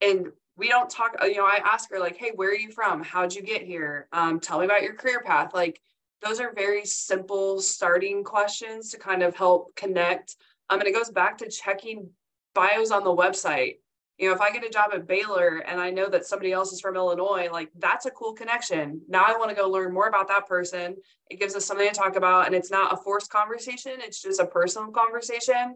And 0.00 0.32
we 0.56 0.68
don't 0.68 0.88
talk, 0.88 1.16
you 1.22 1.36
know, 1.36 1.44
I 1.44 1.60
ask 1.64 1.90
her, 1.90 1.98
like, 1.98 2.16
hey, 2.16 2.32
where 2.34 2.50
are 2.50 2.54
you 2.54 2.70
from? 2.70 3.02
How'd 3.02 3.34
you 3.34 3.42
get 3.42 3.62
here? 3.62 4.08
Um, 4.12 4.40
tell 4.40 4.58
me 4.58 4.64
about 4.64 4.82
your 4.82 4.94
career 4.94 5.20
path. 5.20 5.52
Like, 5.52 5.80
those 6.22 6.40
are 6.40 6.52
very 6.54 6.84
simple 6.84 7.60
starting 7.60 8.22
questions 8.24 8.90
to 8.90 8.98
kind 8.98 9.22
of 9.22 9.34
help 9.34 9.74
connect 9.76 10.36
Um, 10.70 10.80
and 10.80 10.88
it 10.88 10.94
goes 10.94 11.10
back 11.10 11.36
to 11.38 11.50
checking 11.50 12.08
bios 12.54 12.90
on 12.90 13.04
the 13.04 13.14
website. 13.14 13.76
You 14.22 14.28
know, 14.28 14.34
if 14.36 14.40
I 14.40 14.52
get 14.52 14.64
a 14.64 14.70
job 14.70 14.92
at 14.94 15.08
Baylor 15.08 15.64
and 15.66 15.80
I 15.80 15.90
know 15.90 16.08
that 16.08 16.24
somebody 16.24 16.52
else 16.52 16.72
is 16.72 16.80
from 16.80 16.94
Illinois, 16.94 17.48
like 17.50 17.70
that's 17.80 18.06
a 18.06 18.10
cool 18.12 18.34
connection. 18.34 19.00
Now 19.08 19.24
I 19.24 19.36
want 19.36 19.50
to 19.50 19.56
go 19.56 19.68
learn 19.68 19.92
more 19.92 20.06
about 20.06 20.28
that 20.28 20.46
person. 20.46 20.94
It 21.28 21.40
gives 21.40 21.56
us 21.56 21.64
something 21.64 21.88
to 21.88 21.92
talk 21.92 22.14
about, 22.14 22.46
and 22.46 22.54
it's 22.54 22.70
not 22.70 22.92
a 22.92 22.96
forced 22.96 23.32
conversation, 23.32 23.94
it's 23.98 24.22
just 24.22 24.38
a 24.38 24.46
personal 24.46 24.92
conversation. 24.92 25.74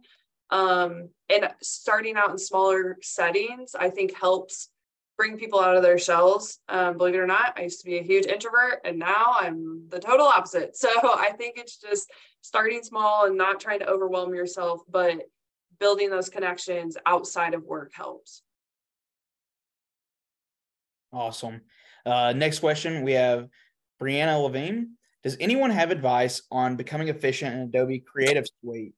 Um, 0.51 1.09
and 1.29 1.51
starting 1.61 2.15
out 2.15 2.31
in 2.31 2.39
smaller 2.39 2.99
settings, 3.03 3.75
I 3.75 3.91
think 3.91 4.17
helps 4.17 4.69
bring 5.17 5.39
people 5.39 5.59
out 5.59 5.77
of 5.77 5.83
their 5.83 5.99
shells. 5.99 6.61
Um, 6.69 6.99
believe 6.99 7.17
it 7.17 7.19
or 7.19 7.27
not, 7.27 7.55
I 7.57 7.63
used 7.63 7.81
to 7.81 7.87
be 7.87 7.99
a 7.99 8.03
huge 8.03 8.27
introvert 8.27 8.81
and 8.85 8.97
now 8.97 9.35
I'm 9.41 9.89
the 9.89 9.99
total 9.99 10.27
opposite. 10.27 10.77
So 10.87 10.89
I 11.03 11.33
think 11.37 11.59
it's 11.59 11.79
just 11.79 12.13
starting 12.43 12.85
small 12.85 13.27
and 13.27 13.37
not 13.37 13.59
trying 13.59 13.81
to 13.81 13.89
overwhelm 13.89 14.37
yourself, 14.37 14.83
but 14.89 15.23
building 15.79 16.11
those 16.11 16.29
connections 16.29 16.97
outside 17.07 17.55
of 17.55 17.65
work 17.65 17.93
helps. 17.95 18.43
Awesome. 21.13 21.63
Uh, 22.05 22.33
next 22.37 22.61
question 22.61 23.03
we 23.03 23.13
have 23.13 23.49
Brianna 24.01 24.43
Levine. 24.43 24.93
Does 25.23 25.37
anyone 25.41 25.71
have 25.71 25.91
advice 25.91 26.43
on 26.51 26.77
becoming 26.77 27.09
efficient 27.09 27.55
in 27.55 27.63
Adobe 27.63 28.01
Creative 28.01 28.47
Suite? 28.61 28.95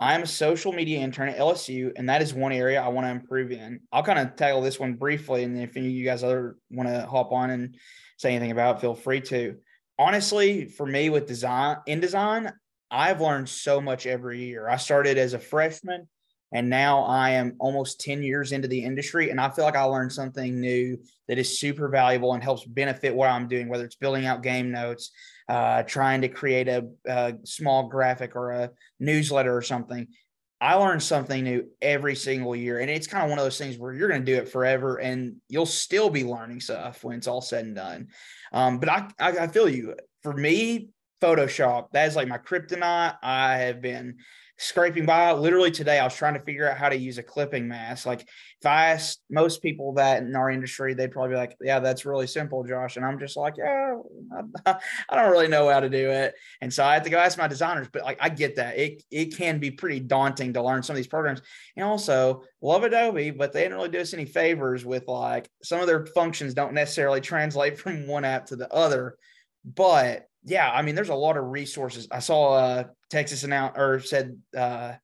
I'm 0.00 0.22
a 0.22 0.26
social 0.26 0.72
media 0.72 1.00
intern 1.00 1.28
at 1.28 1.38
LSU, 1.38 1.92
and 1.96 2.08
that 2.08 2.22
is 2.22 2.32
one 2.32 2.52
area 2.52 2.80
I 2.80 2.88
want 2.88 3.06
to 3.06 3.10
improve 3.10 3.50
in. 3.50 3.80
I'll 3.92 4.04
kind 4.04 4.18
of 4.18 4.36
tackle 4.36 4.62
this 4.62 4.78
one 4.78 4.94
briefly, 4.94 5.42
and 5.42 5.60
if 5.60 5.76
any 5.76 5.86
of 5.86 5.92
you 5.92 6.04
guys 6.04 6.22
other 6.22 6.56
want 6.70 6.88
to 6.88 7.04
hop 7.06 7.32
on 7.32 7.50
and 7.50 7.76
say 8.16 8.30
anything 8.30 8.52
about 8.52 8.76
it, 8.76 8.80
feel 8.80 8.94
free 8.94 9.20
to. 9.22 9.56
Honestly, 9.98 10.66
for 10.66 10.86
me 10.86 11.10
with 11.10 11.26
design 11.26 11.78
InDesign, 11.88 12.52
I've 12.90 13.20
learned 13.20 13.48
so 13.48 13.80
much 13.80 14.06
every 14.06 14.44
year. 14.44 14.68
I 14.68 14.76
started 14.76 15.18
as 15.18 15.34
a 15.34 15.38
freshman, 15.38 16.08
and 16.52 16.70
now 16.70 17.02
I 17.02 17.30
am 17.30 17.56
almost 17.58 18.00
10 18.00 18.22
years 18.22 18.52
into 18.52 18.68
the 18.68 18.82
industry, 18.82 19.30
and 19.30 19.40
I 19.40 19.50
feel 19.50 19.64
like 19.64 19.76
I 19.76 19.82
learned 19.82 20.12
something 20.12 20.60
new 20.60 20.98
that 21.28 21.38
is 21.38 21.60
super 21.60 21.88
valuable 21.88 22.32
and 22.32 22.42
helps 22.42 22.64
benefit 22.64 23.14
what 23.14 23.28
I'm 23.28 23.48
doing, 23.48 23.68
whether 23.68 23.84
it's 23.84 23.96
building 23.96 24.26
out 24.26 24.42
game 24.42 24.70
notes, 24.70 25.10
uh, 25.48 25.82
trying 25.82 26.22
to 26.22 26.28
create 26.28 26.68
a, 26.68 26.88
a 27.06 27.34
small 27.44 27.88
graphic 27.88 28.34
or 28.36 28.50
a 28.52 28.70
newsletter 28.98 29.54
or 29.54 29.62
something. 29.62 30.08
I 30.60 30.74
learn 30.74 30.98
something 30.98 31.44
new 31.44 31.68
every 31.80 32.16
single 32.16 32.56
year. 32.56 32.80
And 32.80 32.90
it's 32.90 33.06
kind 33.06 33.22
of 33.22 33.30
one 33.30 33.38
of 33.38 33.44
those 33.44 33.58
things 33.58 33.78
where 33.78 33.94
you're 33.94 34.08
going 34.08 34.24
to 34.24 34.32
do 34.32 34.38
it 34.38 34.48
forever 34.48 34.96
and 34.96 35.36
you'll 35.48 35.66
still 35.66 36.10
be 36.10 36.24
learning 36.24 36.60
stuff 36.60 37.04
when 37.04 37.16
it's 37.16 37.28
all 37.28 37.40
said 37.40 37.64
and 37.64 37.76
done. 37.76 38.08
Um, 38.52 38.78
but 38.78 38.88
I, 38.88 39.08
I, 39.20 39.28
I 39.38 39.46
feel 39.48 39.68
you. 39.68 39.94
For 40.22 40.32
me, 40.32 40.88
Photoshop, 41.20 41.90
that 41.92 42.08
is 42.08 42.16
like 42.16 42.28
my 42.28 42.38
kryptonite. 42.38 43.16
I 43.22 43.56
have 43.56 43.80
been 43.80 44.16
scraping 44.58 45.06
by. 45.06 45.32
Literally 45.32 45.70
today, 45.70 45.98
I 45.98 46.04
was 46.04 46.14
trying 46.14 46.34
to 46.34 46.40
figure 46.40 46.68
out 46.68 46.76
how 46.76 46.88
to 46.88 46.96
use 46.96 47.16
a 47.18 47.22
clipping 47.22 47.68
mask. 47.68 48.06
Like 48.06 48.22
if 48.22 48.66
I 48.66 48.90
asked 48.90 49.20
most 49.30 49.62
people 49.62 49.94
that 49.94 50.22
in 50.22 50.34
our 50.34 50.50
industry, 50.50 50.94
they'd 50.94 51.12
probably 51.12 51.30
be 51.30 51.36
like, 51.36 51.56
"Yeah, 51.60 51.78
that's 51.78 52.04
really 52.04 52.26
simple, 52.26 52.64
Josh." 52.64 52.96
And 52.96 53.06
I'm 53.06 53.18
just 53.18 53.36
like, 53.36 53.54
"Yeah, 53.56 53.96
I, 54.66 54.76
don't 55.10 55.30
really 55.30 55.48
know 55.48 55.68
how 55.68 55.80
to 55.80 55.88
do 55.88 56.10
it." 56.10 56.34
And 56.60 56.72
so 56.72 56.84
I 56.84 56.94
had 56.94 57.04
to 57.04 57.10
go 57.10 57.18
ask 57.18 57.38
my 57.38 57.48
designers. 57.48 57.88
But 57.92 58.02
like, 58.02 58.18
I 58.20 58.28
get 58.28 58.56
that 58.56 58.76
it 58.76 59.02
it 59.10 59.36
can 59.36 59.58
be 59.58 59.70
pretty 59.70 60.00
daunting 60.00 60.52
to 60.54 60.62
learn 60.62 60.82
some 60.82 60.94
of 60.94 60.98
these 60.98 61.06
programs. 61.06 61.40
And 61.76 61.84
also, 61.84 62.42
love 62.60 62.82
Adobe, 62.82 63.30
but 63.30 63.52
they 63.52 63.62
didn't 63.62 63.76
really 63.76 63.90
do 63.90 64.00
us 64.00 64.12
any 64.12 64.26
favors 64.26 64.84
with 64.84 65.06
like 65.06 65.48
some 65.62 65.80
of 65.80 65.86
their 65.86 66.06
functions 66.06 66.54
don't 66.54 66.74
necessarily 66.74 67.20
translate 67.20 67.78
from 67.78 68.06
one 68.06 68.24
app 68.24 68.46
to 68.46 68.56
the 68.56 68.72
other. 68.72 69.16
But 69.64 70.27
yeah, 70.44 70.70
I 70.70 70.82
mean, 70.82 70.94
there's 70.94 71.08
a 71.08 71.14
lot 71.14 71.36
of 71.36 71.44
resources. 71.46 72.08
I 72.10 72.20
saw 72.20 72.54
uh, 72.54 72.84
Texas 73.10 73.44
announced 73.44 73.78
or 73.78 74.00
said 74.00 74.38
uh, 74.56 74.94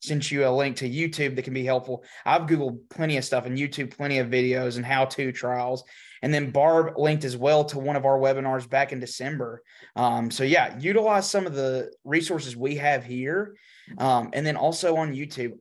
sent 0.00 0.30
you 0.30 0.46
a 0.46 0.50
link 0.50 0.76
to 0.76 0.90
YouTube 0.90 1.36
that 1.36 1.42
can 1.42 1.54
be 1.54 1.64
helpful. 1.64 2.04
I've 2.24 2.42
Googled 2.42 2.80
plenty 2.90 3.16
of 3.16 3.24
stuff 3.24 3.46
and 3.46 3.58
YouTube, 3.58 3.96
plenty 3.96 4.18
of 4.18 4.28
videos 4.28 4.76
and 4.76 4.84
how 4.84 5.06
to 5.06 5.32
trials. 5.32 5.84
And 6.22 6.32
then 6.32 6.50
Barb 6.50 6.98
linked 6.98 7.24
as 7.24 7.36
well 7.36 7.64
to 7.66 7.78
one 7.78 7.96
of 7.96 8.04
our 8.04 8.18
webinars 8.18 8.68
back 8.68 8.92
in 8.92 9.00
December. 9.00 9.62
Um, 9.94 10.30
so, 10.30 10.44
yeah, 10.44 10.76
utilize 10.78 11.28
some 11.28 11.46
of 11.46 11.54
the 11.54 11.92
resources 12.04 12.56
we 12.56 12.76
have 12.76 13.04
here. 13.04 13.56
Um, 13.98 14.30
and 14.32 14.44
then 14.44 14.56
also 14.56 14.96
on 14.96 15.14
YouTube. 15.14 15.58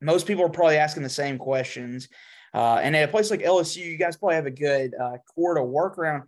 Most 0.00 0.26
people 0.26 0.44
are 0.44 0.50
probably 0.50 0.76
asking 0.76 1.02
the 1.02 1.08
same 1.08 1.38
questions. 1.38 2.08
Uh, 2.54 2.80
and 2.82 2.96
at 2.96 3.08
a 3.08 3.12
place 3.12 3.30
like 3.30 3.40
LSU, 3.40 3.84
you 3.84 3.96
guys 3.96 4.16
probably 4.16 4.36
have 4.36 4.46
a 4.46 4.50
good 4.50 4.92
uh, 5.00 5.18
core 5.34 5.54
to 5.54 5.62
work 5.62 5.98
around 5.98 6.24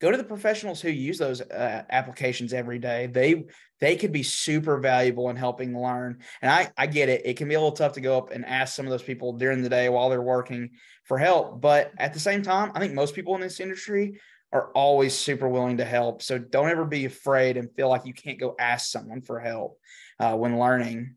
go 0.00 0.10
to 0.10 0.16
the 0.16 0.24
professionals 0.24 0.80
who 0.80 0.90
use 0.90 1.18
those 1.18 1.40
uh, 1.40 1.84
applications 1.90 2.52
every 2.52 2.78
day. 2.78 3.06
They 3.06 3.44
they 3.80 3.96
could 3.96 4.12
be 4.12 4.22
super 4.22 4.78
valuable 4.78 5.30
in 5.30 5.36
helping 5.36 5.78
learn. 5.78 6.18
And 6.42 6.50
i 6.50 6.70
i 6.76 6.86
get 6.86 7.08
it. 7.08 7.22
It 7.24 7.36
can 7.36 7.48
be 7.48 7.54
a 7.54 7.60
little 7.60 7.76
tough 7.76 7.92
to 7.92 8.00
go 8.00 8.16
up 8.18 8.30
and 8.30 8.44
ask 8.44 8.74
some 8.74 8.86
of 8.86 8.90
those 8.90 9.02
people 9.02 9.34
during 9.34 9.62
the 9.62 9.68
day 9.68 9.88
while 9.88 10.08
they're 10.08 10.22
working 10.22 10.70
for 11.04 11.18
help. 11.18 11.60
But 11.60 11.92
at 11.98 12.14
the 12.14 12.20
same 12.20 12.42
time 12.42 12.72
i 12.74 12.80
think 12.80 12.94
most 12.94 13.14
people 13.14 13.34
in 13.34 13.40
this 13.40 13.60
industry 13.60 14.18
are 14.52 14.72
always 14.72 15.16
super 15.16 15.48
willing 15.48 15.76
to 15.76 15.84
help. 15.84 16.22
So 16.22 16.36
don't 16.36 16.70
ever 16.70 16.84
be 16.84 17.04
afraid 17.04 17.56
and 17.56 17.72
feel 17.76 17.88
like 17.88 18.04
you 18.04 18.12
can't 18.12 18.40
go 18.40 18.56
ask 18.58 18.90
someone 18.90 19.22
for 19.22 19.38
help 19.38 19.78
uh, 20.18 20.34
when 20.36 20.58
learning. 20.58 21.14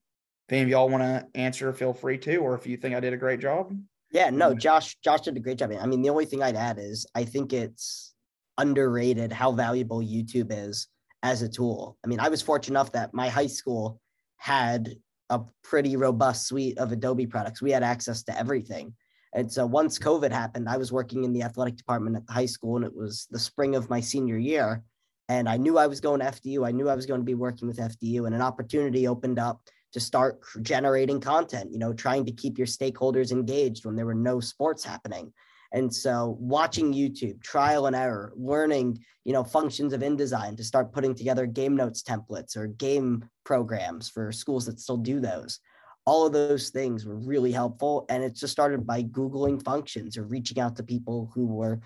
If 0.47 0.53
any 0.53 0.61
of 0.61 0.69
y'all 0.69 0.89
want 0.89 1.03
to 1.03 1.27
answer 1.33 1.73
feel 1.73 1.93
free 1.93 2.17
to 2.19 2.37
or 2.37 2.53
if 2.53 2.67
you 2.67 2.77
think 2.77 2.95
i 2.95 2.99
did 2.99 3.13
a 3.13 3.17
great 3.17 3.39
job. 3.39 3.73
Yeah 4.11 4.29
no 4.29 4.53
josh 4.53 4.97
josh 5.03 5.21
did 5.21 5.37
a 5.37 5.39
great 5.39 5.57
job. 5.57 5.71
I 5.71 5.85
mean 5.85 6.01
the 6.01 6.09
only 6.09 6.25
thing 6.25 6.43
i'd 6.43 6.55
add 6.55 6.77
is 6.79 7.05
i 7.15 7.23
think 7.23 7.53
it's 7.53 8.12
underrated 8.57 9.31
how 9.31 9.51
valuable 9.51 9.99
YouTube 9.99 10.47
is 10.49 10.87
as 11.23 11.41
a 11.41 11.49
tool. 11.49 11.97
I 12.03 12.07
mean, 12.07 12.19
I 12.19 12.29
was 12.29 12.41
fortunate 12.41 12.73
enough 12.77 12.91
that 12.91 13.13
my 13.13 13.29
high 13.29 13.47
school 13.47 13.99
had 14.37 14.95
a 15.29 15.41
pretty 15.63 15.95
robust 15.95 16.47
suite 16.47 16.77
of 16.77 16.91
Adobe 16.91 17.25
products. 17.25 17.61
We 17.61 17.71
had 17.71 17.83
access 17.83 18.23
to 18.23 18.37
everything. 18.37 18.93
And 19.33 19.51
so 19.51 19.65
once 19.65 19.97
COVID 19.97 20.31
happened, 20.31 20.69
I 20.69 20.77
was 20.77 20.91
working 20.91 21.23
in 21.23 21.33
the 21.33 21.41
athletic 21.41 21.75
department 21.75 22.15
at 22.15 22.27
the 22.27 22.33
high 22.33 22.45
school, 22.45 22.75
and 22.75 22.85
it 22.85 22.95
was 22.95 23.27
the 23.31 23.39
spring 23.39 23.75
of 23.75 23.89
my 23.89 23.99
senior 23.99 24.37
year. 24.37 24.83
And 25.29 25.49
I 25.49 25.57
knew 25.57 25.77
I 25.77 25.87
was 25.87 26.01
going 26.01 26.19
to 26.19 26.27
FDU. 26.27 26.67
I 26.67 26.71
knew 26.71 26.89
I 26.89 26.95
was 26.95 27.05
going 27.05 27.21
to 27.21 27.25
be 27.25 27.33
working 27.33 27.67
with 27.67 27.77
FDU, 27.77 28.25
and 28.25 28.35
an 28.35 28.41
opportunity 28.41 29.07
opened 29.07 29.39
up 29.39 29.61
to 29.93 29.99
start 29.99 30.39
generating 30.61 31.19
content, 31.19 31.71
you 31.71 31.79
know, 31.79 31.93
trying 31.93 32.25
to 32.25 32.31
keep 32.31 32.57
your 32.57 32.67
stakeholders 32.67 33.31
engaged 33.31 33.85
when 33.85 33.95
there 33.95 34.05
were 34.05 34.13
no 34.13 34.39
sports 34.39 34.83
happening. 34.83 35.31
And 35.73 35.93
so 35.93 36.37
watching 36.39 36.93
YouTube, 36.93 37.41
trial 37.41 37.87
and 37.87 37.95
error, 37.95 38.31
learning, 38.35 38.99
you 39.25 39.33
know, 39.33 39.43
functions 39.43 39.91
of 39.91 40.01
InDesign 40.01 40.55
to 40.57 40.63
start 40.63 40.93
putting 40.93 41.15
together 41.15 41.47
game 41.47 41.75
notes 41.75 42.03
templates 42.03 42.55
or 42.55 42.67
game 42.67 43.25
programs 43.43 44.07
for 44.07 44.31
schools 44.31 44.67
that 44.67 44.79
still 44.79 44.97
do 44.97 45.19
those. 45.19 45.59
All 46.05 46.27
of 46.27 46.33
those 46.33 46.69
things 46.69 47.05
were 47.05 47.15
really 47.15 47.51
helpful. 47.51 48.05
And 48.09 48.23
it 48.23 48.35
just 48.35 48.53
started 48.53 48.85
by 48.85 49.01
Googling 49.01 49.63
functions 49.63 50.15
or 50.15 50.23
reaching 50.23 50.59
out 50.59 50.75
to 50.75 50.83
people 50.83 51.31
who 51.33 51.47
were 51.47 51.79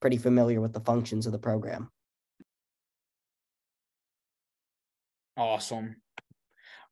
pretty 0.00 0.18
familiar 0.18 0.60
with 0.60 0.72
the 0.72 0.80
functions 0.80 1.26
of 1.26 1.32
the 1.32 1.38
program. 1.38 1.90
Awesome. 5.36 5.96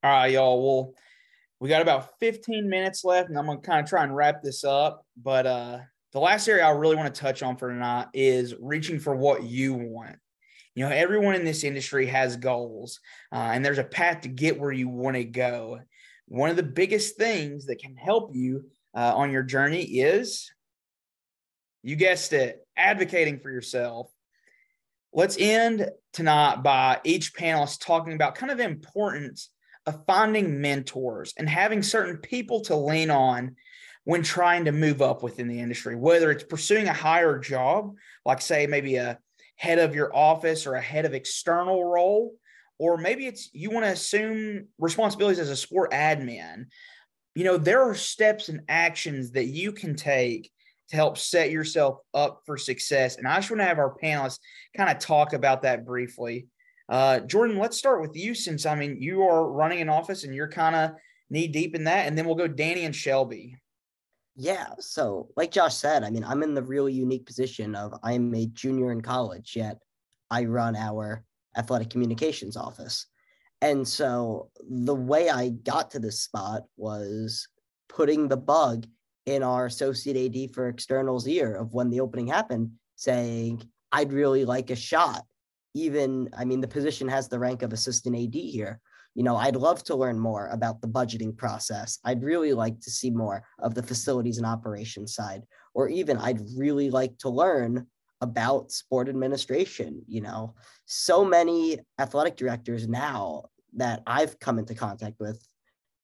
All 0.03 0.11
right, 0.11 0.33
y'all. 0.33 0.65
Well, 0.65 0.95
we 1.61 1.69
got 1.69 1.83
about 1.83 2.19
15 2.19 2.69
minutes 2.69 3.05
left, 3.05 3.29
and 3.29 3.39
I'm 3.39 3.47
gonna 3.47 3.61
kind 3.61 3.85
of 3.85 3.89
try 3.89 4.03
and 4.03 4.17
wrap 4.17 4.43
this 4.43 4.65
up. 4.65 5.05
But 5.15 5.47
uh 5.47 5.79
the 6.13 6.21
last 6.21 6.49
area 6.49 6.65
I 6.65 6.71
really 6.71 6.97
want 6.97 7.15
to 7.15 7.21
touch 7.21 7.43
on 7.43 7.57
for 7.57 7.71
tonight 7.71 8.09
is 8.13 8.55
reaching 8.59 8.99
for 8.99 9.15
what 9.15 9.45
you 9.45 9.75
want. 9.75 10.17
You 10.75 10.85
know, 10.85 10.93
everyone 10.93 11.35
in 11.35 11.45
this 11.45 11.65
industry 11.65 12.07
has 12.07 12.37
goals, 12.37 13.01
uh, 13.33 13.51
and 13.53 13.65
there's 13.65 13.79
a 13.79 13.85
path 13.85 14.23
to 14.23 14.29
get 14.29 14.59
where 14.59 14.73
you 14.73 14.89
want 14.89 15.17
to 15.17 15.25
go. 15.25 15.81
One 16.27 16.51
of 16.51 16.57
the 16.57 16.63
biggest 16.63 17.17
things 17.17 17.67
that 17.67 17.81
can 17.81 17.97
help 17.97 18.35
you 18.35 18.65
uh, 18.97 19.15
on 19.17 19.31
your 19.31 19.43
journey 19.43 19.83
is, 19.83 20.51
you 21.83 21.97
guessed 21.97 22.33
it, 22.33 22.67
advocating 22.77 23.41
for 23.41 23.51
yourself. 23.51 24.11
Let's 25.13 25.37
end 25.39 25.91
tonight 26.13 26.63
by 26.63 27.01
each 27.05 27.35
panelist 27.35 27.85
talking 27.85 28.13
about 28.13 28.37
kind 28.37 28.53
of 28.53 28.59
the 28.59 28.65
importance 28.65 29.51
of 29.87 30.05
finding 30.07 30.61
mentors 30.61 31.35
and 31.37 31.49
having 31.49 31.83
certain 31.83 32.19
people 32.19 32.61
to 32.63 32.77
lean 32.77 33.11
on 33.11 33.57
when 34.05 34.23
trying 34.23 34.65
to 34.65 34.73
move 34.73 35.03
up 35.03 35.23
within 35.23 35.49
the 35.49 35.61
industry, 35.61 35.97
whether 35.97 36.31
it's 36.31 36.45
pursuing 36.45 36.89
a 36.89 36.93
higher 36.93 37.39
job, 37.39 37.95
like 38.25 38.41
say 38.41 38.67
maybe 38.67 38.97
a 38.97 39.19
head 39.57 39.79
of 39.79 39.95
your 39.95 40.15
office 40.17 40.67
or 40.67 40.75
a 40.75 40.81
head 40.81 41.05
of 41.05 41.15
external 41.15 41.85
role, 41.85 42.33
or 42.79 42.97
maybe 42.97 43.27
it's 43.27 43.51
you 43.53 43.71
want 43.71 43.85
to 43.85 43.93
assume 43.93 44.67
responsibilities 44.79 45.39
as 45.39 45.51
a 45.51 45.57
sport 45.57 45.93
admin. 45.93 46.65
You 47.35 47.45
know, 47.45 47.59
there 47.59 47.83
are 47.83 47.95
steps 47.95 48.49
and 48.49 48.63
actions 48.69 49.33
that 49.33 49.47
you 49.47 49.73
can 49.73 49.95
take 49.95 50.51
to 50.89 50.97
help 50.97 51.19
set 51.19 51.51
yourself 51.51 51.99
up 52.15 52.43
for 52.47 52.57
success. 52.57 53.17
And 53.17 53.29
I 53.29 53.37
just 53.37 53.51
want 53.51 53.61
to 53.61 53.67
have 53.67 53.79
our 53.79 53.97
panelists 54.03 54.41
kind 54.77 54.91
of 54.91 54.99
talk 54.99 55.35
about 55.35 55.63
that 55.63 55.85
briefly. 55.85 56.47
Uh, 56.89 57.21
Jordan, 57.21 57.59
let's 57.59 57.79
start 57.79 58.01
with 58.01 58.17
you 58.17 58.35
since 58.35 58.67
I 58.67 58.75
mean 58.75 59.01
you 59.01 59.23
are 59.23 59.49
running 59.49 59.81
an 59.81 59.89
office 59.89 60.25
and 60.25 60.35
you're 60.35 60.49
kind 60.49 60.75
of 60.75 60.93
knee 61.29 61.47
deep 61.47 61.77
in 61.77 61.85
that, 61.85 62.09
and 62.09 62.19
then 62.19 62.27
we'll 62.27 62.35
go 62.35 62.49
Dani 62.49 62.85
and 62.85 62.97
Shelby. 62.97 63.57
Yeah. 64.41 64.69
So, 64.79 65.29
like 65.37 65.51
Josh 65.51 65.75
said, 65.75 66.03
I 66.03 66.09
mean, 66.09 66.25
I'm 66.25 66.43
in 66.43 66.55
the 66.55 66.63
really 66.63 66.95
unique 66.95 67.27
position 67.27 67.75
of 67.75 67.93
I'm 68.03 68.35
a 68.35 68.47
junior 68.47 68.91
in 68.91 69.03
college, 69.03 69.55
yet 69.55 69.77
I 70.31 70.47
run 70.47 70.77
our 70.77 71.27
athletic 71.59 71.91
communications 71.91 72.57
office. 72.57 73.05
And 73.61 73.87
so 73.87 74.49
the 74.67 74.95
way 74.95 75.29
I 75.29 75.51
got 75.51 75.91
to 75.91 75.99
this 75.99 76.21
spot 76.21 76.63
was 76.79 77.49
putting 77.91 78.29
the 78.29 78.39
bug 78.39 78.87
in 79.27 79.43
our 79.43 79.67
associate 79.67 80.17
AD 80.17 80.55
for 80.55 80.69
externals 80.69 81.29
ear 81.29 81.57
of 81.57 81.75
when 81.75 81.91
the 81.91 82.01
opening 82.01 82.29
happened, 82.29 82.71
saying, 82.97 83.63
I'd 83.93 84.11
really 84.11 84.47
like 84.47 84.71
a 84.71 84.75
shot. 84.75 85.27
Even, 85.75 86.31
I 86.35 86.47
mean, 86.47 86.63
the 86.63 86.67
position 86.67 87.09
has 87.09 87.29
the 87.29 87.39
rank 87.39 87.61
of 87.61 87.75
assistant 87.75 88.17
AD 88.17 88.35
here. 88.35 88.81
You 89.15 89.25
know, 89.25 89.37
I'd 89.37 89.57
love 89.57 89.83
to 89.85 89.97
learn 89.97 90.19
more 90.19 90.49
about 90.49 90.81
the 90.81 90.89
budgeting 90.89 91.37
process. 91.37 91.99
I'd 92.05 92.23
really 92.23 92.53
like 92.53 92.81
to 92.81 92.91
see 92.91 93.11
more 93.11 93.43
of 93.59 93.75
the 93.75 93.83
facilities 93.83 94.39
and 94.39 94.47
operations 94.47 95.15
side, 95.15 95.43
or 95.75 95.89
even 95.89 96.17
I'd 96.17 96.41
really 96.57 96.91
like 96.91 97.19
to 97.19 97.29
learn 97.29 97.87
about 98.21 98.71
sport 98.71 99.09
administration. 99.09 100.03
You 100.07 100.21
know, 100.21 100.55
so 100.87 101.25
many 101.25 101.79
athletic 101.99 102.37
directors 102.37 102.87
now 102.87 103.45
that 103.75 104.03
I've 104.07 104.39
come 104.39 104.59
into 104.59 104.75
contact 104.75 105.19
with 105.19 105.45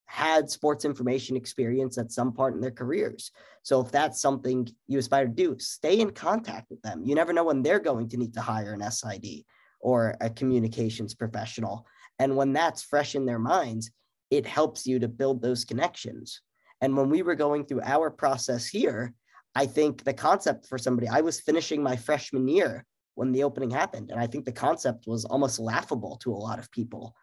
had 0.07 0.49
sports 0.49 0.85
information 0.85 1.37
experience 1.37 1.99
at 1.99 2.13
some 2.13 2.33
part 2.33 2.55
in 2.55 2.61
their 2.61 2.71
careers. 2.71 3.33
So 3.63 3.81
if 3.81 3.91
that's 3.91 4.21
something 4.21 4.69
you 4.87 4.99
aspire 4.99 5.27
to 5.27 5.33
do, 5.33 5.57
stay 5.59 6.01
in 6.01 6.11
contact 6.11 6.71
with 6.71 6.81
them. 6.83 7.03
You 7.05 7.15
never 7.15 7.33
know 7.33 7.45
when 7.45 7.63
they're 7.63 7.81
going 7.81 8.09
to 8.11 8.17
need 8.17 8.33
to 8.35 8.41
hire 8.41 8.73
an 8.73 8.89
SID 8.89 9.45
or 9.81 10.17
a 10.21 10.31
communications 10.31 11.15
professional. 11.15 11.87
And 12.19 12.37
when 12.37 12.53
that's 12.53 12.83
fresh 12.83 13.15
in 13.15 13.27
their 13.27 13.39
minds, 13.39 13.91
it 14.31 14.47
helps 14.47 14.87
you 14.87 14.99
to 14.99 15.09
build 15.09 15.43
those 15.43 15.65
connections. 15.65 16.41
And 16.81 16.97
when 16.97 17.11
we 17.11 17.23
were 17.23 17.35
going 17.35 17.65
through 17.65 17.83
our 17.83 18.11
process 18.11 18.67
here, 18.67 19.15
I 19.55 19.67
think 19.67 20.05
the 20.05 20.13
concept 20.13 20.67
for 20.67 20.79
somebody, 20.79 21.09
I 21.09 21.23
was 21.23 21.41
finishing 21.41 21.83
my 21.83 21.97
freshman 21.97 22.47
year 22.49 22.85
when 23.15 23.33
the 23.33 23.45
opening 23.45 23.71
happened. 23.71 24.11
And 24.11 24.21
I 24.21 24.27
think 24.27 24.45
the 24.45 24.53
concept 24.53 25.07
was 25.07 25.25
almost 25.25 25.59
laughable 25.59 26.17
to 26.19 26.33
a 26.33 26.37
lot 26.37 26.59
of 26.59 26.71
people. 26.71 27.15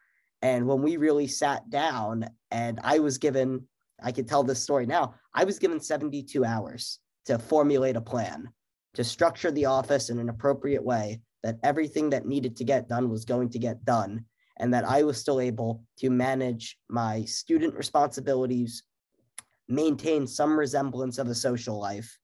And 0.41 0.67
when 0.67 0.81
we 0.81 0.97
really 0.97 1.27
sat 1.27 1.69
down 1.69 2.27
and 2.51 2.79
I 2.83 2.99
was 2.99 3.17
given, 3.17 3.67
I 4.01 4.11
could 4.11 4.27
tell 4.27 4.43
this 4.43 4.61
story 4.61 4.85
now, 4.85 5.15
I 5.33 5.43
was 5.43 5.59
given 5.59 5.79
72 5.79 6.43
hours 6.43 6.99
to 7.25 7.37
formulate 7.37 7.95
a 7.95 8.01
plan, 8.01 8.49
to 8.95 9.03
structure 9.03 9.51
the 9.51 9.65
office 9.65 10.09
in 10.09 10.19
an 10.19 10.29
appropriate 10.29 10.83
way, 10.83 11.21
that 11.43 11.59
everything 11.63 12.09
that 12.09 12.25
needed 12.25 12.55
to 12.57 12.63
get 12.63 12.89
done 12.89 13.09
was 13.09 13.25
going 13.25 13.49
to 13.49 13.59
get 13.59 13.85
done, 13.85 14.25
and 14.57 14.73
that 14.73 14.85
I 14.85 15.03
was 15.03 15.17
still 15.17 15.39
able 15.39 15.83
to 15.97 16.09
manage 16.09 16.77
my 16.89 17.25
student 17.25 17.75
responsibilities, 17.75 18.83
maintain 19.67 20.27
some 20.27 20.57
resemblance 20.57 21.17
of 21.17 21.27
a 21.27 21.35
social 21.35 21.79
life, 21.79 22.17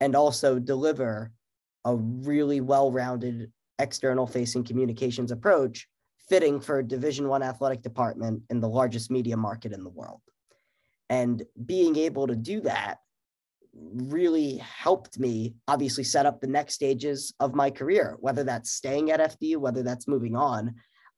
and 0.00 0.14
also 0.14 0.58
deliver 0.58 1.32
a 1.84 1.96
really 1.96 2.60
well-rounded 2.60 3.50
external 3.78 4.26
facing 4.26 4.62
communications 4.62 5.32
approach 5.32 5.88
fitting 6.28 6.60
for 6.60 6.78
a 6.78 6.86
division 6.86 7.28
one 7.28 7.42
athletic 7.42 7.82
department 7.82 8.42
in 8.48 8.60
the 8.60 8.68
largest 8.68 9.10
media 9.10 9.36
market 9.36 9.72
in 9.72 9.82
the 9.82 9.90
world. 9.90 10.20
And 11.10 11.42
being 11.66 11.96
able 11.96 12.26
to 12.28 12.36
do 12.36 12.60
that 12.62 12.98
really 13.74 14.58
helped 14.58 15.18
me 15.18 15.54
obviously 15.66 16.04
set 16.04 16.26
up 16.26 16.40
the 16.40 16.46
next 16.46 16.74
stages 16.74 17.32
of 17.40 17.54
my 17.54 17.70
career 17.70 18.16
whether 18.20 18.44
that's 18.44 18.70
staying 18.70 19.10
at 19.10 19.20
fdu 19.38 19.56
whether 19.56 19.82
that's 19.82 20.06
moving 20.06 20.36
on 20.36 20.74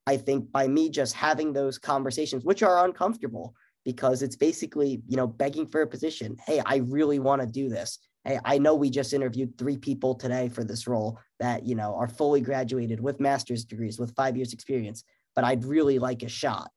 i 0.06 0.16
think 0.16 0.50
by 0.52 0.66
me 0.66 0.88
just 0.88 1.14
having 1.14 1.52
those 1.52 1.78
conversations 1.78 2.44
which 2.44 2.62
are 2.62 2.84
uncomfortable 2.84 3.54
because 3.84 4.22
it's 4.22 4.36
basically 4.36 5.02
you 5.08 5.16
know 5.16 5.26
begging 5.26 5.66
for 5.66 5.82
a 5.82 5.86
position 5.86 6.36
hey 6.46 6.60
i 6.66 6.76
really 6.76 7.18
want 7.18 7.40
to 7.40 7.46
do 7.46 7.68
this 7.68 7.98
hey, 8.24 8.40
I 8.44 8.58
know 8.58 8.74
we 8.74 8.90
just 8.90 9.12
interviewed 9.12 9.56
three 9.56 9.76
people 9.76 10.14
today 10.14 10.48
for 10.48 10.64
this 10.64 10.86
role 10.86 11.18
that, 11.40 11.66
you 11.66 11.74
know, 11.74 11.94
are 11.94 12.08
fully 12.08 12.40
graduated 12.40 13.00
with 13.00 13.20
master's 13.20 13.64
degrees 13.64 13.98
with 13.98 14.14
five 14.16 14.36
years 14.36 14.52
experience, 14.52 15.04
but 15.34 15.44
I'd 15.44 15.64
really 15.64 15.98
like 15.98 16.22
a 16.22 16.28
shot. 16.28 16.70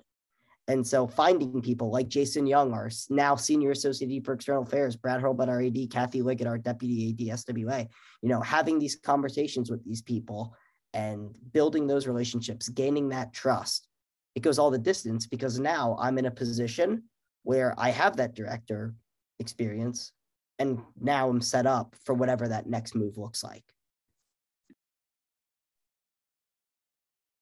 And 0.70 0.86
so 0.86 1.08
finding 1.08 1.62
people 1.62 1.90
like 1.90 2.10
Jason 2.10 2.46
Young, 2.46 2.74
our 2.74 2.90
now 3.10 3.38
senior 3.38 3.72
associate 3.72 4.26
for 4.26 4.34
external 4.34 4.64
affairs, 4.64 4.98
Brad 4.98 5.22
Hurlbut, 5.22 5.48
our 5.48 5.62
AD, 5.62 5.90
Kathy 5.90 6.22
Liggett, 6.22 6.46
our 6.46 6.58
deputy 6.58 7.12
AD, 7.12 7.38
SWA, 7.38 7.88
you 8.22 8.28
know, 8.28 8.42
having 8.42 8.78
these 8.78 8.98
conversations 8.98 9.72
with 9.72 9.82
these 9.86 10.02
people 10.02 10.54
and 10.94 11.36
building 11.54 11.88
those 11.88 12.08
relationships, 12.08 12.70
gaining 12.70 13.10
that 13.10 13.34
trust, 13.34 13.88
it 14.36 14.42
goes 14.42 14.60
all 14.60 14.72
the 14.72 14.78
distance 14.78 15.26
because 15.26 15.60
now 15.60 15.98
I'm 16.00 16.18
in 16.18 16.26
a 16.26 16.32
position 16.32 17.04
where 17.44 17.74
I 17.78 17.90
have 17.90 18.18
that 18.18 18.36
director 18.36 18.94
experience 19.40 20.12
and 20.60 20.82
now 21.00 21.30
I'm 21.30 21.42
set 21.42 21.66
up 21.66 21.96
for 22.06 22.14
whatever 22.14 22.48
that 22.48 22.68
next 22.68 22.96
move 22.96 23.18
looks 23.18 23.44
like. 23.44 23.64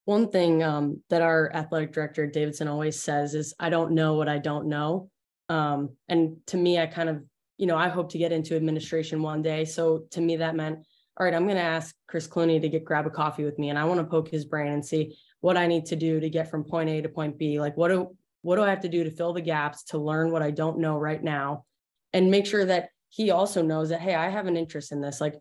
One 0.06 0.30
thing 0.30 0.62
um, 0.62 1.02
that 1.10 1.22
our 1.22 1.52
athletic 1.54 1.92
director 1.92 2.28
Davidson 2.28 2.68
always 2.68 3.00
says 3.00 3.34
is, 3.34 3.56
"I 3.60 3.70
don't 3.70 3.94
know 3.94 4.14
what 4.14 4.30
I 4.30 4.38
don't 4.38 4.68
know," 4.68 5.10
um, 5.50 5.96
and 6.08 6.38
to 6.48 6.58
me, 6.58 6.78
I 6.78 6.86
kind 6.86 7.10
of, 7.10 7.24
you 7.58 7.66
know, 7.66 7.76
I 7.76 7.88
hope 7.90 8.12
to 8.12 8.20
get 8.20 8.32
into 8.32 8.56
administration 8.56 9.24
one 9.24 9.42
day. 9.42 9.66
So 9.66 10.06
to 10.12 10.22
me, 10.22 10.36
that 10.38 10.56
meant, 10.56 10.86
all 11.18 11.26
right, 11.26 11.34
I'm 11.34 11.46
going 11.46 11.56
to 11.56 11.62
ask 11.62 11.96
Chris 12.08 12.28
Clunie 12.28 12.60
to 12.60 12.70
get 12.70 12.84
grab 12.84 13.06
a 13.06 13.10
coffee 13.10 13.46
with 13.46 13.58
me, 13.58 13.70
and 13.70 13.80
I 13.80 13.86
want 13.86 14.00
to 14.00 14.06
poke 14.06 14.28
his 14.28 14.46
brain 14.46 14.72
and 14.74 14.86
see 14.86 15.18
what 15.40 15.56
I 15.56 15.66
need 15.66 15.86
to 15.88 15.96
do 15.96 16.20
to 16.20 16.30
get 16.30 16.50
from 16.50 16.64
point 16.64 16.90
A 16.90 17.02
to 17.02 17.10
point 17.10 17.38
B. 17.38 17.60
Like, 17.60 17.78
what 17.78 17.88
do 17.88 18.16
what 18.42 18.58
do 18.58 18.64
I 18.64 18.70
have 18.70 18.82
to 18.82 18.90
do 18.90 19.04
to 19.04 19.12
fill 19.12 19.34
the 19.34 19.42
gaps 19.42 19.84
to 19.86 19.98
learn 19.98 20.32
what 20.32 20.44
I 20.44 20.52
don't 20.52 20.80
know 20.80 20.98
right 20.98 21.24
now, 21.24 21.66
and 22.12 22.30
make 22.30 22.46
sure 22.46 22.66
that 22.66 22.90
he 23.10 23.32
also 23.32 23.62
knows 23.62 23.90
that, 23.90 24.02
hey, 24.02 24.14
I 24.14 24.28
have 24.30 24.46
an 24.48 24.58
interest 24.58 24.92
in 24.92 25.00
this. 25.00 25.22
Like, 25.22 25.36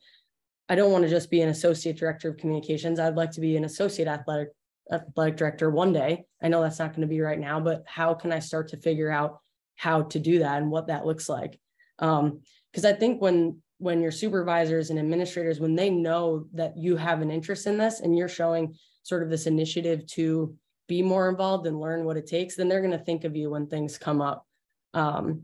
I 0.69 0.77
don't 0.77 0.93
want 0.93 1.03
to 1.05 1.11
just 1.11 1.31
be 1.31 1.41
an 1.41 1.49
associate 1.49 1.97
director 1.97 2.29
of 2.29 2.37
communications. 2.37 3.01
I'd 3.01 3.17
like 3.17 3.33
to 3.33 3.41
be 3.41 3.57
an 3.57 3.65
associate 3.65 4.07
athletic 4.07 4.51
athletic 4.93 5.37
director 5.37 5.71
one 5.71 5.93
day. 5.93 6.25
I 6.41 6.49
know 6.49 6.63
that's 6.63 6.79
not 6.79 6.91
going 6.91 7.03
to 7.03 7.09
be 7.09 7.21
right 7.21 7.39
now, 7.39 7.59
but 7.59 7.85
how 7.87 8.15
can 8.15 8.33
I 8.33 8.39
start 8.39 8.69
to 8.69 8.77
figure 8.77 9.11
out 9.11 9.41
how 9.77 10.03
to 10.03 10.21
do 10.21 10.39
that 10.41 10.63
and 10.63 10.71
what 10.71 10.87
that 10.87 11.05
looks 11.07 11.29
like? 11.29 11.59
Um, 11.99 12.43
because 12.71 12.85
I 12.85 12.93
think 12.93 13.21
when 13.21 13.63
when 13.85 14.01
your 14.01 14.11
supervisors 14.11 14.89
and 14.89 14.99
administrators, 14.99 15.61
when 15.61 15.75
they 15.75 15.91
know 15.91 16.47
that 16.55 16.75
you 16.75 16.97
have 16.97 17.21
an 17.21 17.31
interest 17.31 17.67
in 17.67 17.77
this 17.77 18.01
and 18.01 18.17
you're 18.17 18.29
showing 18.29 18.75
sort 19.03 19.23
of 19.23 19.29
this 19.29 19.47
initiative 19.47 20.07
to 20.07 20.57
be 20.89 21.03
more 21.03 21.29
involved 21.29 21.67
and 21.67 21.79
learn 21.79 22.07
what 22.07 22.17
it 22.17 22.27
takes, 22.27 22.57
then 22.57 22.67
they're 22.67 22.81
going 22.81 22.99
to 22.99 23.05
think 23.05 23.25
of 23.25 23.37
you 23.37 23.51
when 23.51 23.67
things 23.67 23.99
come 23.99 24.23
up. 24.23 24.47
Um, 24.95 25.43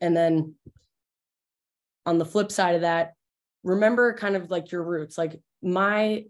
and 0.00 0.16
then 0.16 0.54
on 2.06 2.16
the 2.16 2.24
flip 2.24 2.50
side 2.50 2.74
of 2.74 2.80
that, 2.80 3.12
remember 3.64 4.14
kind 4.14 4.34
of 4.34 4.50
like 4.50 4.72
your 4.72 4.82
roots. 4.82 5.18
Like 5.18 5.38
my 5.62 6.24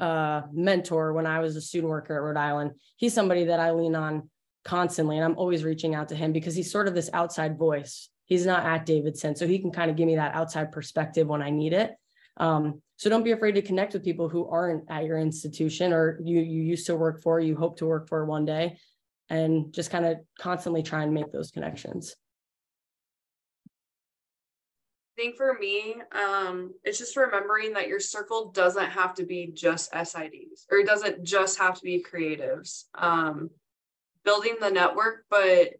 uh, 0.00 0.42
mentor 0.50 1.12
when 1.12 1.28
I 1.28 1.38
was 1.38 1.54
a 1.54 1.60
student 1.60 1.90
worker 1.90 2.16
at 2.16 2.22
Rhode 2.22 2.36
Island, 2.36 2.72
he's 2.96 3.14
somebody 3.14 3.44
that 3.44 3.60
I 3.60 3.70
lean 3.70 3.94
on 3.94 4.30
constantly. 4.64 5.14
And 5.14 5.24
I'm 5.24 5.38
always 5.38 5.62
reaching 5.62 5.94
out 5.94 6.08
to 6.08 6.16
him 6.16 6.32
because 6.32 6.56
he's 6.56 6.72
sort 6.72 6.88
of 6.88 6.94
this 6.96 7.10
outside 7.12 7.56
voice. 7.56 8.08
He's 8.30 8.46
not 8.46 8.64
at 8.64 8.86
Davidson. 8.86 9.34
So 9.34 9.46
he 9.46 9.58
can 9.58 9.72
kind 9.72 9.90
of 9.90 9.96
give 9.96 10.06
me 10.06 10.14
that 10.14 10.36
outside 10.36 10.70
perspective 10.70 11.26
when 11.26 11.42
I 11.42 11.50
need 11.50 11.72
it. 11.72 11.96
Um, 12.36 12.80
so 12.96 13.10
don't 13.10 13.24
be 13.24 13.32
afraid 13.32 13.56
to 13.56 13.62
connect 13.62 13.92
with 13.92 14.04
people 14.04 14.28
who 14.28 14.48
aren't 14.48 14.88
at 14.88 15.04
your 15.04 15.18
institution 15.18 15.92
or 15.92 16.20
you 16.22 16.38
you 16.38 16.62
used 16.62 16.86
to 16.86 16.96
work 16.96 17.20
for, 17.20 17.40
you 17.40 17.56
hope 17.56 17.76
to 17.78 17.86
work 17.86 18.08
for 18.08 18.24
one 18.24 18.44
day, 18.44 18.78
and 19.28 19.74
just 19.74 19.90
kind 19.90 20.06
of 20.06 20.18
constantly 20.38 20.82
try 20.82 21.02
and 21.02 21.12
make 21.12 21.30
those 21.32 21.50
connections 21.50 22.14
I 25.18 25.22
think 25.22 25.36
for 25.36 25.58
me, 25.60 25.96
um, 26.12 26.72
it's 26.82 26.98
just 26.98 27.14
remembering 27.14 27.74
that 27.74 27.88
your 27.88 28.00
circle 28.00 28.52
doesn't 28.52 28.88
have 28.88 29.12
to 29.16 29.26
be 29.26 29.50
just 29.52 29.92
SIDs 29.92 30.64
or 30.70 30.78
it 30.78 30.86
doesn't 30.86 31.24
just 31.24 31.58
have 31.58 31.74
to 31.74 31.82
be 31.82 32.02
creatives. 32.02 32.84
Um, 32.94 33.50
building 34.24 34.56
the 34.60 34.70
network, 34.70 35.26
but 35.28 35.74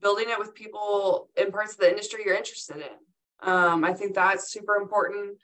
building 0.00 0.26
it 0.28 0.38
with 0.38 0.54
people 0.54 1.28
in 1.36 1.50
parts 1.50 1.72
of 1.72 1.78
the 1.80 1.90
industry 1.90 2.22
you're 2.24 2.34
interested 2.34 2.76
in. 2.76 3.48
Um, 3.48 3.84
I 3.84 3.92
think 3.92 4.14
that's 4.14 4.52
super 4.52 4.76
important. 4.76 5.38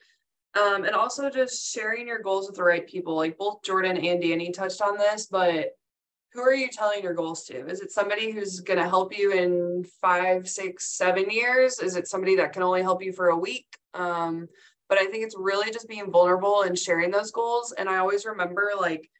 Um, 0.59 0.85
and 0.85 0.95
also 0.95 1.31
just 1.31 1.73
sharing 1.73 2.09
your 2.09 2.21
goals 2.21 2.49
with 2.49 2.57
the 2.57 2.65
right 2.65 2.87
people. 2.87 3.15
Like 3.15 3.39
both 3.39 3.63
Jordan 3.63 3.97
and 3.97 4.23
Dani 4.23 4.53
touched 4.53 4.83
on 4.83 4.99
this, 4.99 5.27
but 5.27 5.77
who 6.33 6.43
are 6.43 6.55
you 6.55 6.69
telling 6.69 7.03
your 7.03 7.15
goals 7.15 7.45
to? 7.45 7.67
Is 7.67 7.81
it 7.81 7.91
somebody 7.91 8.31
who's 8.31 8.61
going 8.61 8.79
to 8.79 8.89
help 8.89 9.17
you 9.17 9.33
in 9.33 9.85
five, 10.01 10.49
six, 10.49 10.97
seven 10.97 11.31
years? 11.31 11.81
Is 11.81 11.97
it 11.97 12.09
somebody 12.09 12.37
that 12.37 12.53
can 12.53 12.63
only 12.63 12.83
help 12.83 13.03
you 13.03 13.13
for 13.13 13.29
a 13.29 13.37
week? 13.37 13.67
Um, 13.95 14.49
but 14.89 14.99
I 14.99 15.07
think 15.07 15.25
it's 15.25 15.37
really 15.39 15.73
just 15.73 15.89
being 15.89 16.11
vulnerable 16.11 16.63
and 16.63 16.79
sharing 16.79 17.11
those 17.11 17.31
goals. 17.33 17.73
And 17.73 17.89
I 17.89 17.99
always 17.99 18.25
remember, 18.25 18.73
like, 18.79 19.11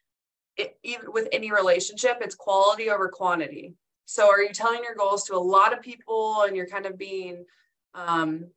it, 0.57 0.77
even 0.83 1.11
with 1.11 1.27
any 1.31 1.51
relationship, 1.51 2.17
it's 2.21 2.35
quality 2.35 2.89
over 2.89 3.09
quantity. 3.09 3.73
So, 4.11 4.29
are 4.29 4.41
you 4.41 4.49
telling 4.49 4.83
your 4.83 4.95
goals 4.95 5.23
to 5.25 5.35
a 5.35 5.37
lot 5.37 5.71
of 5.71 5.81
people 5.81 6.43
and 6.45 6.53
you're 6.53 6.67
kind 6.67 6.85
of 6.85 6.97
being 6.97 7.45
um, 7.93 8.47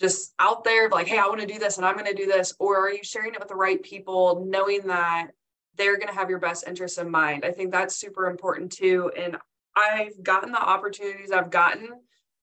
just 0.00 0.32
out 0.38 0.64
there, 0.64 0.88
like, 0.88 1.06
hey, 1.06 1.18
I 1.18 1.26
want 1.26 1.42
to 1.42 1.46
do 1.46 1.58
this 1.58 1.76
and 1.76 1.84
I'm 1.84 1.94
going 1.94 2.06
to 2.06 2.14
do 2.14 2.24
this? 2.24 2.54
Or 2.58 2.78
are 2.78 2.90
you 2.90 3.04
sharing 3.04 3.34
it 3.34 3.38
with 3.38 3.48
the 3.48 3.54
right 3.54 3.82
people, 3.82 4.46
knowing 4.48 4.86
that 4.86 5.28
they're 5.76 5.98
going 5.98 6.08
to 6.08 6.14
have 6.14 6.30
your 6.30 6.38
best 6.38 6.66
interests 6.66 6.96
in 6.96 7.10
mind. 7.10 7.44
I 7.44 7.50
think 7.50 7.70
that's 7.70 7.96
super 7.96 8.30
important 8.30 8.72
too. 8.72 9.10
And 9.14 9.36
I've 9.76 10.22
gotten 10.22 10.52
the 10.52 10.62
opportunities 10.62 11.32
I've 11.32 11.50
gotten 11.50 11.88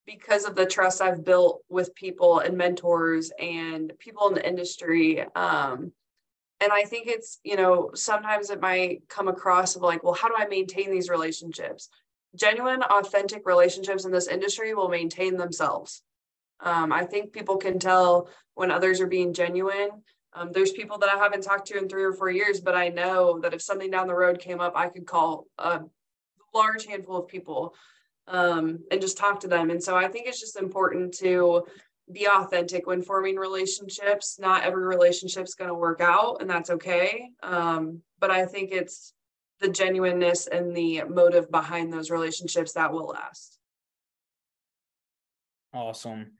because 0.06 0.46
of 0.46 0.56
the 0.56 0.68
trust 0.68 1.02
I've 1.02 1.24
built 1.24 1.64
with 1.68 1.96
people 1.96 2.40
and 2.40 2.58
mentors 2.58 3.32
and 3.40 3.92
people 4.00 4.28
in 4.28 4.36
the 4.36 4.48
industry. 4.48 5.22
Um, 5.36 5.94
and 6.62 6.72
I 6.72 6.84
think 6.84 7.08
it's, 7.08 7.40
you 7.44 7.56
know, 7.56 7.90
sometimes 7.96 8.50
it 8.52 8.60
might 8.60 9.08
come 9.08 9.28
across 9.28 9.76
of 9.76 9.82
like, 9.82 10.04
well, 10.04 10.14
how 10.14 10.28
do 10.28 10.36
I 10.38 10.48
maintain 10.48 10.92
these 10.92 11.10
relationships? 11.10 11.90
Genuine, 12.36 12.84
authentic 12.84 13.46
relationships 13.46 14.06
in 14.06 14.12
this 14.12 14.28
industry 14.28 14.74
will 14.74 14.90
maintain 14.90 15.38
themselves. 15.38 16.02
Um, 16.60 16.92
I 16.92 17.06
think 17.06 17.32
people 17.32 17.58
can 17.58 17.80
tell 17.80 18.30
when 18.54 18.72
others 18.72 19.02
are 19.02 19.08
being 19.08 19.34
genuine. 19.34 19.90
Um, 20.34 20.52
there's 20.52 20.72
people 20.72 20.98
that 21.00 21.10
I 21.10 21.18
haven't 21.18 21.42
talked 21.42 21.68
to 21.68 21.78
in 21.78 21.90
three 21.90 22.04
or 22.04 22.14
four 22.14 22.30
years, 22.30 22.60
but 22.60 22.76
I 22.76 22.90
know 22.90 23.40
that 23.40 23.54
if 23.54 23.62
something 23.62 23.90
down 23.90 24.08
the 24.08 24.14
road 24.14 24.40
came 24.40 24.60
up, 24.60 24.74
I 24.76 24.90
could 24.90 25.08
call 25.08 25.46
a 25.58 25.82
large 26.54 26.86
handful 26.86 27.18
of 27.18 27.28
people 27.28 27.74
um, 28.28 28.80
and 28.92 29.02
just 29.02 29.18
talk 29.18 29.40
to 29.40 29.48
them. 29.48 29.72
And 29.72 29.84
so 29.84 29.96
I 29.96 30.08
think 30.08 30.28
it's 30.28 30.40
just 30.40 30.58
important 30.58 31.16
to 31.16 31.66
be 32.12 32.28
authentic 32.28 32.86
when 32.86 33.02
forming 33.02 33.36
relationships. 33.38 34.38
Not 34.40 34.64
every 34.64 34.84
relationship's 34.84 35.56
going 35.56 35.70
to 35.70 35.76
work 35.76 36.02
out, 36.02 36.38
and 36.42 36.50
that's 36.50 36.70
okay. 36.70 37.30
Um, 37.42 38.02
but 38.20 38.32
I 38.32 38.46
think 38.46 38.72
it's 38.72 39.14
the 39.60 39.70
genuineness 39.70 40.48
and 40.48 40.76
the 40.76 41.04
motive 41.04 41.52
behind 41.52 41.92
those 41.92 42.12
relationships 42.12 42.74
that 42.74 42.92
will 42.92 43.08
last. 43.08 43.58
Awesome. 45.74 46.32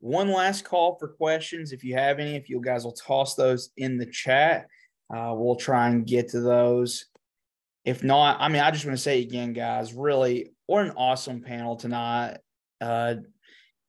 One 0.00 0.32
last 0.32 0.64
call 0.64 0.96
for 0.98 1.08
questions. 1.08 1.72
If 1.72 1.84
you 1.84 1.94
have 1.94 2.18
any, 2.18 2.36
if 2.36 2.48
you 2.48 2.60
guys 2.60 2.84
will 2.84 2.92
toss 2.92 3.34
those 3.34 3.70
in 3.76 3.96
the 3.98 4.06
chat, 4.06 4.66
uh, 5.14 5.32
we'll 5.34 5.56
try 5.56 5.88
and 5.88 6.06
get 6.06 6.30
to 6.30 6.40
those. 6.40 7.06
If 7.84 8.02
not, 8.02 8.38
I 8.40 8.48
mean, 8.48 8.62
I 8.62 8.70
just 8.72 8.84
want 8.84 8.96
to 8.96 9.02
say 9.02 9.22
again, 9.22 9.52
guys, 9.52 9.94
really, 9.94 10.52
what 10.66 10.84
an 10.84 10.92
awesome 10.96 11.42
panel 11.42 11.76
tonight. 11.76 12.38
Uh, 12.80 13.16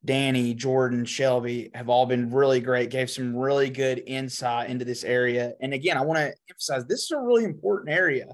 Dani, 0.06 0.56
Jordan, 0.56 1.04
Shelby 1.04 1.72
have 1.74 1.90
all 1.90 2.06
been 2.06 2.30
really 2.30 2.62
great, 2.62 2.92
gave 2.92 3.10
some 3.10 3.36
really 3.36 3.70
good 3.70 4.02
insight 4.06 4.70
into 4.70 4.86
this 4.86 5.04
area. 5.04 5.54
And 5.60 5.74
again, 5.74 5.98
I 5.98 6.02
want 6.02 6.20
to 6.20 6.34
emphasize 6.50 6.86
this 6.86 7.04
is 7.04 7.12
a 7.12 7.20
really 7.20 7.44
important 7.44 7.90
area. 7.90 8.28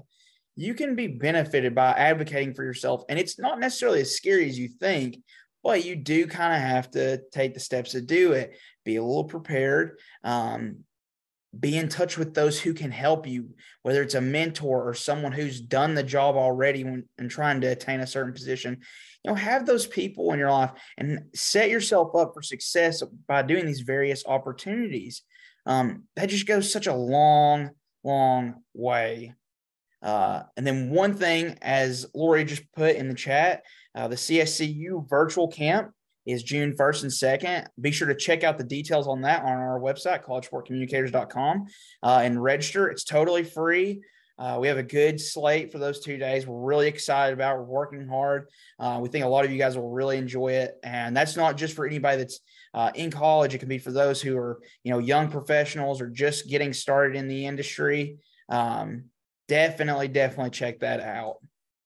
You 0.56 0.74
can 0.74 0.94
be 0.94 1.08
benefited 1.08 1.74
by 1.74 1.92
advocating 1.92 2.54
for 2.54 2.64
yourself, 2.64 3.02
and 3.08 3.18
it's 3.18 3.38
not 3.38 3.60
necessarily 3.60 4.00
as 4.00 4.16
scary 4.16 4.48
as 4.48 4.58
you 4.58 4.68
think, 4.68 5.18
but 5.62 5.84
you 5.84 5.96
do 5.96 6.26
kind 6.26 6.52
of 6.52 6.60
have 6.60 6.90
to 6.92 7.22
take 7.32 7.54
the 7.54 7.60
steps 7.60 7.92
to 7.92 8.00
do 8.00 8.32
it. 8.32 8.56
Be 8.84 8.96
a 8.96 9.02
little 9.02 9.24
prepared. 9.24 9.98
Um, 10.22 10.84
be 11.58 11.76
in 11.76 11.88
touch 11.88 12.18
with 12.18 12.34
those 12.34 12.60
who 12.60 12.74
can 12.74 12.90
help 12.90 13.26
you, 13.26 13.50
whether 13.82 14.02
it's 14.02 14.14
a 14.14 14.20
mentor 14.20 14.88
or 14.88 14.94
someone 14.94 15.32
who's 15.32 15.60
done 15.60 15.94
the 15.94 16.02
job 16.02 16.36
already 16.36 16.84
when, 16.84 17.08
and 17.18 17.30
trying 17.30 17.60
to 17.60 17.68
attain 17.68 18.00
a 18.00 18.06
certain 18.06 18.32
position. 18.32 18.80
You 19.22 19.30
know, 19.30 19.34
have 19.36 19.64
those 19.66 19.86
people 19.86 20.32
in 20.32 20.38
your 20.38 20.50
life 20.50 20.72
and 20.98 21.20
set 21.34 21.70
yourself 21.70 22.14
up 22.14 22.32
for 22.34 22.42
success 22.42 23.02
by 23.26 23.42
doing 23.42 23.66
these 23.66 23.80
various 23.80 24.24
opportunities. 24.26 25.22
Um, 25.66 26.04
that 26.16 26.28
just 26.28 26.46
goes 26.46 26.70
such 26.70 26.86
a 26.86 26.94
long, 26.94 27.70
long 28.02 28.62
way. 28.74 29.34
Uh, 30.04 30.42
and 30.56 30.66
then 30.66 30.90
one 30.90 31.14
thing, 31.14 31.58
as 31.62 32.06
Lori 32.14 32.44
just 32.44 32.70
put 32.74 32.94
in 32.94 33.08
the 33.08 33.14
chat, 33.14 33.64
uh, 33.94 34.06
the 34.06 34.16
CSCU 34.16 35.08
virtual 35.08 35.48
camp 35.48 35.92
is 36.26 36.42
June 36.42 36.72
1st 36.72 37.02
and 37.02 37.42
2nd. 37.42 37.66
Be 37.80 37.90
sure 37.90 38.08
to 38.08 38.14
check 38.14 38.44
out 38.44 38.58
the 38.58 38.64
details 38.64 39.08
on 39.08 39.22
that 39.22 39.42
on 39.42 39.52
our 39.52 39.80
website, 39.80 40.24
collegesportcommunicators.com, 40.24 41.66
uh, 42.02 42.20
and 42.22 42.42
register. 42.42 42.88
It's 42.88 43.04
totally 43.04 43.44
free. 43.44 44.02
Uh, 44.36 44.58
we 44.60 44.66
have 44.66 44.78
a 44.78 44.82
good 44.82 45.20
slate 45.20 45.70
for 45.70 45.78
those 45.78 46.00
two 46.00 46.18
days. 46.18 46.46
We're 46.46 46.60
really 46.60 46.88
excited 46.88 47.32
about. 47.32 47.56
We're 47.56 47.64
working 47.64 48.08
hard. 48.08 48.48
Uh, 48.78 48.98
we 49.00 49.08
think 49.08 49.24
a 49.24 49.28
lot 49.28 49.44
of 49.44 49.52
you 49.52 49.58
guys 49.58 49.76
will 49.76 49.90
really 49.90 50.18
enjoy 50.18 50.48
it, 50.48 50.74
and 50.82 51.16
that's 51.16 51.36
not 51.36 51.56
just 51.56 51.76
for 51.76 51.86
anybody 51.86 52.18
that's 52.18 52.40
uh, 52.74 52.90
in 52.94 53.10
college. 53.10 53.54
It 53.54 53.58
can 53.58 53.68
be 53.68 53.78
for 53.78 53.92
those 53.92 54.20
who 54.20 54.36
are, 54.36 54.60
you 54.82 54.90
know, 54.90 54.98
young 54.98 55.30
professionals 55.30 56.00
or 56.00 56.08
just 56.08 56.48
getting 56.48 56.72
started 56.72 57.16
in 57.16 57.28
the 57.28 57.46
industry. 57.46 58.16
Um, 58.48 59.04
definitely, 59.48 60.08
definitely 60.08 60.50
check 60.50 60.80
that 60.80 61.00
out. 61.00 61.36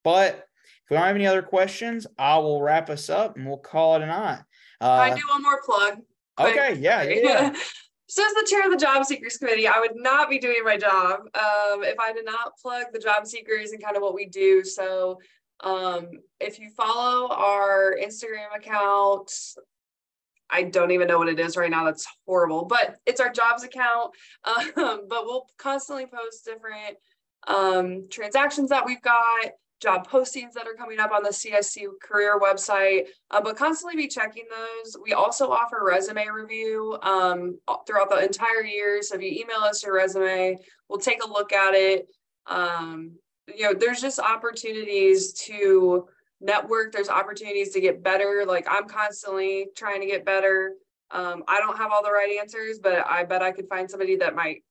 But 0.04 0.34
if 0.34 0.90
we 0.90 0.96
don't 0.96 1.06
have 1.06 1.16
any 1.16 1.26
other 1.26 1.42
questions, 1.42 2.06
I 2.18 2.38
will 2.38 2.62
wrap 2.62 2.90
us 2.90 3.10
up 3.10 3.36
and 3.36 3.46
we'll 3.46 3.58
call 3.58 3.96
it 3.96 4.02
a 4.02 4.06
night. 4.06 4.40
Uh, 4.80 4.90
I 4.90 5.14
do 5.14 5.22
one 5.28 5.42
more 5.42 5.60
plug. 5.64 5.98
Quick. 6.36 6.56
Okay, 6.56 6.78
yeah, 6.80 7.02
yeah. 7.02 7.52
so 8.08 8.24
as 8.24 8.34
the 8.34 8.46
chair 8.48 8.64
of 8.64 8.70
the 8.70 8.84
job 8.84 9.04
seekers 9.04 9.36
committee, 9.36 9.66
I 9.66 9.80
would 9.80 9.96
not 9.96 10.30
be 10.30 10.38
doing 10.38 10.62
my 10.64 10.76
job 10.76 11.20
um, 11.34 11.82
if 11.82 11.98
I 11.98 12.12
did 12.12 12.24
not 12.24 12.52
plug 12.62 12.86
the 12.92 12.98
job 12.98 13.26
seekers 13.26 13.72
and 13.72 13.82
kind 13.82 13.96
of 13.96 14.02
what 14.02 14.14
we 14.14 14.26
do. 14.26 14.64
So 14.64 15.18
um, 15.60 16.08
if 16.40 16.58
you 16.58 16.70
follow 16.70 17.28
our 17.28 17.96
Instagram 18.00 18.56
account, 18.56 19.32
I 20.50 20.62
don't 20.62 20.92
even 20.92 21.08
know 21.08 21.18
what 21.18 21.28
it 21.28 21.40
is 21.40 21.56
right 21.56 21.70
now. 21.70 21.84
That's 21.84 22.06
horrible, 22.26 22.64
but 22.64 22.96
it's 23.04 23.20
our 23.20 23.30
jobs 23.30 23.64
account. 23.64 24.12
Um, 24.76 25.02
but 25.08 25.24
we'll 25.24 25.46
constantly 25.58 26.06
post 26.06 26.44
different 26.44 26.96
um, 27.46 28.08
transactions 28.10 28.70
that 28.70 28.84
we've 28.84 29.02
got 29.02 29.52
job 29.80 30.08
postings 30.08 30.52
that 30.54 30.66
are 30.66 30.74
coming 30.74 30.98
up 30.98 31.12
on 31.12 31.22
the 31.22 31.28
CSC 31.28 31.86
career 32.02 32.38
website, 32.40 33.06
uh, 33.30 33.40
but 33.40 33.56
constantly 33.56 33.96
be 33.96 34.08
checking 34.08 34.44
those. 34.50 34.96
We 35.02 35.12
also 35.12 35.50
offer 35.50 35.84
resume 35.84 36.26
review 36.26 36.98
um, 37.02 37.58
throughout 37.86 38.10
the 38.10 38.24
entire 38.24 38.64
year. 38.64 39.02
So 39.02 39.14
if 39.14 39.22
you 39.22 39.30
email 39.30 39.60
us 39.60 39.84
your 39.84 39.94
resume, 39.94 40.56
we'll 40.88 40.98
take 40.98 41.22
a 41.22 41.28
look 41.28 41.52
at 41.52 41.74
it. 41.74 42.08
Um, 42.46 43.12
you 43.54 43.64
know, 43.64 43.74
there's 43.78 44.00
just 44.00 44.18
opportunities 44.18 45.32
to 45.44 46.08
network. 46.40 46.92
There's 46.92 47.08
opportunities 47.08 47.72
to 47.72 47.80
get 47.80 48.02
better. 48.02 48.44
Like 48.46 48.66
I'm 48.68 48.88
constantly 48.88 49.68
trying 49.76 50.00
to 50.00 50.06
get 50.06 50.24
better. 50.24 50.72
Um, 51.10 51.44
I 51.48 51.58
don't 51.60 51.76
have 51.76 51.90
all 51.90 52.02
the 52.02 52.12
right 52.12 52.38
answers, 52.40 52.80
but 52.82 53.06
I 53.06 53.24
bet 53.24 53.42
I 53.42 53.52
could 53.52 53.68
find 53.68 53.90
somebody 53.90 54.16
that 54.16 54.34
might 54.34 54.62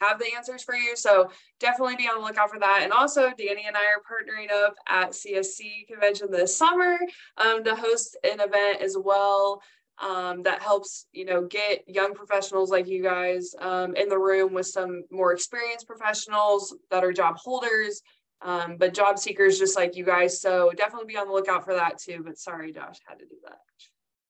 have 0.00 0.18
the 0.18 0.34
answers 0.36 0.62
for 0.62 0.74
you. 0.74 0.96
So 0.96 1.30
definitely 1.60 1.96
be 1.96 2.08
on 2.08 2.20
the 2.20 2.26
lookout 2.26 2.50
for 2.50 2.58
that. 2.58 2.80
And 2.82 2.92
also, 2.92 3.28
Dani 3.28 3.66
and 3.66 3.76
I 3.76 3.86
are 3.86 4.02
partnering 4.02 4.50
up 4.52 4.74
at 4.88 5.10
CSC 5.10 5.86
convention 5.88 6.30
this 6.30 6.56
summer 6.56 6.98
um, 7.36 7.64
to 7.64 7.74
host 7.74 8.16
an 8.24 8.40
event 8.40 8.82
as 8.82 8.96
well. 8.98 9.62
Um, 10.00 10.44
that 10.44 10.62
helps 10.62 11.06
you 11.10 11.24
know 11.24 11.48
get 11.48 11.82
young 11.88 12.14
professionals 12.14 12.70
like 12.70 12.86
you 12.86 13.02
guys 13.02 13.52
um, 13.58 13.96
in 13.96 14.08
the 14.08 14.16
room 14.16 14.54
with 14.54 14.66
some 14.66 15.02
more 15.10 15.32
experienced 15.32 15.88
professionals 15.88 16.72
that 16.92 17.02
are 17.02 17.12
job 17.12 17.36
holders 17.36 18.00
um, 18.40 18.76
but 18.78 18.94
job 18.94 19.18
seekers 19.18 19.58
just 19.58 19.76
like 19.76 19.96
you 19.96 20.04
guys 20.04 20.40
so 20.40 20.70
definitely 20.76 21.06
be 21.06 21.16
on 21.16 21.26
the 21.26 21.32
lookout 21.32 21.64
for 21.64 21.74
that 21.74 21.98
too 21.98 22.22
but 22.24 22.38
sorry 22.38 22.72
josh 22.72 22.98
had 23.08 23.18
to 23.18 23.24
do 23.24 23.34
that 23.44 23.58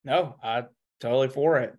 no 0.04 0.36
i 0.42 0.64
totally 1.00 1.28
for 1.28 1.58
it 1.58 1.76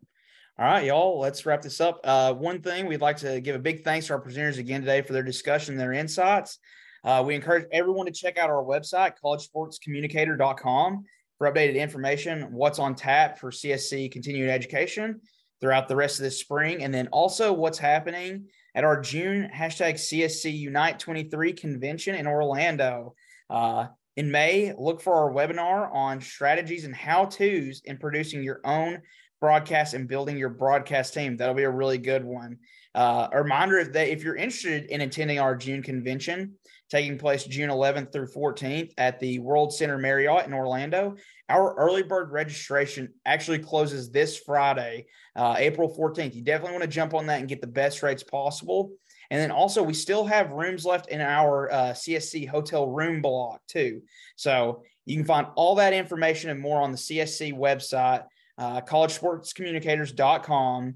all 0.59 0.65
right, 0.65 0.83
y'all, 0.83 1.17
let's 1.17 1.45
wrap 1.45 1.61
this 1.61 1.79
up. 1.79 2.01
Uh, 2.03 2.33
one 2.33 2.61
thing 2.61 2.85
we'd 2.85 2.99
like 2.99 3.15
to 3.15 3.39
give 3.39 3.55
a 3.55 3.59
big 3.59 3.81
thanks 3.81 4.07
to 4.07 4.13
our 4.13 4.21
presenters 4.21 4.57
again 4.57 4.81
today 4.81 5.01
for 5.01 5.13
their 5.13 5.23
discussion, 5.23 5.77
their 5.77 5.93
insights. 5.93 6.59
Uh, 7.05 7.23
we 7.25 7.33
encourage 7.33 7.65
everyone 7.71 8.05
to 8.05 8.11
check 8.11 8.37
out 8.37 8.49
our 8.49 8.65
website, 8.65 9.13
collegesportscommunicator.com, 9.23 11.05
for 11.37 11.49
updated 11.49 11.75
information, 11.75 12.51
what's 12.51 12.77
on 12.77 12.93
tap 12.93 13.39
for 13.39 13.51
CSC 13.51 14.11
continuing 14.11 14.49
education 14.49 15.21
throughout 15.61 15.87
the 15.87 15.95
rest 15.95 16.19
of 16.19 16.23
this 16.23 16.41
spring, 16.41 16.83
and 16.83 16.93
then 16.93 17.07
also 17.13 17.53
what's 17.53 17.77
happening 17.77 18.45
at 18.75 18.83
our 18.83 18.99
June 18.99 19.49
hashtag 19.55 19.93
CSC 19.93 20.51
Unite 20.51 20.99
23 20.99 21.53
convention 21.53 22.15
in 22.15 22.27
Orlando. 22.27 23.15
Uh, 23.49 23.87
in 24.17 24.29
May, 24.29 24.73
look 24.77 24.99
for 24.99 25.13
our 25.13 25.31
webinar 25.31 25.89
on 25.95 26.19
strategies 26.19 26.83
and 26.83 26.93
how 26.93 27.23
to's 27.23 27.81
in 27.85 27.97
producing 27.97 28.43
your 28.43 28.59
own 28.65 29.01
broadcast 29.39 29.93
and 29.93 30.07
building 30.07 30.37
your 30.37 30.49
broadcast 30.49 31.13
team. 31.13 31.37
That'll 31.37 31.55
be 31.55 31.63
a 31.63 31.69
really 31.69 31.97
good 31.97 32.23
one. 32.23 32.57
Uh, 32.95 33.27
a 33.31 33.41
reminder 33.41 33.83
that 33.83 34.07
if 34.09 34.23
you're 34.23 34.35
interested 34.35 34.85
in 34.85 35.01
attending 35.01 35.39
our 35.39 35.55
June 35.55 35.83
convention, 35.83 36.55
taking 36.89 37.17
place 37.17 37.43
June 37.43 37.69
11th 37.69 38.11
through 38.11 38.27
14th 38.27 38.91
at 38.97 39.19
the 39.19 39.39
World 39.39 39.73
Center 39.73 39.97
Marriott 39.97 40.47
in 40.47 40.53
Orlando, 40.53 41.15
our 41.47 41.75
early 41.75 42.03
bird 42.03 42.31
registration 42.31 43.13
actually 43.25 43.59
closes 43.59 44.11
this 44.11 44.37
Friday, 44.37 45.05
uh, 45.35 45.55
April 45.57 45.95
14th. 45.95 46.35
You 46.35 46.43
definitely 46.43 46.73
want 46.73 46.83
to 46.83 46.89
jump 46.89 47.13
on 47.13 47.27
that 47.27 47.39
and 47.39 47.47
get 47.47 47.61
the 47.61 47.67
best 47.67 48.01
rates 48.03 48.23
possible. 48.23 48.91
And 49.31 49.39
then 49.39 49.51
also, 49.51 49.83
we 49.83 49.93
still 49.93 50.25
have 50.25 50.49
rooms 50.51 50.85
left 50.85 51.09
in 51.09 51.21
our 51.21 51.71
uh, 51.71 51.93
CSC 51.93 52.47
hotel 52.47 52.87
room 52.87 53.21
block 53.21 53.61
too. 53.67 54.01
So 54.35 54.81
you 55.05 55.15
can 55.15 55.25
find 55.25 55.47
all 55.55 55.75
that 55.75 55.93
information 55.93 56.49
and 56.49 56.59
more 56.59 56.81
on 56.81 56.91
the 56.91 56.97
CSC 56.97 57.53
website 57.53 58.23
uh, 58.59 58.81
collegesportscommunicators.com. 58.81 60.95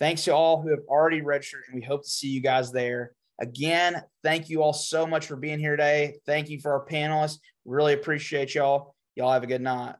Thanks 0.00 0.24
to 0.24 0.34
all 0.34 0.60
who 0.60 0.70
have 0.70 0.80
already 0.88 1.20
registered, 1.22 1.62
and 1.68 1.76
we 1.76 1.82
hope 1.82 2.02
to 2.02 2.10
see 2.10 2.26
you 2.28 2.42
guys 2.42 2.72
there. 2.72 3.12
Again, 3.40 4.02
thank 4.22 4.50
you 4.50 4.62
all 4.62 4.72
so 4.72 5.06
much 5.06 5.26
for 5.26 5.36
being 5.36 5.60
here 5.60 5.76
today. 5.76 6.18
Thank 6.26 6.50
you 6.50 6.60
for 6.60 6.72
our 6.72 6.84
panelists. 6.84 7.38
Really 7.64 7.94
appreciate 7.94 8.54
y'all. 8.54 8.94
Y'all 9.14 9.32
have 9.32 9.44
a 9.44 9.46
good 9.46 9.62
night. 9.62 9.94